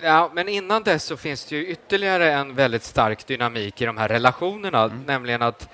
Ja, 0.00 0.30
men 0.34 0.48
innan 0.48 0.82
dess 0.82 1.04
så 1.04 1.16
finns 1.16 1.44
det 1.44 1.56
ju 1.56 1.66
ytterligare 1.66 2.32
en 2.32 2.54
väldigt 2.54 2.82
stark 2.82 3.26
dynamik 3.26 3.82
i 3.82 3.84
de 3.84 3.98
här 3.98 4.08
relationerna, 4.08 4.82
mm. 4.82 5.02
nämligen 5.06 5.42
att, 5.42 5.68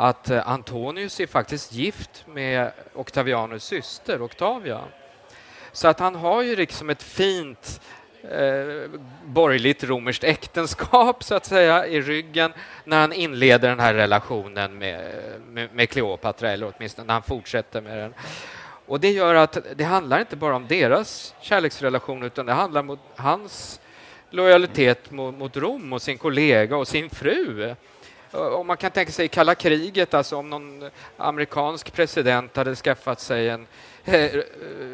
att 0.00 0.30
eh, 0.30 0.48
Antonius 0.48 1.20
är 1.20 1.26
faktiskt 1.26 1.72
gift 1.72 2.24
med 2.26 2.72
Octavianus 2.94 3.64
syster 3.64 4.22
Octavia. 4.22 4.80
Så 5.72 5.88
att 5.88 6.00
han 6.00 6.14
har 6.14 6.42
ju 6.42 6.56
liksom 6.56 6.90
ett 6.90 7.02
fint 7.02 7.80
eh, 8.22 8.90
borgerligt 9.24 9.84
romerskt 9.84 10.24
äktenskap 10.24 11.24
så 11.24 11.34
att 11.34 11.46
säga 11.46 11.86
i 11.86 12.00
ryggen 12.00 12.52
när 12.84 13.00
han 13.00 13.12
inleder 13.12 13.68
den 13.68 13.80
här 13.80 13.94
relationen 13.94 14.78
med, 14.78 15.12
med, 15.48 15.74
med 15.74 15.90
Kleopatra, 15.90 16.50
eller 16.50 16.72
åtminstone 16.76 17.06
när 17.06 17.14
han 17.14 17.22
fortsätter 17.22 17.80
med 17.80 17.98
den. 17.98 18.14
Och 18.86 19.00
det 19.00 19.10
gör 19.10 19.34
att 19.34 19.58
det 19.76 19.84
handlar 19.84 20.20
inte 20.20 20.36
bara 20.36 20.56
om 20.56 20.66
deras 20.66 21.34
kärleksrelation 21.40 22.22
utan 22.22 22.46
det 22.46 22.52
handlar 22.52 22.80
om 22.80 22.98
hans 23.16 23.80
lojalitet 24.30 25.10
mot, 25.10 25.38
mot 25.38 25.56
Rom 25.56 25.92
och 25.92 26.02
sin 26.02 26.18
kollega 26.18 26.76
och 26.76 26.88
sin 26.88 27.10
fru. 27.10 27.74
Om 28.32 28.66
man 28.66 28.76
kan 28.76 28.90
tänka 28.90 29.12
sig 29.12 29.28
kalla 29.28 29.54
kriget, 29.54 30.14
alltså 30.14 30.36
om 30.36 30.50
någon 30.50 30.90
amerikansk 31.16 31.92
president 31.92 32.56
hade 32.56 32.76
skaffat 32.76 33.20
sig 33.20 33.48
en 33.48 33.66
eh, 34.04 34.30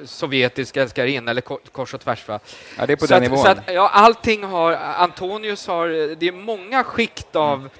sovjetisk 0.04 0.76
älskarinna 0.76 1.30
eller 1.30 1.42
kors 1.72 1.94
och 1.94 2.00
tvärs. 2.00 2.28
Va? 2.28 2.40
Ja, 2.78 2.86
det 2.86 2.92
är 2.92 2.96
på 2.96 3.06
så 3.06 3.14
den 3.14 3.22
att, 3.22 3.30
nivån. 3.30 3.44
Så 3.44 3.50
att, 3.50 3.58
ja, 3.66 3.88
allting 3.88 4.44
har, 4.44 4.72
Antonius 4.72 5.66
har, 5.66 5.88
det 6.16 6.28
är 6.28 6.32
många 6.32 6.84
skikt 6.84 7.36
av 7.36 7.58
mm 7.58 7.70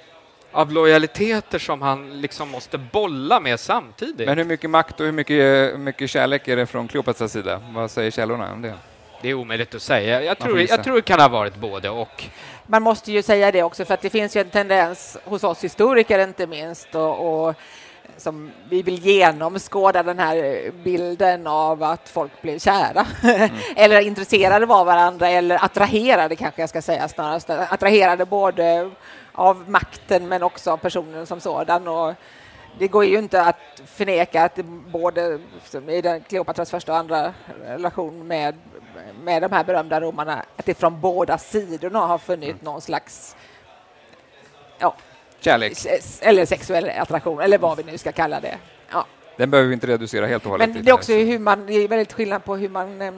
av 0.51 0.71
lojaliteter 0.71 1.59
som 1.59 1.81
han 1.81 2.21
liksom 2.21 2.49
måste 2.49 2.77
bolla 2.77 3.39
med 3.39 3.59
samtidigt. 3.59 4.27
Men 4.27 4.37
hur 4.37 4.45
mycket 4.45 4.69
makt 4.69 4.99
och 4.99 5.05
hur 5.05 5.13
mycket, 5.13 5.79
mycket 5.79 6.09
kärlek 6.09 6.47
är 6.47 6.55
det 6.55 6.65
från 6.65 6.87
Kleopatras 6.87 7.31
sida? 7.31 7.61
Vad 7.69 7.91
säger 7.91 8.11
källorna 8.11 8.53
om 8.53 8.61
det? 8.61 8.73
Det 9.21 9.29
är 9.29 9.33
omöjligt 9.33 9.75
att 9.75 9.81
säga. 9.81 10.23
Jag 10.23 10.37
tror, 10.39 10.59
jag 10.61 10.83
tror 10.83 10.95
det 10.95 11.01
kan 11.01 11.19
ha 11.19 11.27
varit 11.27 11.55
både 11.55 11.89
och. 11.89 12.23
Man 12.69 12.83
måste 12.83 13.11
ju 13.11 13.21
säga 13.21 13.51
det 13.51 13.63
också, 13.63 13.85
för 13.85 13.93
att 13.93 14.01
det 14.01 14.09
finns 14.09 14.35
ju 14.35 14.41
en 14.41 14.49
tendens 14.49 15.17
hos 15.25 15.43
oss 15.43 15.63
historiker 15.63 16.19
inte 16.19 16.47
minst 16.47 16.95
och, 16.95 17.47
och 17.47 17.55
som 18.17 18.51
vi 18.69 18.81
vill 18.81 19.05
genomskåda 19.05 20.03
den 20.03 20.19
här 20.19 20.71
bilden 20.83 21.47
av 21.47 21.83
att 21.83 22.09
folk 22.09 22.41
blev 22.41 22.59
kära 22.59 23.05
mm. 23.23 23.49
eller 23.75 24.01
intresserade 24.01 24.73
av 24.73 24.85
varandra 24.85 25.29
eller 25.29 25.65
attraherade 25.65 26.35
kanske 26.35 26.61
jag 26.61 26.69
ska 26.69 26.81
säga 26.81 27.07
snarast. 27.07 27.49
Attraherade 27.49 28.25
både 28.25 28.91
av 29.31 29.69
makten 29.69 30.27
men 30.27 30.43
också 30.43 30.71
av 30.71 30.77
personen 30.77 31.25
som 31.25 31.39
sådan. 31.39 31.87
Och 31.87 32.13
det 32.79 32.87
går 32.87 33.05
ju 33.05 33.17
inte 33.17 33.41
att 33.41 33.81
förneka 33.85 34.43
att 34.43 34.55
både 34.91 35.39
i 35.87 36.01
den 36.01 36.21
Kleopatras 36.21 36.71
första 36.71 36.91
och 36.91 36.97
andra 36.97 37.33
relation 37.65 38.27
med, 38.27 38.55
med 39.23 39.41
de 39.41 39.51
här 39.51 39.63
berömda 39.63 40.01
romarna, 40.01 40.45
att 40.57 40.65
det 40.65 40.73
från 40.73 41.01
båda 41.01 41.37
sidorna 41.37 41.99
har 41.99 42.17
funnits 42.17 42.51
mm. 42.51 42.63
någon 42.63 42.81
slags 42.81 43.35
ja, 44.79 44.95
Kärlek. 45.39 45.77
Eller 46.21 46.45
sexuell 46.45 46.89
attraktion, 46.89 47.39
eller 47.39 47.57
vad 47.57 47.77
vi 47.77 47.83
nu 47.83 47.97
ska 47.97 48.11
kalla 48.11 48.39
det. 48.39 48.57
Ja. 48.91 49.05
Den 49.37 49.51
behöver 49.51 49.67
vi 49.67 49.73
inte 49.73 49.87
reducera 49.87 50.25
helt 50.25 50.45
och 50.45 50.51
hållet. 50.51 50.69
Men 50.69 50.83
det 50.83 50.91
är 50.91 50.93
också 50.93 51.13
hur 51.13 51.39
man, 51.39 51.65
det 51.65 51.73
är 51.73 51.87
väldigt 51.87 52.13
skillnad 52.13 52.43
på 52.43 52.55
hur 52.55 52.69
man 52.69 53.01
eh, 53.01 53.13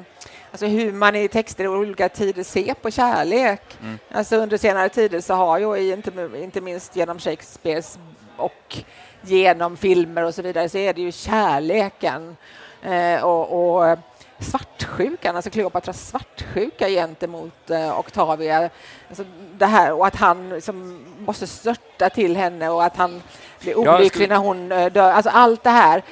Alltså 0.52 0.66
hur 0.66 0.94
man 0.94 1.16
i 1.16 1.28
texter 1.28 1.64
i 1.64 1.68
olika 1.68 2.10
tider 2.10 2.44
ser 2.44 2.74
på 2.74 2.92
kärlek. 2.92 3.62
Mm. 3.82 4.00
Alltså 4.12 4.36
under 4.36 4.58
senare 4.58 4.90
tider 4.90 5.22
så 5.22 5.34
har 5.34 5.58
ju, 5.58 5.94
inte, 5.94 6.30
inte 6.36 6.62
minst 6.62 6.96
genom 6.96 7.20
Shakespeares 7.20 8.00
och 8.38 8.78
genom 9.22 9.78
filmer 9.78 10.24
och 10.24 10.36
så 10.36 10.42
vidare, 10.42 10.70
så 10.70 10.78
är 10.78 10.94
det 10.94 11.02
ju 11.02 11.12
kärleken 11.12 12.38
eh, 12.82 13.24
och, 13.24 13.76
och 13.76 13.98
svartsjukan, 14.40 15.36
alltså 15.36 15.50
Kleopatras 15.50 16.08
svartsjuka 16.08 16.90
gentemot 16.90 17.70
eh, 17.70 18.00
Octavia. 18.00 18.70
Alltså 19.10 19.24
det 19.58 19.66
här, 19.66 19.94
och 19.94 20.08
att 20.08 20.16
han 20.16 20.50
liksom 20.50 21.06
måste 21.20 21.48
störta 21.48 22.10
till 22.10 22.38
henne 22.38 22.70
och 22.70 22.84
att 22.84 22.98
han 22.98 23.22
blir 23.60 23.78
olycklig 23.78 24.12
skulle... 24.12 24.28
när 24.28 24.38
hon 24.38 24.72
eh, 24.72 24.92
dör. 24.92 25.12
Alltså 25.12 25.30
allt 25.30 25.64
det 25.64 25.70
här, 25.70 26.04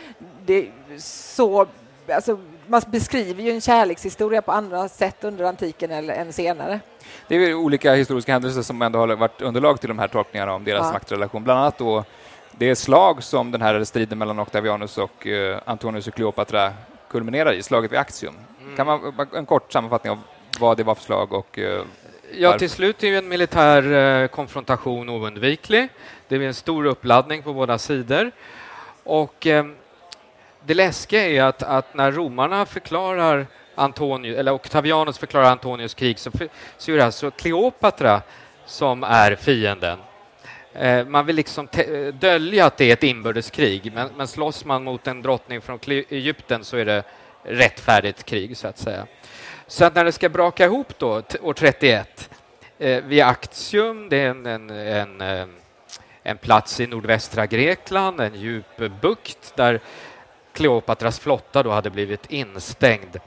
det 0.45 0.69
så... 0.97 1.67
Alltså, 2.09 2.39
man 2.67 2.81
beskriver 2.87 3.43
ju 3.43 3.51
en 3.51 3.61
kärlekshistoria 3.61 4.41
på 4.41 4.51
andra 4.51 4.89
sätt 4.89 5.23
under 5.23 5.45
antiken 5.45 5.91
eller 5.91 6.13
än 6.13 6.33
senare. 6.33 6.79
Det 7.27 7.35
är 7.35 7.53
olika 7.53 7.93
historiska 7.93 8.31
händelser 8.31 8.61
som 8.61 8.81
ändå 8.81 8.99
har 8.99 9.07
varit 9.07 9.41
underlag 9.41 9.79
till 9.79 9.89
de 9.89 9.99
här 9.99 10.07
tolkningarna 10.07 10.53
om 10.53 10.63
deras 10.63 10.85
ja. 10.85 10.91
maktrelation. 10.91 11.43
Bland 11.43 11.59
annat 11.59 11.77
då 11.77 12.03
det 12.51 12.75
slag 12.75 13.23
som 13.23 13.51
den 13.51 13.61
här 13.61 13.83
striden 13.83 14.17
mellan 14.17 14.39
Octavianus 14.39 14.97
och 14.97 15.25
uh, 15.25 15.57
Antonius 15.65 16.07
och 16.07 16.13
Kleopatra 16.13 16.73
kulminerar 17.09 17.53
i, 17.53 17.63
slaget 17.63 17.91
vid 17.91 17.99
Actium. 17.99 18.35
Mm. 18.61 18.75
Kan 18.75 18.87
man 18.87 19.27
en 19.33 19.45
kort 19.45 19.71
sammanfattning 19.71 20.11
av 20.11 20.19
vad 20.59 20.77
det 20.77 20.83
var 20.83 20.95
för 20.95 21.03
slag 21.03 21.33
och 21.33 21.57
uh, 21.57 21.81
Ja, 22.33 22.57
till 22.57 22.69
slut 22.69 23.03
är 23.03 23.07
ju 23.07 23.17
en 23.17 23.27
militär 23.27 23.85
uh, 23.85 24.27
konfrontation 24.27 25.09
oundviklig. 25.09 25.89
Det 26.27 26.35
är 26.35 26.41
en 26.41 26.53
stor 26.53 26.85
uppladdning 26.85 27.43
på 27.43 27.53
båda 27.53 27.77
sidor. 27.77 28.31
Och 29.03 29.45
um, 29.45 29.75
det 30.65 30.73
läskiga 30.73 31.27
är 31.27 31.43
att, 31.43 31.63
att 31.63 31.93
när 31.93 32.11
romarna 32.11 32.65
förklarar 32.65 33.47
Antonius, 33.75 34.37
eller 34.37 34.51
Octavianus 34.51 35.17
förklarar 35.17 35.51
Antonius 35.51 35.93
krig 35.93 36.19
så, 36.19 36.31
så 36.77 36.91
är 36.91 36.97
det 36.97 37.05
alltså 37.05 37.31
Kleopatra 37.31 38.21
som 38.65 39.03
är 39.03 39.35
fienden. 39.35 39.99
Eh, 40.77 41.05
man 41.05 41.25
vill 41.25 41.35
liksom 41.35 41.67
eh, 41.71 42.13
dölja 42.13 42.65
att 42.65 42.77
det 42.77 42.89
är 42.89 42.93
ett 42.93 43.03
inbördeskrig, 43.03 43.93
men, 43.93 44.09
men 44.17 44.27
slåss 44.27 44.65
man 44.65 44.83
mot 44.83 45.07
en 45.07 45.21
drottning 45.21 45.61
från 45.61 45.79
Egypten 45.87 46.63
så 46.63 46.77
är 46.77 46.85
det 46.85 47.03
rättfärdigt 47.43 48.23
krig, 48.23 48.57
så 48.57 48.67
att 48.67 48.77
säga. 48.77 49.07
Så 49.67 49.85
att 49.85 49.95
när 49.95 50.05
det 50.05 50.11
ska 50.11 50.29
braka 50.29 50.65
ihop 50.65 50.99
då, 50.99 51.21
år 51.41 51.53
31, 51.53 52.29
eh, 52.77 53.03
vid 53.03 53.23
Actium, 53.23 54.09
det 54.09 54.17
är 54.17 54.29
en, 54.29 54.45
en, 54.45 54.69
en, 54.69 55.21
eh, 55.21 55.47
en 56.23 56.37
plats 56.37 56.79
i 56.79 56.87
nordvästra 56.87 57.45
Grekland, 57.45 58.21
en 58.21 58.35
djup 58.35 59.01
bukt 59.01 59.55
där 59.55 59.79
Kleopatras 60.53 61.19
flotta 61.19 61.63
då 61.63 61.71
hade 61.71 61.89
blivit 61.89 62.31
instängd. 62.31 63.19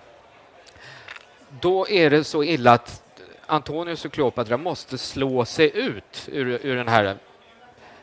Då 1.61 1.89
är 1.89 2.11
det 2.11 2.25
så 2.25 2.45
illa 2.45 2.73
att 2.73 3.03
Antonius 3.47 4.05
och 4.05 4.13
Kleopatra 4.13 4.57
måste 4.57 4.99
slå 4.99 5.45
sig 5.45 5.71
ut 5.75 6.29
ur, 6.33 6.59
ur 6.63 6.77
den 6.77 6.89
här 6.89 7.17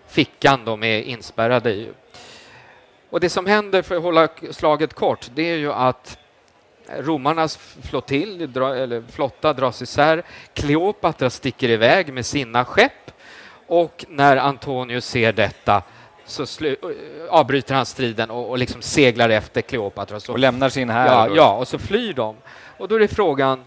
fickan 0.07 0.65
de 0.65 0.83
är 0.83 1.01
inspärrade 1.01 1.71
i. 1.71 1.89
Och 3.09 3.19
det 3.19 3.29
som 3.29 3.45
händer, 3.45 3.81
för 3.81 3.95
att 3.95 4.03
hålla 4.03 4.27
slaget 4.51 4.93
kort, 4.93 5.29
det 5.35 5.51
är 5.51 5.57
ju 5.57 5.73
att 5.73 6.17
romarnas 6.99 7.57
flottilj, 7.81 8.43
eller 8.43 9.03
flotta 9.11 9.53
dras 9.53 9.81
isär. 9.81 10.23
Kleopatra 10.53 11.29
sticker 11.29 11.69
iväg 11.69 12.13
med 12.13 12.25
sina 12.25 12.65
skepp 12.65 13.11
och 13.67 14.05
när 14.09 14.37
Antonius 14.37 15.05
ser 15.05 15.33
detta 15.33 15.83
så 16.25 16.45
avbryter 17.29 17.75
han 17.75 17.85
striden 17.85 18.29
och, 18.29 18.49
och 18.49 18.57
liksom 18.57 18.81
seglar 18.81 19.29
efter 19.29 19.61
Kleopatra. 19.61 20.19
och 20.33 20.39
lämnar 20.39 20.69
sin 20.69 20.89
här? 20.89 21.07
Ja, 21.07 21.35
ja, 21.35 21.53
och 21.53 21.67
så 21.67 21.79
flyr 21.79 22.13
de. 22.13 22.35
Och 22.77 22.87
då 22.87 22.95
är 22.95 23.07
frågan, 23.07 23.63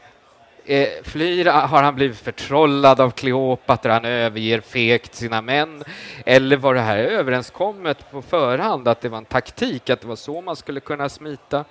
eh, 0.65 0.89
flyr, 1.03 1.49
ah, 1.49 1.67
har 1.67 1.83
han 1.83 1.95
blivit 1.95 2.19
förtrollad 2.19 3.01
av 3.01 3.11
Kleopatra, 3.11 3.93
han 3.93 4.05
överger 4.05 4.61
fegt 4.61 5.15
sina 5.15 5.43
män? 5.43 5.85
Eller 6.27 6.57
var 6.57 6.75
det 6.75 6.81
här 6.81 6.99
överenskommet 6.99 8.11
på 8.11 8.23
förhand, 8.23 8.89
att 8.89 9.01
det 9.01 9.09
var 9.09 9.19
en 9.19 9.25
taktik, 9.25 9.91
att 9.91 10.01
det 10.01 10.07
var 10.07 10.17
så 10.17 10.41
man 10.41 10.57
skulle 10.57 10.81
kunna 10.81 11.09
smita? 11.09 11.65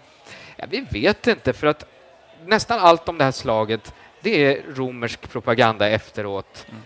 Ja, 0.56 0.66
vi 0.70 0.86
vet 0.92 1.28
inte, 1.28 1.54
för 1.54 1.68
att 1.68 1.86
nästan 2.46 2.80
allt 2.80 3.10
om 3.10 3.18
det 3.18 3.24
här 3.24 3.32
slaget, 3.32 3.94
det 4.22 4.46
är 4.46 4.62
romersk 4.76 5.32
propaganda 5.32 5.90
efteråt. 5.90 6.66
Mm 6.70 6.82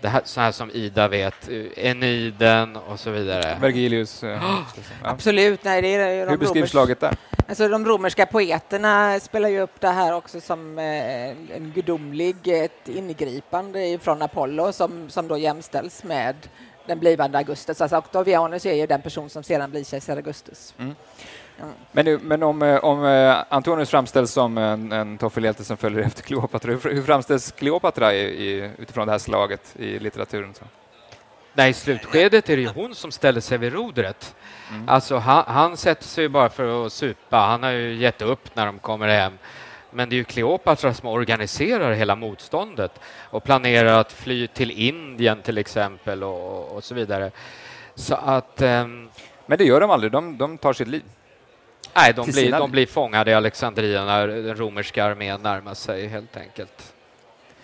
det 0.00 0.08
här, 0.08 0.20
så 0.24 0.40
här 0.40 0.52
som 0.52 0.70
Ida 0.70 1.08
vet, 1.08 1.48
Eniden 1.76 2.76
och 2.76 3.00
så 3.00 3.10
vidare. 3.10 3.58
Vergilius. 3.60 4.22
eh, 4.22 4.30
ja. 4.42 4.64
Absolut, 5.02 5.64
nej, 5.64 5.82
det 5.82 5.88
är 5.88 6.26
de 6.26 6.30
Hur 6.30 6.36
beskrivs 6.38 6.64
romers- 6.66 6.70
slaget 6.70 7.00
där? 7.00 7.16
Alltså, 7.48 7.68
de 7.68 7.86
romerska 7.86 8.26
poeterna 8.26 9.20
spelar 9.20 9.48
ju 9.48 9.60
upp 9.60 9.80
det 9.80 9.88
här 9.88 10.14
också 10.14 10.40
som 10.40 10.78
eh, 10.78 10.84
en 11.56 11.72
gudomlig 11.74 12.36
ett 12.48 12.88
ingripande 12.88 13.98
från 14.02 14.22
Apollo 14.22 14.72
som, 14.72 15.10
som 15.10 15.28
då 15.28 15.38
jämställs 15.38 16.04
med 16.04 16.34
den 16.86 16.98
blivande 16.98 17.38
Augustus. 17.38 17.80
Alltså 17.80 17.96
Octavianus 17.96 18.66
är 18.66 18.74
ju 18.74 18.86
den 18.86 19.02
person 19.02 19.30
som 19.30 19.42
sedan 19.42 19.70
blir 19.70 19.84
kejsar 19.84 20.16
Augustus. 20.16 20.74
Men, 21.92 22.14
men 22.22 22.42
om, 22.42 22.62
eh, 22.62 22.84
om 22.84 23.04
eh, 23.04 23.36
Antonius 23.48 23.90
framställs 23.90 24.30
som 24.30 24.58
en, 24.58 24.92
en 24.92 25.18
toffelhjälte 25.18 25.64
som 25.64 25.76
följer 25.76 26.02
efter 26.02 26.22
Kleopatra, 26.22 26.72
hur, 26.72 26.94
hur 26.94 27.02
framställs 27.02 27.52
Kleopatra 27.52 28.14
i, 28.14 28.20
i, 28.20 28.70
utifrån 28.78 29.06
det 29.06 29.12
här 29.12 29.18
slaget 29.18 29.76
i 29.76 29.98
litteraturen? 29.98 30.54
Så? 30.54 30.64
Nej, 31.54 31.70
i 31.70 31.72
slutskedet 31.72 32.50
är 32.50 32.56
det 32.56 32.62
ju 32.62 32.68
hon 32.68 32.94
som 32.94 33.10
ställer 33.12 33.40
sig 33.40 33.58
vid 33.58 33.72
rodret. 33.72 34.34
Mm. 34.70 34.88
Alltså, 34.88 35.16
han, 35.16 35.44
han 35.46 35.76
sätter 35.76 36.04
sig 36.04 36.28
bara 36.28 36.48
för 36.48 36.86
att 36.86 36.92
supa. 36.92 37.36
Han 37.36 37.62
har 37.62 37.70
ju 37.70 37.94
gett 37.94 38.22
upp 38.22 38.56
när 38.56 38.66
de 38.66 38.78
kommer 38.78 39.08
hem. 39.08 39.38
Men 39.90 40.08
det 40.08 40.14
är 40.14 40.18
ju 40.18 40.24
Kleopatra 40.24 40.94
som 40.94 41.08
organiserar 41.08 41.92
hela 41.92 42.14
motståndet 42.16 43.00
och 43.30 43.44
planerar 43.44 44.00
att 44.00 44.12
fly 44.12 44.46
till 44.46 44.70
Indien 44.70 45.42
till 45.42 45.58
exempel 45.58 46.24
och, 46.24 46.76
och 46.76 46.84
så 46.84 46.94
vidare. 46.94 47.30
Så 47.94 48.14
att... 48.14 48.62
ehm, 48.62 49.08
Men 49.46 49.58
det 49.58 49.64
gör 49.64 49.80
de 49.80 49.90
aldrig, 49.90 50.12
de, 50.12 50.38
de 50.38 50.58
tar 50.58 50.72
sitt 50.72 50.88
liv. 50.88 51.02
Nej, 51.96 52.12
de 52.14 52.22
blir, 52.24 52.32
sina 52.32 52.58
de 52.58 52.70
blir 52.70 52.86
fångade 52.86 53.30
i 53.30 53.34
Alexandria 53.34 54.04
när 54.04 54.28
den 54.28 54.56
romerska 54.56 55.04
armén 55.04 55.42
närmar 55.42 55.74
sig 55.74 56.06
helt 56.06 56.36
enkelt. 56.36 56.94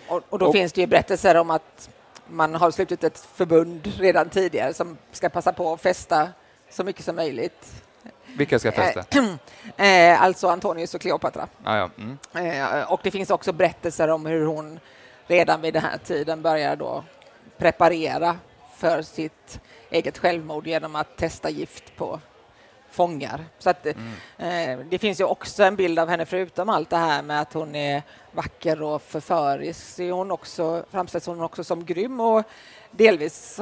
Och, 0.07 0.21
och 0.29 0.39
då 0.39 0.45
Och- 0.45 0.53
finns 0.53 0.73
det 0.73 0.81
ju 0.81 0.87
berättelser 0.87 1.35
om 1.35 1.49
att 1.49 1.89
man 2.27 2.55
har 2.55 2.71
slutit 2.71 3.03
ett 3.03 3.27
förbund 3.35 3.93
redan 3.99 4.29
tidigare 4.29 4.73
som 4.73 4.97
ska 5.11 5.29
passa 5.29 5.53
på 5.53 5.73
att 5.73 5.81
festa 5.81 6.29
så 6.69 6.83
mycket 6.83 7.05
som 7.05 7.15
möjligt. 7.15 7.83
Vilka 8.37 8.59
ska 8.59 8.71
festa? 8.71 9.05
Eh, 9.77 10.21
alltså 10.23 10.47
Antonius 10.47 10.93
och 10.95 11.01
Kleopatra. 11.01 11.47
Ah, 11.63 11.77
ja. 11.77 11.89
mm. 11.97 12.17
Eh, 12.33 12.91
och 12.91 12.99
det 13.03 13.11
finns 13.11 13.29
också 13.29 13.53
berättelser 13.53 14.07
om 14.07 14.25
hur 14.25 14.45
hon 14.45 14.79
redan 15.27 15.61
vid 15.61 15.73
den 15.73 15.83
här 15.83 15.97
tiden 15.97 16.41
börjar 16.41 16.75
då 16.75 17.03
preparera 17.57 18.37
för 18.77 19.01
sitt 19.01 19.59
eget 19.89 20.17
självmord 20.17 20.67
genom 20.67 20.95
att 20.95 21.17
testa 21.17 21.49
gift 21.49 21.95
på 21.95 22.19
fångar. 22.93 23.45
Så 23.59 23.69
att, 23.69 23.85
eh, 23.85 24.79
det 24.89 24.99
finns 24.99 25.19
ju 25.19 25.23
också 25.23 25.63
en 25.63 25.75
bild 25.75 25.99
av 25.99 26.09
henne 26.09 26.25
förutom 26.25 26.69
allt 26.69 26.89
det 26.89 26.97
här 26.97 27.21
med 27.21 27.41
att 27.41 27.53
hon 27.53 27.75
är 27.75 28.03
vacker 28.31 28.81
och 28.81 29.01
förförisk 29.01 29.99
är 29.99 30.11
hon 30.11 30.31
också, 30.31 30.85
framställs 30.91 31.25
hon 31.25 31.41
också 31.41 31.63
som 31.63 31.85
grym 31.85 32.19
och 32.19 32.43
delvis 32.91 33.57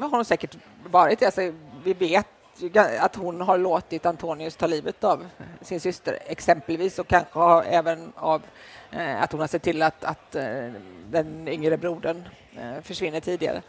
har 0.00 0.10
hon 0.10 0.24
säkert 0.24 0.56
varit 0.86 1.18
det. 1.18 1.26
Alltså, 1.26 1.52
vi 1.84 1.94
vet 1.94 2.26
att 3.00 3.16
hon 3.16 3.40
har 3.40 3.58
låtit 3.58 4.06
Antonius 4.06 4.56
ta 4.56 4.66
livet 4.66 5.04
av 5.04 5.26
sin 5.60 5.80
syster 5.80 6.18
exempelvis 6.26 6.98
och 6.98 7.08
kanske 7.08 7.38
har 7.38 7.62
även 7.62 8.12
av 8.16 8.42
eh, 8.90 9.22
att 9.22 9.32
hon 9.32 9.40
har 9.40 9.48
sett 9.48 9.62
till 9.62 9.82
att, 9.82 10.04
att 10.04 10.34
eh, 10.34 10.44
den 11.10 11.48
yngre 11.48 11.76
brodern 11.76 12.28
eh, 12.56 12.82
försvinner 12.82 13.20
tidigare. 13.20 13.62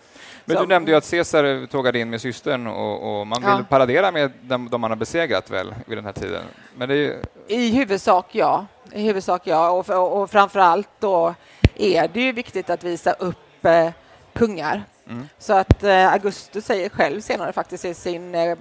Men 0.46 0.56
Så- 0.58 0.62
du 0.64 0.68
nämnde 0.68 0.92
ju 0.92 0.98
att 0.98 1.12
Caesar 1.12 1.68
tågade 1.68 2.00
in 2.00 2.10
med 2.10 2.22
systern 2.22 2.68
och, 2.68 3.20
och 3.20 3.28
man 3.28 3.42
vill 3.42 3.50
Ja. 3.50 3.66
paradera 3.70 4.12
med 4.12 4.32
dem, 4.42 4.70
de 4.72 4.82
man 4.82 4.92
har 4.92 4.96
besegrat 4.96 5.50
väl 5.50 5.76
vid 5.86 5.98
den 5.98 6.06
här 6.06 6.14
tiden. 6.14 6.44
Men 6.76 6.90
det 6.90 6.96
ju, 6.96 7.22
I 7.48 7.70
huvudsak 7.72 8.26
ja. 8.36 8.66
I 8.92 9.02
huvudsak 9.04 9.42
ja. 9.46 9.70
Och, 9.70 9.90
och, 9.90 10.22
och 10.22 10.30
framför 10.32 10.60
allt 10.60 10.90
då 11.00 11.36
är 11.76 12.08
det 12.08 12.22
ju 12.22 12.32
viktigt 12.32 12.70
att 12.70 12.84
visa 12.84 13.14
upp 13.14 13.66
eh, 13.66 13.90
kungar. 14.34 14.84
Mm. 15.10 15.28
Så 15.40 15.54
att 15.54 15.84
eh, 15.84 16.14
Augustus 16.14 16.66
säger 16.66 16.90
själv 16.90 17.22
senare 17.22 17.54
faktiskt 17.54 17.86
i 17.86 17.94
sin 17.94 18.36
eh, 18.36 18.58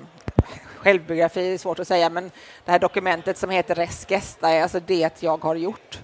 självbiografi, 0.86 1.54
är 1.54 1.58
svårt 1.58 1.78
att 1.78 1.88
säga, 1.88 2.10
men 2.10 2.30
det 2.64 2.70
här 2.70 2.78
dokumentet 2.78 3.38
som 3.38 3.50
heter 3.50 3.74
Res 3.74 4.06
Gesta 4.08 4.50
är 4.50 4.62
alltså 4.62 4.80
det 4.80 5.22
jag 5.22 5.44
har 5.44 5.54
gjort. 5.54 5.98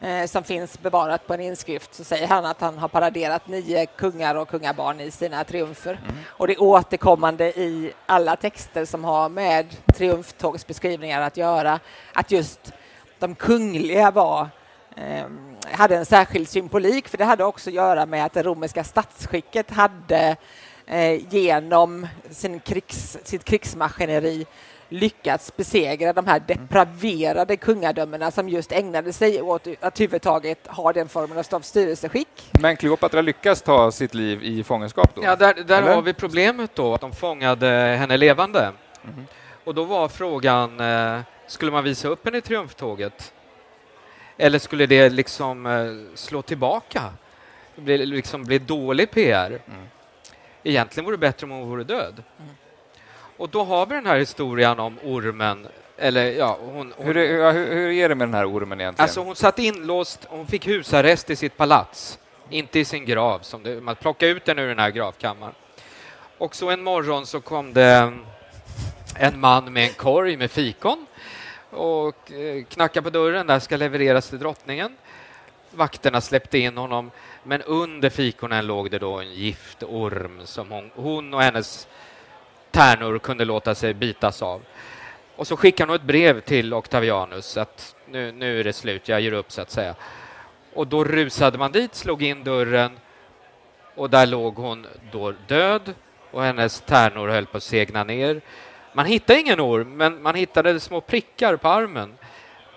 Eh, 0.00 0.26
som 0.26 0.44
finns 0.44 0.82
bevarat 0.82 1.26
på 1.26 1.34
en 1.34 1.40
inskrift 1.40 1.94
så 1.94 2.04
säger 2.04 2.26
han 2.26 2.44
att 2.44 2.60
han 2.60 2.78
har 2.78 2.88
paraderat 2.88 3.48
nio 3.48 3.86
kungar 3.86 4.34
och 4.34 4.48
kungabarn 4.48 5.00
i 5.00 5.10
sina 5.10 5.44
triumfer. 5.44 6.00
Och 6.26 6.46
det 6.46 6.52
är 6.52 6.62
återkommande 6.62 7.44
i 7.44 7.92
alla 8.06 8.36
texter 8.36 8.84
som 8.84 9.04
har 9.04 9.28
med 9.28 9.66
triumftågsbeskrivningar 9.94 11.20
att 11.20 11.36
göra, 11.36 11.80
att 12.14 12.30
just 12.30 12.72
de 13.18 13.34
kungliga 13.34 14.10
var 14.10 14.48
eh, 14.96 15.26
hade 15.72 15.96
en 15.96 16.06
särskild 16.06 16.48
symbolik, 16.48 17.08
för 17.08 17.18
det 17.18 17.24
hade 17.24 17.44
också 17.44 17.70
att 17.70 17.74
göra 17.74 18.06
med 18.06 18.24
att 18.24 18.32
det 18.32 18.42
romerska 18.42 18.84
statsskicket 18.84 19.70
hade 19.70 20.36
genom 21.30 22.06
sin 22.30 22.60
krigs, 22.60 23.18
sitt 23.24 23.44
krigsmaskineri 23.44 24.46
lyckats 24.88 25.56
besegra 25.56 26.12
de 26.12 26.26
här 26.26 26.42
depraverade 26.46 27.56
kungadömena 27.56 28.30
som 28.30 28.48
just 28.48 28.72
ägnade 28.72 29.12
sig 29.12 29.42
åt 29.42 29.66
att 29.80 30.00
huvudtaget 30.00 30.66
ha 30.66 30.92
den 30.92 31.08
formen 31.08 31.44
av 31.50 31.60
styrelseskick. 31.60 32.50
men 32.60 32.76
Kleopatra 32.76 33.20
lyckas 33.20 33.62
ta 33.62 33.92
sitt 33.92 34.14
liv 34.14 34.42
i 34.42 34.64
fångenskap 34.64 35.14
då? 35.14 35.22
Ja, 35.24 35.36
där, 35.36 35.54
där 35.54 35.82
har 35.82 36.02
vi 36.02 36.12
problemet 36.12 36.70
då, 36.74 36.94
att 36.94 37.00
de 37.00 37.12
fångade 37.12 37.66
henne 37.98 38.16
levande. 38.16 38.72
Mhm. 39.02 39.26
Och 39.64 39.74
då 39.74 39.84
var 39.84 40.08
frågan, 40.08 40.80
eh, 40.80 41.20
skulle 41.46 41.72
man 41.72 41.84
visa 41.84 42.08
upp 42.08 42.24
henne 42.24 42.38
i 42.38 42.40
triumftåget? 42.40 43.32
Eller 44.36 44.58
skulle 44.58 44.86
det 44.86 45.10
liksom 45.10 45.66
eh, 45.66 46.16
slå 46.16 46.42
tillbaka? 46.42 47.02
Det 47.74 47.82
blir 47.82 47.98
liksom 47.98 48.44
bli 48.44 48.58
dålig 48.58 49.10
PR? 49.10 49.46
Mm. 49.46 49.86
Egentligen 50.62 51.04
vore 51.04 51.16
det 51.16 51.20
bättre 51.20 51.44
om 51.44 51.50
hon 51.50 51.68
vore 51.68 51.84
död. 51.84 52.22
Och 53.36 53.48
då 53.48 53.64
har 53.64 53.86
vi 53.86 53.94
den 53.94 54.06
här 54.06 54.18
historien 54.18 54.80
om 54.80 54.98
ormen, 55.04 55.68
eller 55.96 56.32
ja, 56.32 56.58
hon... 56.60 56.92
hon 56.96 57.06
Hur, 57.06 57.14
hur, 57.14 57.74
hur 57.74 57.92
är 57.92 58.08
det 58.08 58.14
med 58.14 58.28
den 58.28 58.34
här 58.34 58.48
ormen 58.48 58.80
egentligen? 58.80 59.04
Alltså 59.04 59.20
hon 59.20 59.36
satt 59.36 59.58
inlåst, 59.58 60.26
hon 60.28 60.46
fick 60.46 60.68
husarrest 60.68 61.30
i 61.30 61.36
sitt 61.36 61.56
palats, 61.56 62.18
inte 62.50 62.78
i 62.78 62.84
sin 62.84 63.04
grav. 63.04 63.38
Som 63.38 63.62
det, 63.62 63.80
man 63.80 63.96
plockade 63.96 64.32
ut 64.32 64.44
den 64.44 64.58
ur 64.58 64.68
den 64.68 64.78
här 64.78 64.90
gravkammaren. 64.90 65.54
Och 66.38 66.54
så 66.54 66.70
en 66.70 66.82
morgon 66.82 67.26
så 67.26 67.40
kom 67.40 67.72
det 67.72 68.12
en 69.16 69.40
man 69.40 69.72
med 69.72 69.88
en 69.88 69.94
korg 69.94 70.36
med 70.36 70.50
fikon 70.50 71.06
och 71.70 72.32
eh, 72.32 72.64
knackade 72.64 73.04
på 73.04 73.10
dörren, 73.10 73.46
där 73.46 73.58
ska 73.58 73.76
levereras 73.76 74.28
till 74.28 74.38
drottningen. 74.38 74.96
Vakterna 75.70 76.20
släppte 76.20 76.58
in 76.58 76.76
honom, 76.76 77.10
men 77.42 77.62
under 77.62 78.10
fikonen 78.10 78.66
låg 78.66 78.90
det 78.90 78.98
då 78.98 79.18
en 79.18 79.32
giftorm 79.32 80.40
som 80.44 80.70
hon, 80.70 80.90
hon 80.94 81.34
och 81.34 81.42
hennes 81.42 81.88
tärnor 82.70 83.18
kunde 83.18 83.44
låta 83.44 83.74
sig 83.74 83.94
bitas 83.94 84.42
av. 84.42 84.62
Och 85.36 85.46
så 85.46 85.56
skickar 85.56 85.86
hon 85.86 85.96
ett 85.96 86.02
brev 86.02 86.40
till 86.40 86.74
Octavianus 86.74 87.56
att 87.56 87.96
nu, 88.08 88.32
nu 88.32 88.60
är 88.60 88.64
det 88.64 88.72
slut, 88.72 89.08
jag 89.08 89.20
ger 89.20 89.32
upp 89.32 89.52
så 89.52 89.62
att 89.62 89.70
säga. 89.70 89.94
Och 90.74 90.86
då 90.86 91.04
rusade 91.04 91.58
man 91.58 91.72
dit, 91.72 91.94
slog 91.94 92.22
in 92.22 92.44
dörren 92.44 92.98
och 93.94 94.10
där 94.10 94.26
låg 94.26 94.54
hon 94.54 94.86
då 95.12 95.32
död 95.46 95.94
och 96.30 96.42
hennes 96.42 96.80
tärnor 96.80 97.28
höll 97.28 97.46
på 97.46 97.56
att 97.56 97.62
segna 97.62 98.04
ner. 98.04 98.40
Man 98.92 99.06
hittade 99.06 99.40
ingen 99.40 99.60
orm, 99.60 99.96
men 99.96 100.22
man 100.22 100.34
hittade 100.34 100.80
små 100.80 101.00
prickar 101.00 101.56
på 101.56 101.68
armen. 101.68 102.14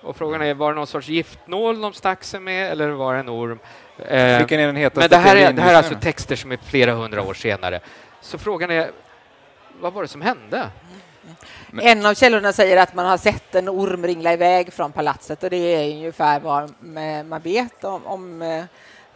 Och 0.04 0.16
frågan 0.16 0.42
är, 0.42 0.54
var 0.54 0.72
det 0.72 0.76
någon 0.76 0.88
sorts 0.88 1.08
giftnål 1.08 1.82
de 1.82 1.94
stack 1.94 2.24
sig 2.24 2.40
med 2.40 2.72
eller 2.72 2.90
var 2.90 3.14
det 3.14 3.20
en 3.20 3.30
orm? 3.30 3.60
Eh, 3.98 4.38
Vilken 4.38 4.60
är 4.60 4.66
den 4.68 4.76
hetaste 4.76 5.00
men 5.00 5.10
det 5.10 5.18
här 5.30 5.36
är, 5.36 5.54
det 5.54 5.62
här 5.62 5.74
är 5.74 5.78
alltså 5.78 5.96
texter 6.02 6.36
som 6.36 6.52
är 6.52 6.58
flera 6.58 6.94
hundra 6.94 7.22
år 7.24 7.34
senare. 7.34 7.80
Så 8.22 8.38
frågan 8.38 8.72
är, 8.72 8.92
vad 9.82 9.94
var 9.94 10.02
det 10.02 10.08
som 10.08 10.22
hände? 10.22 10.70
Men- 11.72 11.86
En 11.86 12.06
av 12.06 12.14
källorna 12.14 12.54
säger 12.54 12.78
att 12.78 12.96
man 12.96 13.06
har 13.06 13.18
sett 13.18 13.56
en 13.56 13.70
orm 13.70 14.06
ringla 14.08 14.34
iväg 14.34 14.74
från 14.74 14.92
palatset 14.92 15.44
och 15.44 15.50
det 15.50 15.58
är 15.58 15.92
ungefär 15.92 16.40
vad 16.40 16.74
man 17.26 17.42
vet 17.42 17.84
om, 17.84 18.06
om 18.06 18.42
eh, 18.42 18.64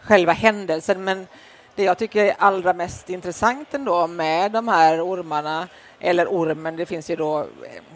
själva 0.00 0.32
händelsen. 0.32 1.04
Men 1.04 1.26
det 1.74 1.82
jag 1.84 1.98
tycker 1.98 2.24
är 2.24 2.34
allra 2.38 2.72
mest 2.72 3.10
intressant 3.10 3.74
ändå 3.74 4.06
med 4.06 4.52
de 4.52 4.68
här 4.68 5.00
ormarna, 5.08 5.68
eller 6.00 6.26
ormen, 6.26 6.76
det 6.76 6.86
finns 6.86 7.10
ju 7.10 7.16
då, 7.16 7.38
eh, 7.40 7.46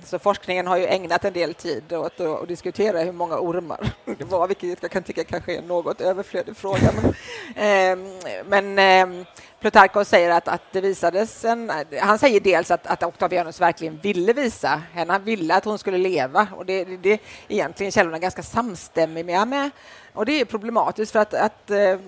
så 0.04 0.18
forskningen 0.18 0.66
har 0.66 0.76
ju 0.76 0.86
ägnat 0.86 1.24
en 1.24 1.32
del 1.32 1.54
tid 1.54 1.92
åt 1.92 2.20
att, 2.20 2.48
diskutera 2.48 3.00
hur 3.00 3.12
många 3.12 3.38
ormar 3.38 3.92
det 4.18 4.24
var, 4.24 4.48
vilket 4.48 4.82
jag 4.82 4.90
kan 4.90 5.02
tycka 5.02 5.24
kanske 5.24 5.54
är 5.54 5.58
en 5.58 5.66
något 5.66 6.00
överflödig 6.00 6.56
fråga. 6.56 6.92
Men, 7.02 7.14
ehm, 7.56 8.08
men 8.46 8.78
ehm, 8.78 9.24
Plutarkos 9.60 10.08
säger 10.08 10.30
att, 10.30 10.48
att 10.48 10.62
det 10.72 10.80
visades 10.80 11.44
en... 11.44 11.72
Han 12.00 12.18
säger 12.18 12.40
dels 12.40 12.70
att, 12.70 12.86
att 12.86 13.02
Octavianus 13.02 13.60
verkligen 13.60 13.96
ville 13.96 14.32
visa 14.32 14.82
henne, 14.92 15.12
han 15.12 15.24
ville 15.24 15.54
att 15.54 15.64
hon 15.64 15.78
skulle 15.78 15.98
leva 15.98 16.48
och 16.56 16.66
det, 16.66 16.84
det, 16.84 16.96
det 16.96 17.12
är 17.12 17.20
egentligen 17.48 17.92
källorna 17.92 18.18
ganska 18.18 18.42
samstämmiga 18.42 19.44
med. 19.44 19.70
Och 20.12 20.26
det 20.26 20.40
är 20.40 20.44
problematiskt 20.44 21.12
för 21.12 21.18
att, 21.18 21.34
att 21.34 21.70
eh, 21.70 21.98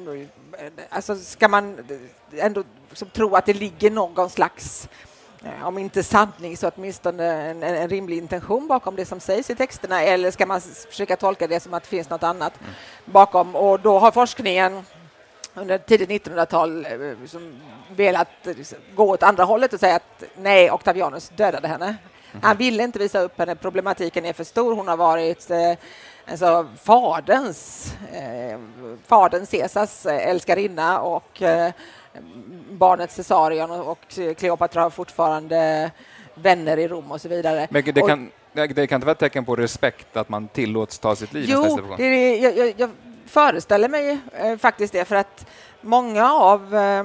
alltså 0.89 1.17
ska 1.17 1.49
man 1.49 1.79
ändå 2.33 2.65
liksom 2.89 3.09
tro 3.09 3.37
att 3.37 3.47
det 3.47 3.53
ligger 3.53 3.91
någon 3.91 4.31
slags 4.31 4.89
eh, 4.93 5.14
om 5.65 5.79
inte 5.79 6.03
sanning 6.03 6.57
så 6.57 6.71
åtminstone 6.77 7.25
en, 7.25 7.63
en, 7.63 7.75
en 7.75 7.89
rimlig 7.89 8.19
intention 8.19 8.69
bakom 8.69 8.97
det 8.97 9.07
som 9.07 9.21
sägs 9.21 9.51
i 9.51 9.55
texterna 9.55 10.03
eller 10.03 10.31
ska 10.31 10.47
man 10.47 10.61
försöka 10.61 11.17
tolka 11.17 11.47
det 11.47 11.61
som 11.61 11.75
att 11.75 11.83
det 11.83 11.89
finns 11.89 12.11
något 12.11 12.23
annat 12.23 12.53
bakom 13.05 13.57
och 13.57 13.81
då 13.81 13.99
har 13.99 14.11
forskningen 14.11 14.83
under 15.55 15.79
tidigt 15.79 16.27
1900-tal 16.27 16.87
eh, 16.87 17.27
som 17.27 17.61
velat 17.97 18.29
gå 18.95 19.11
åt 19.11 19.23
andra 19.23 19.45
hållet 19.45 19.73
och 19.73 19.81
säga 19.81 19.97
att 19.97 20.23
nej, 20.37 20.71
Octavianus 20.71 21.29
dödade 21.29 21.69
henne. 21.69 21.87
Mm. 21.87 22.43
Han 22.43 22.57
ville 22.57 22.83
inte 22.83 22.99
visa 22.99 23.21
upp 23.21 23.39
henne, 23.39 23.55
problematiken 23.55 24.25
är 24.25 24.33
för 24.33 24.45
stor. 24.45 24.77
Hon 24.77 24.89
har 24.89 24.97
varit 24.97 25.51
eh, 25.51 25.73
alltså, 26.27 26.67
faderns, 26.83 27.93
eh, 28.13 28.59
faderns 29.07 29.51
Caesars 29.51 30.07
älskarinna 30.07 31.01
och 31.01 31.43
eh, 31.43 31.73
barnet 32.71 33.17
Caesarion 33.17 33.71
och 33.71 34.19
Kleopatra 34.37 34.83
har 34.83 34.91
fortfarande 34.91 35.91
vänner 36.35 36.77
i 36.77 36.89
Rom 36.89 37.13
och 37.13 37.21
så 37.21 37.29
vidare. 37.29 37.69
Men 37.71 37.85
det 37.85 38.01
kan, 38.01 38.31
det 38.53 38.87
kan 38.87 38.97
inte 38.97 38.99
vara 38.99 39.13
ett 39.13 39.19
tecken 39.19 39.45
på 39.45 39.57
respekt 39.57 40.17
att 40.17 40.29
man 40.29 40.49
tillåts 40.49 40.99
ta 40.99 41.17
sitt 41.17 41.33
liv? 41.33 41.45
Jo, 41.49 41.79
det, 41.97 42.37
jag, 42.37 42.57
jag, 42.57 42.75
jag 42.77 42.91
föreställer 43.27 43.89
mig 43.89 44.19
eh, 44.33 44.57
faktiskt 44.57 44.93
det, 44.93 45.05
för 45.05 45.17
att 45.17 45.47
många 45.81 46.33
av 46.33 46.75
eh, 46.75 47.05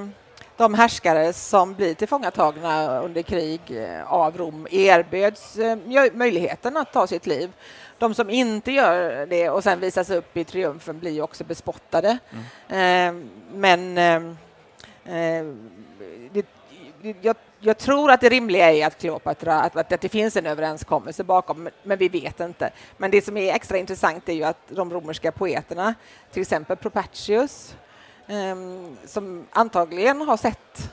de 0.56 0.74
härskare 0.74 1.32
som 1.32 1.74
blir 1.74 1.94
tillfångatagna 1.94 3.00
under 3.00 3.22
krig 3.22 3.60
eh, 3.68 4.12
av 4.12 4.38
Rom 4.38 4.66
erbjöds 4.70 5.58
eh, 5.58 5.78
möjligheten 6.12 6.76
att 6.76 6.92
ta 6.92 7.06
sitt 7.06 7.26
liv. 7.26 7.52
De 7.98 8.14
som 8.14 8.30
inte 8.30 8.72
gör 8.72 9.26
det 9.26 9.50
och 9.50 9.62
sen 9.62 9.80
visas 9.80 10.10
upp 10.10 10.36
i 10.36 10.44
triumfen 10.44 10.98
blir 10.98 11.22
också 11.22 11.44
bespottade. 11.44 12.18
Mm. 12.68 13.24
Eh, 13.24 13.28
men 13.52 13.98
eh, 13.98 14.34
det, 16.32 16.46
jag, 17.20 17.36
jag, 17.60 17.78
tror 17.78 18.10
att 18.10 18.20
det 18.20 18.28
rimliga 18.28 18.72
är 18.72 18.86
att 18.86 18.98
Kleopatra, 18.98 19.60
att, 19.60 19.92
att, 19.92 20.00
det 20.00 20.08
finns 20.08 20.36
en 20.36 20.46
överenskommelse 20.46 21.24
bakom, 21.24 21.68
men 21.82 21.98
vi 21.98 22.08
vet 22.08 22.40
inte. 22.40 22.70
Men 22.96 23.10
det 23.10 23.24
som 23.24 23.36
är 23.36 23.54
extra 23.54 23.78
intressant 23.78 24.28
är 24.28 24.32
ju 24.32 24.44
att 24.44 24.68
de 24.68 24.92
romerska 24.92 25.32
poeterna, 25.32 25.94
till 26.32 26.42
exempel 26.42 26.76
Propacius, 26.76 27.76
eh, 28.26 28.56
som 29.06 29.46
antagligen 29.50 30.20
har 30.20 30.36
sett 30.36 30.92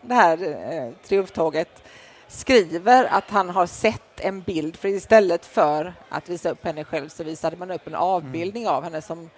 det 0.00 0.14
här 0.14 0.42
eh, 0.42 0.92
triumftåget, 1.08 1.82
skriver 2.28 3.04
att 3.04 3.30
han 3.30 3.50
har 3.50 3.66
sett 3.66 4.20
en 4.20 4.40
bild, 4.40 4.76
för 4.76 4.88
istället 4.88 5.46
för 5.46 5.94
att 6.08 6.28
visa 6.28 6.50
upp 6.50 6.64
henne 6.64 6.84
själv 6.84 7.08
så 7.08 7.24
visade 7.24 7.56
man 7.56 7.70
upp 7.70 7.86
en 7.86 7.94
avbildning 7.94 8.62
mm. 8.62 8.74
av 8.74 8.82
henne 8.82 9.02
som 9.02 9.30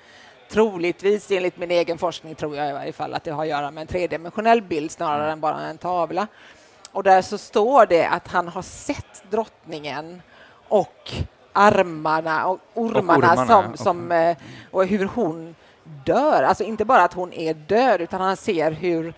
troligtvis, 0.49 1.30
enligt 1.30 1.57
min 1.57 1.70
egen 1.70 1.99
forskning, 1.99 2.34
tror 2.34 2.57
jag 2.57 2.70
i 2.70 2.72
varje 2.72 2.92
fall, 2.92 3.14
att 3.14 3.24
det 3.24 3.30
har 3.30 3.42
att 3.42 3.49
göra 3.49 3.70
med 3.70 3.80
en 3.80 3.86
tredimensionell 3.86 4.62
bild 4.62 4.90
snarare 4.90 5.22
mm. 5.22 5.32
än 5.32 5.40
bara 5.40 5.61
en 5.61 5.78
tavla. 5.78 6.26
Och 6.92 7.03
där 7.03 7.22
så 7.22 7.38
står 7.38 7.86
det 7.86 8.07
att 8.07 8.28
han 8.28 8.49
har 8.49 8.62
sett 8.62 9.30
drottningen 9.30 10.22
och 10.68 11.12
armarna 11.53 12.46
och 12.46 12.61
ormarna, 12.74 13.12
och 13.12 13.18
ormarna 13.18 13.46
som, 13.46 13.76
som, 13.76 14.12
eh, 14.12 14.36
och 14.70 14.86
hur 14.86 15.05
hon 15.05 15.55
dör. 16.05 16.42
Alltså 16.42 16.64
inte 16.64 16.84
bara 16.84 17.03
att 17.03 17.12
hon 17.12 17.32
är 17.32 17.55
död, 17.55 18.01
utan 18.01 18.20
han 18.20 18.36
ser 18.36 18.70
hur 18.70 19.14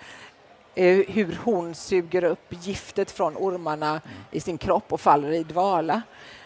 eh, 0.75 0.99
hur 1.09 1.39
hon 1.45 1.75
suger 1.75 2.25
upp 2.25 2.47
giftet 2.49 3.11
från 3.11 3.37
ormarna 3.37 3.89
mm. 3.89 4.01
i 4.31 4.41
sin 4.41 4.59
kropp 4.59 4.93
och 4.93 5.01
faller 5.01 5.33
i 5.33 5.43
dvala. 5.43 6.03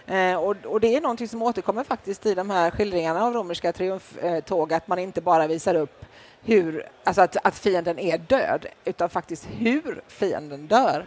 Eh, 0.07 0.35
och, 0.35 0.57
och, 0.65 0.81
det 0.81 0.97
är 0.97 1.01
någonting 1.01 1.29
som 1.29 1.43
återkommer 1.43 1.85
faktiskt 1.85 2.27
i 2.27 2.35
de 2.35 2.51
här 2.51 2.71
skildringarna 2.71 3.25
av 3.25 3.35
romerska 3.35 3.73
triumftåg, 3.73 4.73
att 4.73 4.89
man 4.89 4.99
inte 4.99 5.21
bara 5.21 5.47
visar 5.47 5.75
upp 5.75 6.05
hur, 6.43 6.87
alltså 7.05 7.23
att, 7.23 7.37
att 7.47 7.59
fienden 7.59 7.99
är 7.99 8.19
död, 8.19 8.67
utan 8.85 9.09
faktiskt 9.09 9.49
hur 9.59 10.03
fienden 10.09 10.67
dör. 10.67 11.07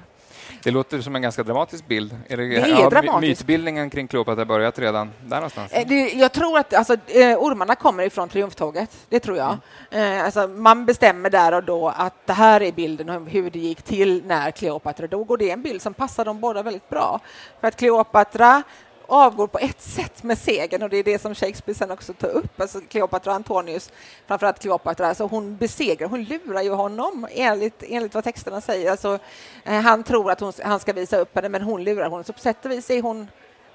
Det 0.64 0.72
låter 0.72 1.02
som 1.02 1.16
en 1.16 1.22
ganska 1.22 1.44
dramatisk 1.44 1.88
bild. 1.88 2.16
Är 2.28 2.38
det, 2.38 2.48
det 2.48 2.56
är 2.56 2.74
har 2.74 2.92
dramatisk. 2.92 3.22
mytbildningen 3.22 3.90
kring 3.90 4.08
Kleopatra 4.08 4.46
börjat 4.46 4.80
redan 4.80 5.12
där 5.26 5.36
någonstans? 5.36 5.72
Eh, 5.72 5.88
det, 5.88 6.10
jag 6.14 6.32
tror 6.32 6.58
att 6.58 6.74
alltså, 6.74 6.94
eh, 7.08 7.38
ormarna 7.38 7.76
kommer 7.76 8.04
ifrån 8.04 8.30
triumftåget, 8.30 9.06
det 9.10 9.20
tror 9.20 9.38
jag. 9.38 9.58
Mm. 9.92 10.26
Alltså, 10.26 10.48
man 10.48 10.86
bestämmer 10.86 11.30
där 11.30 11.54
och 11.54 11.64
då 11.64 11.90
att 11.90 12.14
det 12.26 12.34
här 12.34 12.62
är 12.62 12.72
bilden 12.72 13.10
om 13.10 13.28
hur 13.28 13.50
det 13.50 13.60
gick 13.60 13.82
till 13.82 14.24
när 14.26 14.52
Kleopatra 14.52 15.08
dog 15.08 15.32
och 15.32 15.38
det 15.38 15.50
är 15.50 15.54
en 15.54 15.62
bild 15.62 15.82
som 15.82 15.94
passar 15.94 16.26
dem 16.26 16.40
båda 16.40 16.64
väldigt 16.64 16.90
bra. 16.90 17.20
För 17.62 17.68
att 17.68 17.76
Kleopatra 17.76 18.64
avgår 19.08 19.48
på 19.48 19.60
ett 19.60 19.82
sätt 19.82 20.24
med 20.24 20.38
segern 20.38 20.84
och 20.84 20.90
det 20.90 20.98
är 20.98 21.04
det 21.04 21.20
som 21.20 21.36
Shakespeare 21.36 21.78
sen 21.78 21.92
också 21.92 22.14
tar 22.14 22.28
upp, 22.28 22.62
alltså 22.62 22.82
Kleopatra 22.82 23.32
och 23.32 23.36
Antonius, 23.36 23.92
framförallt 24.28 24.60
Kleopatra, 24.60 25.08
alltså 25.08 25.26
hon 25.26 25.58
besegrar, 25.58 26.08
hon 26.08 26.24
lurar 26.24 26.62
ju 26.62 26.72
honom 26.72 27.28
enligt, 27.32 27.84
enligt 27.88 28.14
vad 28.14 28.24
texterna 28.24 28.62
säger. 28.62 28.92
Alltså, 28.92 29.20
eh, 29.64 29.82
han 29.82 30.04
tror 30.04 30.32
att 30.32 30.40
hon, 30.40 30.54
han 30.64 30.80
ska 30.80 30.94
visa 30.94 31.18
upp 31.18 31.36
henne 31.36 31.50
men 31.50 31.62
hon 31.62 31.84
lurar 31.84 32.10
honom, 32.10 32.24
så 32.24 32.34
på 32.34 32.40
sätt 32.40 32.66
och 32.66 32.72
vis 32.72 32.90
är 32.90 33.02
hon, 33.02 33.28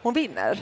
hon 0.02 0.14
vinner. 0.14 0.58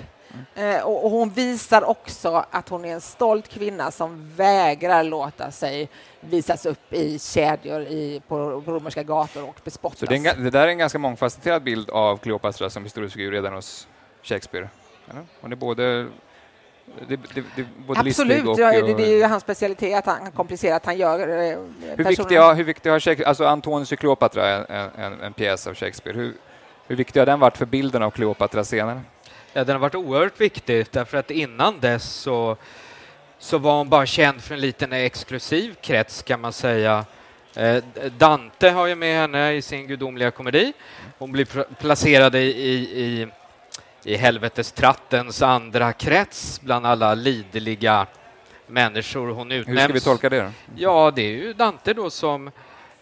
Mm. 0.55 0.77
Eh, 0.77 0.83
och, 0.83 1.05
och, 1.05 1.11
hon 1.11 1.31
visar 1.31 1.85
också 1.85 2.45
att 2.51 2.69
hon 2.69 2.85
är 2.85 2.95
en 2.95 3.01
stolt 3.01 3.49
kvinna 3.49 3.91
som 3.91 4.35
vägrar 4.37 5.03
låta 5.05 5.51
sig 5.51 5.89
visas 6.21 6.67
upp 6.67 6.93
i 6.93 7.19
kedjor 7.19 7.81
i, 7.81 8.23
på, 8.29 8.61
på 8.61 8.73
romerska 8.73 9.03
gator 9.03 9.49
och 9.49 9.61
bespottas. 9.65 9.99
Så 9.99 10.07
det, 10.07 10.17
en, 10.17 10.45
det 10.45 10.51
där 10.51 10.61
är 10.61 10.69
en 10.69 10.79
ganska 10.79 10.99
mångfacetterad 10.99 11.63
bild 11.63 11.91
av 11.91 12.17
Kleopatra 12.17 12.71
som 12.71 12.85
historisk 12.85 13.15
figur 13.15 13.33
redan 13.33 13.55
hos 13.55 13.89
Shakespeare? 14.23 14.69
Eller? 15.11 15.23
Hon 15.41 15.53
är 15.53 15.57
både 15.57 16.07
det, 17.09 17.17
det, 17.17 17.45
det, 17.57 17.67
både 17.87 18.01
Absolut, 18.01 18.47
och, 18.47 18.61
ja, 18.61 18.73
det, 18.73 18.95
det, 18.95 19.03
är 19.03 19.17
ju 19.17 19.25
hans 19.25 19.43
specialitet 19.43 19.99
att 19.99 20.07
han 20.07 20.33
komplicerar, 20.33 20.77
att 20.77 20.87
han 20.87 20.99
gör 20.99 21.21
eh, 21.21 21.59
hur 21.97 22.05
viktiga, 22.05 22.53
hur 22.53 22.65
viktiga 22.65 22.93
har 22.93 23.01
Shakespeare, 23.01 23.29
alltså 23.29 23.45
Antonius 23.45 23.93
och 23.93 23.99
Kleopatra 23.99 24.47
är 24.49 24.71
en, 24.71 25.13
en, 25.13 25.21
en, 25.21 25.33
pjäs 25.33 25.67
av 25.67 25.75
Shakespeare. 25.75 26.17
Hur, 26.17 26.35
hur 26.87 26.97
viktig 26.97 27.21
har 27.21 27.27
den 27.27 27.41
varit 27.41 27.57
för 27.57 27.67
bilden 27.67 28.03
av 28.03 28.11
Kleopatra 28.11 28.65
senare? 28.65 29.01
Ja, 29.53 29.65
den 29.65 29.75
har 29.75 29.81
varit 29.81 29.95
oerhört 29.95 30.41
viktig 30.41 30.87
därför 30.91 31.19
att 31.19 31.31
innan 31.31 31.81
dess 31.81 32.05
så, 32.05 32.57
så 33.39 33.59
var 33.59 33.79
hon 33.79 33.89
bara 33.89 34.07
känd 34.07 34.43
för 34.43 34.55
en 34.55 34.61
liten 34.61 34.93
exklusiv 34.93 35.75
krets 35.81 36.23
kan 36.23 36.41
man 36.41 36.53
säga. 36.53 37.05
Eh, 37.57 37.85
Dante 38.19 38.71
har 38.71 38.87
ju 38.87 38.95
med 38.95 39.21
henne 39.21 39.53
i 39.53 39.63
sin 39.63 39.87
gudomliga 39.87 40.31
komedi. 40.31 40.73
Hon 41.19 41.33
blir 41.33 41.75
placerad 41.75 42.35
i, 42.35 42.39
i, 42.39 43.01
i 43.03 43.29
i 44.05 44.17
helvetestrattens 44.17 45.43
andra 45.43 45.93
krets 45.93 46.61
bland 46.61 46.87
alla 46.87 47.15
lideliga 47.15 48.07
människor 48.67 49.29
hon 49.29 49.53
utnämns. 49.53 49.81
Hur 49.81 49.85
ska 49.85 49.93
vi 49.93 50.01
tolka 50.01 50.29
det? 50.29 50.41
Då? 50.41 50.51
Ja, 50.77 51.13
det 51.17 51.23
är 51.23 51.33
ju 51.33 51.53
Dante 51.53 51.95
då 51.95 52.11
som 52.11 52.51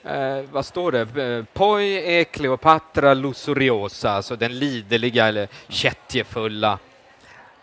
Eh, 0.08 0.42
vad 0.52 0.66
står 0.66 0.92
det? 0.92 1.22
Eh, 1.22 1.44
Poi 1.52 2.18
e 2.20 2.24
Cleopatra 2.24 3.14
lusuriosa, 3.14 4.10
alltså 4.10 4.36
den 4.36 4.58
lideliga 4.58 5.26
eller 5.26 5.48
kättjefulla. 5.68 6.78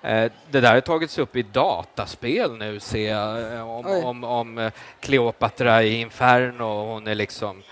Eh, 0.01 0.31
det 0.51 0.61
där 0.61 0.73
har 0.73 0.81
tagits 0.81 1.17
upp 1.17 1.35
i 1.35 1.43
dataspel 1.43 2.57
nu, 2.57 2.79
ser 2.79 3.11
jag, 3.11 3.53
eh, 3.53 3.69
om, 3.69 4.03
om, 4.03 4.23
om 4.23 4.71
Kleopatra 4.99 5.83
i 5.83 6.01
Inferno. 6.01 6.93
Hon 6.93 7.07
är 7.07 7.15
liksom 7.15 7.63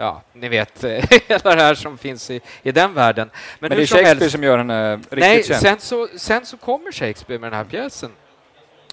ja, 0.00 0.22
ni 0.32 0.48
vet, 0.48 0.84
hela 1.28 1.54
det 1.54 1.62
här 1.62 1.74
som 1.74 1.98
finns 1.98 2.30
i, 2.30 2.40
i 2.62 2.72
den 2.72 2.94
världen. 2.94 3.30
Men, 3.32 3.68
Men 3.68 3.78
det 3.78 3.82
är 3.82 3.86
Shakespeare 3.86 4.06
helst, 4.06 4.30
som 4.30 4.42
gör 4.42 4.58
henne 4.58 4.96
riktigt 4.96 5.18
nej, 5.18 5.44
känd? 5.44 5.60
Sen 5.60 5.80
så, 5.80 6.08
sen 6.16 6.46
så 6.46 6.56
kommer 6.56 6.92
Shakespeare 6.92 7.40
med 7.40 7.52
den 7.52 7.58
här 7.58 7.64
pjäsen, 7.64 8.10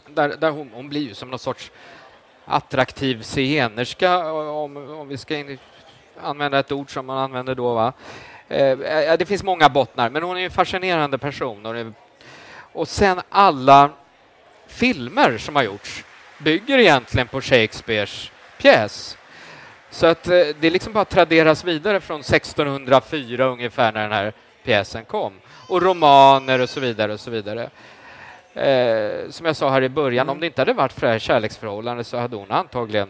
där, 0.07 0.29
där 0.29 0.49
hon, 0.49 0.71
hon 0.73 0.89
blir 0.89 1.01
ju 1.01 1.13
som 1.13 1.29
någon 1.29 1.39
sorts 1.39 1.71
attraktiv 2.45 3.23
scenerska, 3.23 4.31
om, 4.33 4.77
om 4.77 5.07
vi 5.07 5.17
ska 5.17 5.37
in, 5.37 5.59
använda 6.21 6.59
ett 6.59 6.71
ord 6.71 6.93
som 6.93 7.05
man 7.05 7.17
använder 7.17 7.55
då. 7.55 7.73
Va? 7.73 7.93
Eh, 8.47 9.17
det 9.17 9.27
finns 9.27 9.43
många 9.43 9.69
bottnar, 9.69 10.09
men 10.09 10.23
hon 10.23 10.37
är 10.37 10.45
en 10.45 10.51
fascinerande 10.51 11.17
person. 11.17 11.65
Och, 11.65 11.73
det, 11.73 11.91
och 12.73 12.87
sen 12.87 13.21
alla 13.29 13.89
filmer 14.67 15.37
som 15.37 15.55
har 15.55 15.63
gjorts 15.63 16.03
bygger 16.37 16.79
egentligen 16.79 17.27
på 17.27 17.41
Shakespeares 17.41 18.31
pjäs. 18.57 19.16
Så 19.97 20.05
att 20.05 20.27
eh, 20.27 20.47
det 20.59 20.69
liksom 20.69 20.93
bara 20.93 21.05
traderas 21.05 21.63
vidare 21.63 21.99
från 21.99 22.19
1604 22.19 23.45
ungefär 23.45 23.91
när 23.91 24.01
den 24.01 24.11
här 24.11 24.33
pjäsen 24.63 25.05
kom. 25.05 25.33
Och 25.69 25.81
romaner 25.81 26.59
och 26.59 26.69
så 26.69 26.79
vidare 26.79 27.13
och 27.13 27.19
så 27.19 27.31
vidare. 27.31 27.69
Eh, 28.53 29.29
som 29.29 29.45
jag 29.45 29.55
sa 29.55 29.69
här 29.69 29.81
i 29.81 29.89
början, 29.89 30.25
mm. 30.25 30.33
om 30.33 30.39
det 30.39 30.45
inte 30.45 30.61
hade 30.61 30.73
varit 30.73 30.93
för 30.93 31.01
det 31.01 31.11
här 31.11 31.19
kärleksförhållandet 31.19 32.07
så 32.07 32.17
hade 32.17 32.35
hon 32.35 32.51
antagligen 32.51 33.09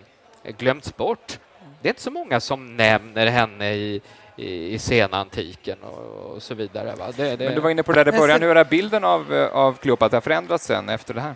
glömts 0.58 0.98
bort. 0.98 1.40
Det 1.82 1.88
är 1.88 1.92
inte 1.92 2.02
så 2.02 2.12
många 2.12 2.40
som 2.40 2.78
nämner 2.78 3.28
henne 3.28 3.74
i, 3.74 4.02
i, 4.36 4.74
i 4.74 4.80
senantiken 4.80 5.78
och, 5.84 6.36
och, 6.36 6.44
så 6.44 6.56
vidare. 6.56 6.94
Det, 7.18 7.36
det... 7.36 7.46
Men 7.46 7.56
du 7.56 7.62
var 7.62 7.70
inne 7.70 7.84
på 7.84 7.92
det 7.92 8.04
där 8.04 8.16
i 8.16 8.20
början, 8.20 8.42
hur 8.42 8.56
har 8.56 8.64
bilden 8.64 9.04
av, 9.04 9.34
eh, 9.34 9.48
av 9.48 9.74
Kleopatra 9.74 10.22
förändrats 10.22 10.66
sen 10.66 10.90
efter 10.90 11.14
det 11.14 11.22
här? 11.22 11.36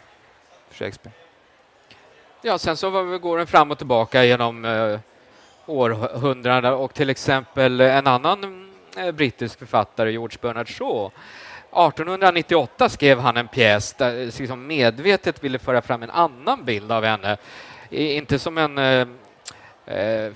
Shakespeare? 0.71 1.15
Ja, 2.41 2.57
sen 2.57 2.77
så 2.77 3.17
går 3.17 3.37
den 3.37 3.47
fram 3.47 3.71
och 3.71 3.77
tillbaka 3.77 4.23
genom 4.25 4.65
eh, 4.65 4.99
århundraden 5.71 6.73
och 6.73 6.93
till 6.93 7.09
exempel 7.09 7.81
en 7.81 8.07
annan 8.07 8.69
eh, 8.97 9.11
brittisk 9.11 9.59
författare, 9.59 10.11
George 10.11 10.37
Bernard 10.41 10.69
Shaw 10.69 11.11
1898 11.71 12.89
skrev 12.89 13.19
han 13.19 13.37
en 13.37 13.47
pjäs 13.47 13.93
där 13.93 14.19
eh, 14.19 14.39
liksom 14.39 14.67
medvetet 14.67 15.43
ville 15.43 15.59
föra 15.59 15.81
fram 15.81 16.03
en 16.03 16.09
annan 16.09 16.65
bild 16.65 16.91
av 16.91 17.03
henne. 17.03 17.37
Inte 17.89 18.39
som 18.39 18.57
en 18.57 18.77
eh, 18.77 19.07
eh, 19.85 20.31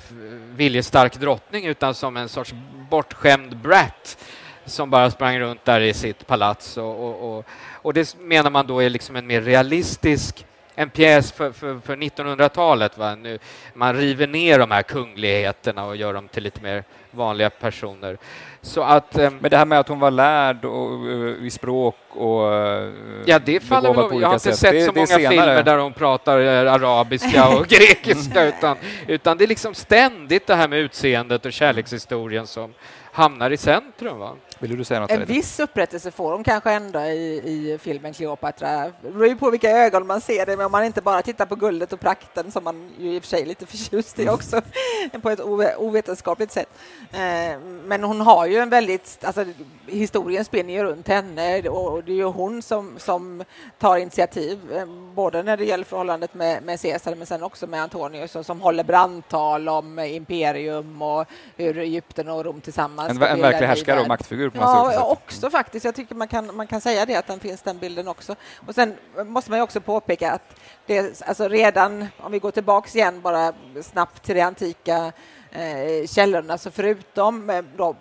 viljestark 0.56 1.16
drottning 1.16 1.66
utan 1.66 1.94
som 1.94 2.18
en 2.18 2.30
sorts 2.30 2.54
bortskämd 2.90 3.58
brat 3.58 4.18
som 4.66 4.90
bara 4.90 5.12
sprang 5.12 5.40
runt 5.40 5.66
där 5.66 5.82
i 5.82 5.94
sitt 5.94 6.28
palats. 6.28 6.78
Och, 6.78 7.08
och, 7.08 7.38
och, 7.38 7.46
och 7.72 7.94
det 7.94 8.16
menar 8.20 8.50
man 8.50 8.68
då 8.68 8.84
är 8.84 8.90
liksom 8.90 9.16
en 9.16 9.28
mer 9.28 9.42
realistisk 9.42 10.46
en 10.76 10.90
pjäs 10.90 11.32
för, 11.32 11.52
för, 11.52 11.80
för 11.80 11.96
1900-talet. 11.96 12.98
Va? 12.98 13.16
Nu, 13.16 13.40
man 13.74 13.96
river 13.96 14.28
ner 14.28 14.60
de 14.60 14.72
här 14.72 14.82
kungligheterna 14.82 15.86
och 15.86 15.96
gör 15.96 16.14
dem 16.14 16.28
till 16.28 16.44
lite 16.44 16.62
mer 16.62 16.84
vanliga 17.12 17.50
personer. 17.50 18.18
Så 18.62 18.82
att, 18.82 19.18
eh, 19.18 19.32
Men 19.40 19.52
det 19.52 19.58
här 19.58 19.66
med 19.66 19.80
att 19.80 19.88
hon 19.88 20.00
var 20.00 20.12
lärd 20.12 20.66
och, 20.66 21.06
uh, 21.06 21.46
i 21.46 21.50
språk 21.50 21.96
och 22.10 22.52
uh, 22.52 22.92
Ja, 23.26 23.40
det 23.40 23.60
faller 23.60 23.94
väl 23.94 24.22
Jag 24.22 24.28
har 24.28 24.34
inte 24.34 24.40
sätt. 24.40 24.58
sett 24.58 24.72
det, 24.72 24.86
så 24.86 24.92
många 24.92 25.08
senare. 25.08 25.30
filmer 25.30 25.64
där 25.64 25.78
hon 25.78 25.94
pratar 25.94 26.40
arabiska 26.40 27.48
och 27.48 27.68
grekiska, 27.68 28.46
utan, 28.46 28.78
utan 29.08 29.38
det 29.38 29.44
är 29.44 29.48
liksom 29.48 29.74
ständigt 29.74 30.48
det 30.48 30.56
här 30.56 30.68
med 30.68 30.80
utseendet 30.80 31.46
och 31.46 31.54
kärlekshistorien 31.54 32.48
som 32.48 32.74
hamnar 33.12 33.52
i 33.52 33.58
centrum. 33.58 34.20
Va? 34.20 34.36
Vill 34.60 34.78
du 34.78 34.84
säga 34.84 35.00
något? 35.00 35.12
En 35.12 35.26
viss 35.26 35.60
upprättelse 35.60 36.12
får 36.12 36.32
hon 36.32 36.44
kanske 36.44 36.72
ändå 36.72 37.00
i, 37.00 37.42
i 37.46 37.78
filmen 37.82 38.14
Kleopatra. 38.14 38.92
Det 39.02 39.12
beror 39.12 39.28
ju 39.28 39.36
på 39.36 39.50
vilka 39.50 39.70
ögon 39.70 40.08
man 40.08 40.22
ser 40.22 40.46
det, 40.46 40.58
men 40.58 40.66
om 40.66 40.72
man 40.72 40.84
inte 40.86 41.02
bara 41.02 41.22
tittar 41.22 41.46
på 41.46 41.56
guldet 41.56 41.94
och 41.94 42.00
prakten, 42.00 42.52
som 42.52 42.64
man 42.64 42.90
ju 43.00 43.16
i 43.16 43.20
och 43.20 43.24
för 43.24 43.30
sig 43.30 43.42
är 43.42 43.46
lite 43.46 43.66
förtjust 43.76 44.20
i 44.20 44.22
mm. 44.22 44.34
också, 44.34 44.62
på 45.22 45.30
ett 45.30 45.40
ovetenskapligt 45.78 46.52
sätt. 46.52 46.70
Eh, 47.14 47.60
men 47.84 48.04
hon 48.04 48.22
har 48.22 48.46
ju 48.46 48.58
en 48.58 48.70
väldigt, 48.70 49.26
alltså 49.26 49.46
historien 49.88 50.46
spinner 50.46 50.74
ju 50.74 50.84
runt 50.84 51.08
henne 51.08 51.70
och 51.70 52.04
det 52.04 52.12
är 52.12 52.16
ju 52.16 52.24
hon 52.24 52.62
som, 52.62 52.94
som 52.98 53.44
tar 53.80 53.98
initiativ, 53.98 54.60
eh, 54.74 54.86
både 55.14 55.44
när 55.44 55.58
det 55.58 55.66
gäller 55.66 55.86
förhållandet 55.86 56.34
med, 56.34 56.64
med 56.64 56.82
Caesar, 56.82 57.16
men 57.16 57.28
sen 57.28 57.44
också 57.44 57.68
med 57.68 57.82
Antonius, 57.82 58.36
och 58.36 58.46
som 58.46 58.62
håller 58.62 58.84
brandtal 58.84 59.70
om 59.70 60.00
imperium 60.00 61.02
och 61.02 61.26
hur 61.56 61.78
Egypten 61.78 62.28
och 62.30 62.46
Rom 62.46 62.62
tillsammans 62.62 63.10
En, 63.10 63.24
en 63.24 63.42
verklig 63.42 63.68
härskare 63.68 64.02
och 64.02 64.08
maktfigur 64.08 64.45
på 64.50 64.58
ja, 64.58 64.94
ja, 64.94 65.04
också 65.04 65.50
faktiskt. 65.50 65.86
Jag 65.86 65.96
tycker 65.96 66.16
man 66.16 66.28
kan, 66.28 66.56
man 66.56 66.68
kan 66.68 66.82
säga 66.82 67.06
det, 67.06 67.16
att 67.16 67.28
den 67.28 67.40
finns 67.40 67.62
den 67.62 67.78
bilden 67.78 68.08
också. 68.08 68.36
Och 68.68 68.76
sen 68.76 68.98
måste 69.26 69.52
man 69.52 69.60
ju 69.60 69.64
också 69.64 69.82
påpeka 69.82 70.32
att 70.32 70.60
det, 70.86 71.22
alltså 71.22 71.48
redan, 71.48 72.06
om 72.18 72.32
vi 72.32 72.40
går 72.40 72.52
tillbaks 72.52 72.96
igen 72.96 73.22
bara 73.22 73.54
snabbt 73.84 74.24
till 74.24 74.36
de 74.36 74.42
antika 74.42 75.12
eh, 75.52 76.08
källorna, 76.08 76.58
så 76.58 76.72
förutom 76.72 77.50
eh, 77.50 77.64
då 77.78 77.96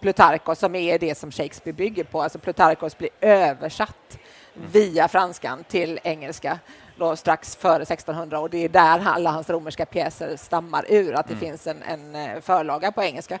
Plutarkos 0.00 0.58
som 0.58 0.74
är 0.74 0.98
det 0.98 1.18
som 1.18 1.30
Shakespeare 1.30 1.76
bygger 1.76 2.04
på, 2.04 2.22
alltså 2.22 2.38
Plutarkos 2.38 2.98
blir 2.98 3.10
översatt 3.20 4.18
mm. 4.56 4.68
via 4.72 5.08
franskan 5.08 5.64
till 5.68 6.00
engelska 6.02 6.58
då 6.96 7.16
strax 7.16 7.56
före 7.56 7.82
1600 7.82 8.38
och 8.38 8.50
det 8.50 8.64
är 8.64 8.68
där 8.68 9.02
alla 9.06 9.30
hans 9.30 9.50
romerska 9.50 9.86
pjäser 9.86 10.36
stammar 10.36 10.84
ur, 10.88 11.14
att 11.14 11.28
det 11.28 11.34
mm. 11.34 11.46
finns 11.46 11.66
en, 11.66 11.82
en, 11.82 12.14
eh, 12.14 12.40
förlaga 12.40 12.92
på 12.92 13.02
engelska. 13.02 13.38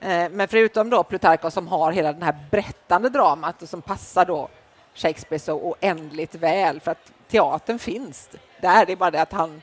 Eh, 0.00 0.30
men 0.30 0.48
förutom 0.48 0.90
då 0.90 1.02
Plutarkos 1.02 1.54
som 1.54 1.68
har 1.68 1.92
hela 1.92 2.12
det 2.12 2.24
här 2.24 2.36
berättande 2.50 3.08
dramat 3.08 3.62
och 3.62 3.68
som 3.68 3.82
passar 3.82 4.24
då 4.24 4.48
Shakespeare 4.94 5.38
så 5.38 5.54
oändligt 5.54 6.34
väl 6.34 6.80
för 6.80 6.90
att 6.90 7.12
teatern 7.28 7.78
finns 7.78 8.28
där. 8.60 8.86
Det 8.86 8.92
är 8.92 8.96
bara 8.96 9.10
det 9.10 9.22
att 9.22 9.32
han 9.32 9.62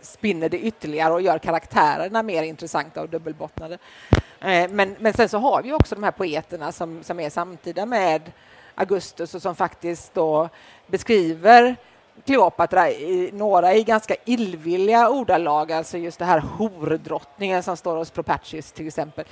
spinner 0.00 0.48
det 0.48 0.58
ytterligare 0.58 1.12
och 1.12 1.22
gör 1.22 1.38
karaktärerna 1.38 2.22
mer 2.22 2.42
intressanta 2.42 3.02
och 3.02 3.08
dubbelbottnade. 3.08 3.78
Eh, 4.40 4.70
men, 4.70 4.96
men 4.98 5.12
sen 5.12 5.28
så 5.28 5.38
har 5.38 5.62
vi 5.62 5.72
också 5.72 5.94
de 5.94 6.04
här 6.04 6.10
poeterna 6.10 6.72
som, 6.72 7.02
som 7.02 7.20
är 7.20 7.30
samtida 7.30 7.86
med 7.86 8.32
Augustus 8.74 9.34
och 9.34 9.42
som 9.42 9.54
faktiskt 9.54 10.14
då 10.14 10.48
beskriver 10.86 11.76
Kleopatra, 12.24 12.90
i, 12.90 13.30
några 13.32 13.74
i 13.74 13.82
ganska 13.82 14.14
illvilliga 14.24 15.08
ordalag, 15.08 15.72
alltså 15.72 15.98
just 15.98 16.18
det 16.18 16.24
här 16.24 16.38
hordrottningen 16.38 17.62
som 17.62 17.76
står 17.76 17.96
hos 17.96 18.10
Propertius 18.10 18.72
till 18.72 18.86
exempel, 18.86 19.24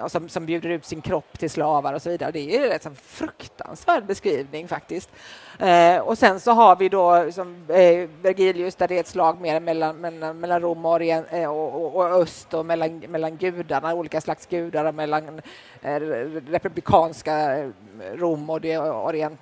och 0.00 0.12
som, 0.12 0.28
som 0.28 0.46
bjuder 0.46 0.68
ut 0.68 0.84
sin 0.84 1.00
kropp 1.00 1.38
till 1.38 1.50
slavar 1.50 1.94
och 1.94 2.02
så 2.02 2.10
vidare. 2.10 2.30
Det 2.30 2.56
är 2.56 2.86
en 2.86 2.94
fruktansvärd 2.94 4.06
beskrivning 4.06 4.68
faktiskt. 4.68 5.10
Eh, 5.58 5.98
och 5.98 6.18
sen 6.18 6.40
så 6.40 6.52
har 6.52 6.76
vi 6.76 6.88
då 6.88 7.32
som, 7.32 7.64
eh, 7.68 8.08
Vergilius 8.22 8.74
där 8.74 8.88
det 8.88 8.96
är 8.96 9.00
ett 9.00 9.06
slag 9.06 9.40
mer 9.40 9.60
mellan, 9.60 9.96
mellan, 9.96 10.40
mellan 10.40 10.60
Rom 10.60 10.86
och, 10.86 10.92
orient, 10.92 11.26
eh, 11.30 11.50
och, 11.50 11.74
och, 11.74 11.96
och, 11.96 12.22
öst 12.22 12.54
och 12.54 12.66
mellan, 12.66 12.98
mellan 12.98 13.36
gudarna, 13.36 13.94
olika 13.94 14.20
slags 14.20 14.46
gudar, 14.46 14.84
och 14.84 14.94
mellan 14.94 15.40
eh, 15.82 16.00
republikanska 16.48 17.58
eh, 17.58 17.68
Rom 18.14 18.50
och 18.50 18.60
det 18.60 18.78
orient 18.78 19.40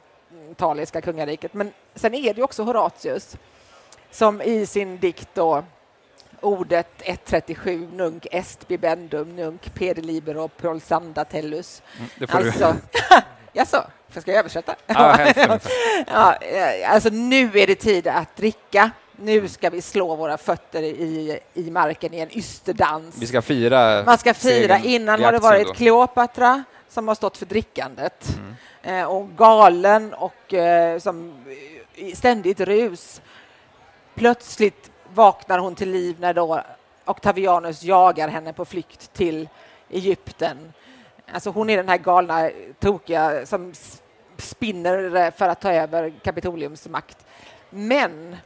italiska 0.53 1.01
kungariket. 1.01 1.55
Men 1.55 1.73
sen 1.95 2.15
är 2.15 2.35
det 2.35 2.43
också 2.43 2.63
Horatius 2.63 3.37
som 4.11 4.43
i 4.43 4.67
sin 4.67 4.99
dikt 4.99 5.29
då 5.35 5.65
ordet 6.41 7.03
137 7.05 7.89
nunc 7.93 8.27
est 8.31 8.69
bibendum 8.69 9.37
nunc 9.37 9.61
pede 9.75 10.03
libero 10.03 10.49
prolsanda 10.49 11.25
tellus. 11.25 11.83
Mm, 11.97 12.11
det 12.19 12.27
får 12.27 12.39
alltså, 12.39 12.77
du. 12.93 12.99
jaså, 13.53 13.85
ska 14.21 14.31
jag 14.31 14.39
översätta? 14.39 14.75
Ja, 14.87 15.33
ja, 16.07 16.37
eh, 16.37 16.93
alltså 16.93 17.09
nu 17.09 17.51
är 17.55 17.67
det 17.67 17.75
tid 17.75 18.07
att 18.07 18.37
dricka. 18.37 18.91
Nu 19.17 19.49
ska 19.49 19.71
vi 19.71 19.83
slå 19.83 20.17
våra 20.17 20.39
fötter 20.39 20.83
i, 20.83 21.39
i 21.55 21.71
marken 21.71 22.15
i 22.15 22.19
en 22.19 22.39
ysterdans. 22.39 23.17
Vi 23.19 23.27
ska 23.27 23.43
fira. 23.43 24.05
Man 24.05 24.19
ska 24.19 24.35
fira. 24.35 24.79
Innan 24.79 25.25
har 25.25 25.33
det 25.33 25.39
varit 25.39 25.75
Kleopatra 25.75 26.65
som 26.89 27.09
har 27.09 27.15
stått 27.15 27.37
för 27.37 27.47
drickandet. 27.47 28.29
Mm. 28.39 28.57
Eh, 28.83 29.05
och 29.05 29.29
galen 29.37 30.15
och 30.15 30.55
eh, 30.55 30.99
som 30.99 31.45
ständigt 32.15 32.61
rus. 32.61 33.23
Plötsligt 34.15 34.91
vaknar 35.15 35.59
hon 35.59 35.75
till 35.75 35.91
liv 35.91 36.17
när 36.21 36.35
då 36.35 36.63
Octavianus 37.05 37.83
jagar 37.83 38.29
henne 38.29 38.53
på 38.53 38.65
flykt 38.65 39.13
till 39.13 39.49
Egypten. 39.91 40.73
Alltså 41.33 41.51
hon 41.51 41.71
är 41.71 41.77
den 41.77 41.89
här 41.89 41.99
galna, 41.99 42.51
tokiga 42.79 43.47
som 43.47 43.73
spinner 44.37 45.31
för 45.31 45.49
att 45.49 45.61
ta 45.61 45.73
över 45.73 46.13
Kapitoliums 46.23 46.89
makt. 46.89 47.27
Men 47.71 48.37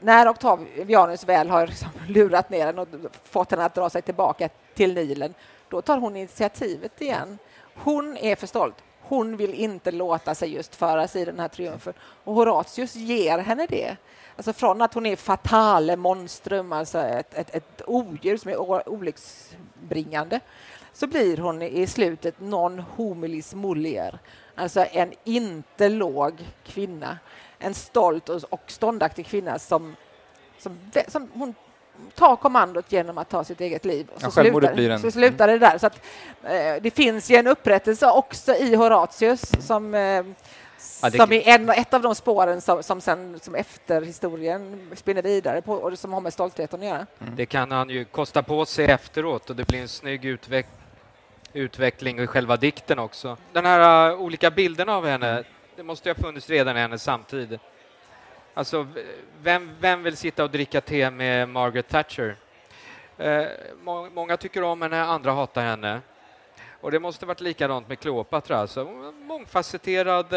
när 0.00 0.28
Octavianus 0.28 1.24
väl 1.24 1.50
har 1.50 1.66
liksom 1.66 1.88
lurat 2.08 2.50
ner 2.50 2.66
henne 2.66 2.80
och 2.80 2.88
fått 3.22 3.50
henne 3.50 3.64
att 3.64 3.74
dra 3.74 3.90
sig 3.90 4.02
tillbaka 4.02 4.48
till 4.74 4.94
Nilen, 4.94 5.34
då 5.68 5.82
tar 5.82 5.98
hon 5.98 6.16
initiativet 6.16 7.00
igen. 7.00 7.38
Hon 7.74 8.16
är 8.16 8.36
för 8.36 8.46
stolt. 8.46 8.84
Hon 9.08 9.36
vill 9.36 9.54
inte 9.54 9.90
låta 9.90 10.34
sig 10.34 10.54
just 10.54 10.74
föras 10.74 11.16
i 11.16 11.24
den 11.24 11.40
här 11.40 11.48
triumfen. 11.48 11.94
Och 12.24 12.34
Horatius 12.34 12.94
ger 12.94 13.38
henne 13.38 13.66
det. 13.66 13.96
Alltså 14.36 14.52
från 14.52 14.82
att 14.82 14.94
hon 14.94 15.06
är 15.06 15.16
fatale 15.16 15.96
monstrum, 15.96 16.72
alltså 16.72 16.98
ett, 16.98 17.34
ett, 17.34 17.54
ett 17.54 17.82
odjur 17.86 18.36
som 18.36 18.50
är 18.50 18.88
olycksbringande, 18.88 20.40
så 20.92 21.06
blir 21.06 21.36
hon 21.36 21.62
i 21.62 21.86
slutet 21.86 22.40
non 22.40 22.78
homilis 22.78 23.54
mulier, 23.54 24.18
alltså 24.54 24.84
en 24.92 25.12
inte 25.24 25.88
låg 25.88 26.46
kvinna. 26.64 27.18
En 27.58 27.74
stolt 27.74 28.28
och, 28.28 28.42
och 28.50 28.62
ståndaktig 28.66 29.26
kvinna 29.26 29.58
som, 29.58 29.96
som, 30.58 30.78
som 31.08 31.28
hon 31.34 31.54
ta 32.14 32.36
kommandot 32.36 32.92
genom 32.92 33.18
att 33.18 33.28
ta 33.28 33.44
sitt 33.44 33.60
eget 33.60 33.84
liv. 33.84 34.08
Och 34.14 34.20
så, 34.20 34.26
ja, 34.26 34.30
slutar, 34.30 34.74
blir 34.74 34.90
en... 34.90 35.00
så 35.00 35.10
slutar 35.10 35.48
det 35.48 35.58
där. 35.58 35.78
Så 35.78 35.86
att, 35.86 36.00
eh, 36.42 36.82
det 36.82 36.90
finns 36.90 37.30
ju 37.30 37.36
en 37.36 37.46
upprättelse 37.46 38.10
också 38.10 38.54
i 38.54 38.74
Horatius 38.74 39.66
som, 39.66 39.94
eh, 39.94 40.00
ja, 40.00 40.24
det... 41.02 41.16
som 41.16 41.32
är 41.32 41.48
en, 41.48 41.70
ett 41.70 41.94
av 41.94 42.02
de 42.02 42.14
spåren 42.14 42.60
som, 42.60 42.82
som, 42.82 43.00
sen, 43.00 43.40
som 43.42 43.54
efter 43.54 44.02
historien 44.02 44.90
spinner 44.96 45.22
vidare 45.22 45.62
på 45.62 45.72
och 45.72 45.98
som 45.98 46.12
har 46.12 46.20
med 46.20 46.32
stoltheten 46.32 46.80
att 46.80 46.86
göra. 46.86 47.06
Mm. 47.20 47.36
Det 47.36 47.46
kan 47.46 47.70
han 47.70 47.90
ju 47.90 48.04
kosta 48.04 48.42
på 48.42 48.66
sig 48.66 48.86
efteråt 48.86 49.50
och 49.50 49.56
det 49.56 49.68
blir 49.68 49.80
en 49.80 49.88
snygg 49.88 50.24
utveck 50.24 50.66
utveckling 51.52 52.20
i 52.20 52.26
själva 52.26 52.56
dikten 52.56 52.98
också. 52.98 53.36
Den 53.52 53.66
här 53.66 54.10
uh, 54.12 54.20
olika 54.20 54.50
bilderna 54.50 54.96
av 54.96 55.06
henne, 55.06 55.44
det 55.76 55.82
måste 55.82 56.08
ju 56.08 56.14
ha 56.14 56.22
funnits 56.22 56.50
redan 56.50 56.76
i 56.76 56.80
hennes 56.80 57.02
samtid. 57.02 57.58
Alltså, 58.58 58.86
vem, 59.42 59.70
vem 59.80 60.02
vill 60.02 60.16
sitta 60.16 60.44
och 60.44 60.50
dricka 60.50 60.80
te 60.80 61.10
med 61.10 61.48
Margaret 61.48 61.88
Thatcher? 61.88 62.36
Eh, 63.18 63.46
må, 63.82 64.10
många 64.10 64.36
tycker 64.36 64.62
om 64.62 64.82
henne, 64.82 65.02
andra 65.02 65.32
hatar 65.32 65.62
henne. 65.62 66.00
Och 66.80 66.90
det 66.90 67.00
måste 67.00 67.26
varit 67.26 67.40
likadant 67.40 67.88
med 67.88 68.00
Kleopatra, 68.00 68.56
alltså 68.56 68.84
mångfacetterad, 69.22 70.32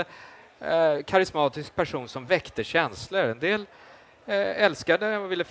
eh, 0.59 1.03
karismatisk 1.05 1.75
person 1.75 2.07
som 2.07 2.25
väckte 2.25 2.63
känslor. 2.63 3.21
En 3.21 3.39
del 3.39 3.65
eh, 4.25 4.63
älskade 4.63 5.17
och 5.17 5.31
ville 5.31 5.45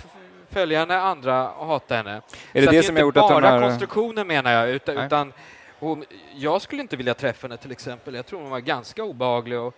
följa 0.50 0.78
henne, 0.78 0.98
andra 0.98 1.52
hatade 1.58 1.96
henne. 1.96 2.22
Är 2.52 2.60
det 2.60 2.64
Så 2.64 2.70
det, 2.70 2.76
det 2.76 2.82
som 2.82 2.96
gjort 2.96 3.16
att 3.16 3.30
hon 3.30 3.42
har... 3.42 3.60
konstruktionen 3.60 4.26
menar 4.26 4.52
jag, 4.52 4.70
utan, 4.70 4.98
utan 4.98 5.32
hon, 5.78 6.04
jag 6.34 6.62
skulle 6.62 6.82
inte 6.82 6.96
vilja 6.96 7.14
träffa 7.14 7.46
henne 7.46 7.56
till 7.56 7.72
exempel. 7.72 8.14
Jag 8.14 8.26
tror 8.26 8.40
hon 8.40 8.50
var 8.50 8.60
ganska 8.60 9.04
obehaglig 9.04 9.58
och 9.58 9.74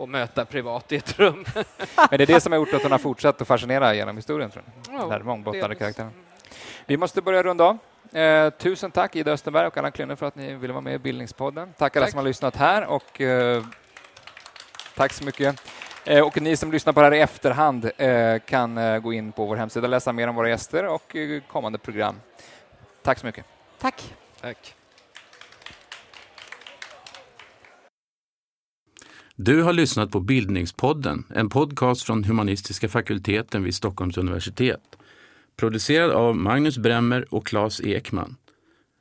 och 0.00 0.08
möta 0.08 0.44
privat 0.44 0.92
i 0.92 0.96
ett 0.96 1.18
rum. 1.18 1.44
Men 1.54 2.18
det 2.18 2.24
är 2.24 2.26
det 2.26 2.40
som 2.40 2.52
har 2.52 2.58
gjort 2.58 2.74
att 2.74 2.82
hon 2.82 2.92
har 2.92 2.98
fortsatt 2.98 3.40
att 3.40 3.48
fascinera 3.48 3.94
genom 3.94 4.16
historien, 4.16 4.50
tror 4.50 4.64
jag. 4.66 4.94
Ja, 4.94 5.02
den 5.02 5.10
här 5.10 5.20
mångbottnade 5.20 5.74
karaktären. 5.74 6.10
Vi 6.86 6.96
måste 6.96 7.22
börja 7.22 7.42
runda 7.42 7.64
av. 7.64 7.78
Eh, 8.18 8.50
tusen 8.50 8.90
tack 8.90 9.16
Ida 9.16 9.32
Österberg 9.32 9.66
och 9.66 9.76
Anna 9.76 9.90
Klynne 9.90 10.16
för 10.16 10.26
att 10.26 10.36
ni 10.36 10.54
ville 10.54 10.72
vara 10.72 10.80
med 10.80 10.94
i 10.94 10.98
Bildningspodden. 10.98 11.72
Tack 11.78 11.96
alla 11.96 12.06
som 12.06 12.18
har 12.18 12.24
lyssnat 12.24 12.56
här 12.56 12.86
och 12.86 13.20
eh, 13.20 13.64
tack 14.96 15.12
så 15.12 15.24
mycket. 15.24 15.62
Eh, 16.04 16.26
och 16.26 16.40
ni 16.40 16.56
som 16.56 16.72
lyssnar 16.72 16.92
på 16.92 17.00
det 17.00 17.06
här 17.06 17.14
i 17.14 17.20
efterhand 17.20 17.90
eh, 17.96 18.38
kan 18.38 18.78
eh, 18.78 18.98
gå 18.98 19.12
in 19.12 19.32
på 19.32 19.46
vår 19.46 19.56
hemsida 19.56 19.86
och 19.86 19.90
läsa 19.90 20.12
mer 20.12 20.28
om 20.28 20.34
våra 20.34 20.48
gäster 20.48 20.86
och 20.86 21.16
eh, 21.16 21.42
kommande 21.48 21.78
program. 21.78 22.20
Tack 23.02 23.18
så 23.18 23.26
mycket. 23.26 23.44
Tack. 23.78 24.14
Tack. 24.40 24.74
Du 29.42 29.62
har 29.62 29.72
lyssnat 29.72 30.10
på 30.10 30.20
Bildningspodden, 30.20 31.24
en 31.34 31.48
podcast 31.48 32.02
från 32.02 32.24
humanistiska 32.24 32.88
fakulteten 32.88 33.64
vid 33.64 33.74
Stockholms 33.74 34.18
universitet. 34.18 34.80
Producerad 35.56 36.10
av 36.10 36.36
Magnus 36.36 36.78
Bremmer 36.78 37.34
och 37.34 37.46
Claes 37.46 37.80
Ekman. 37.80 38.36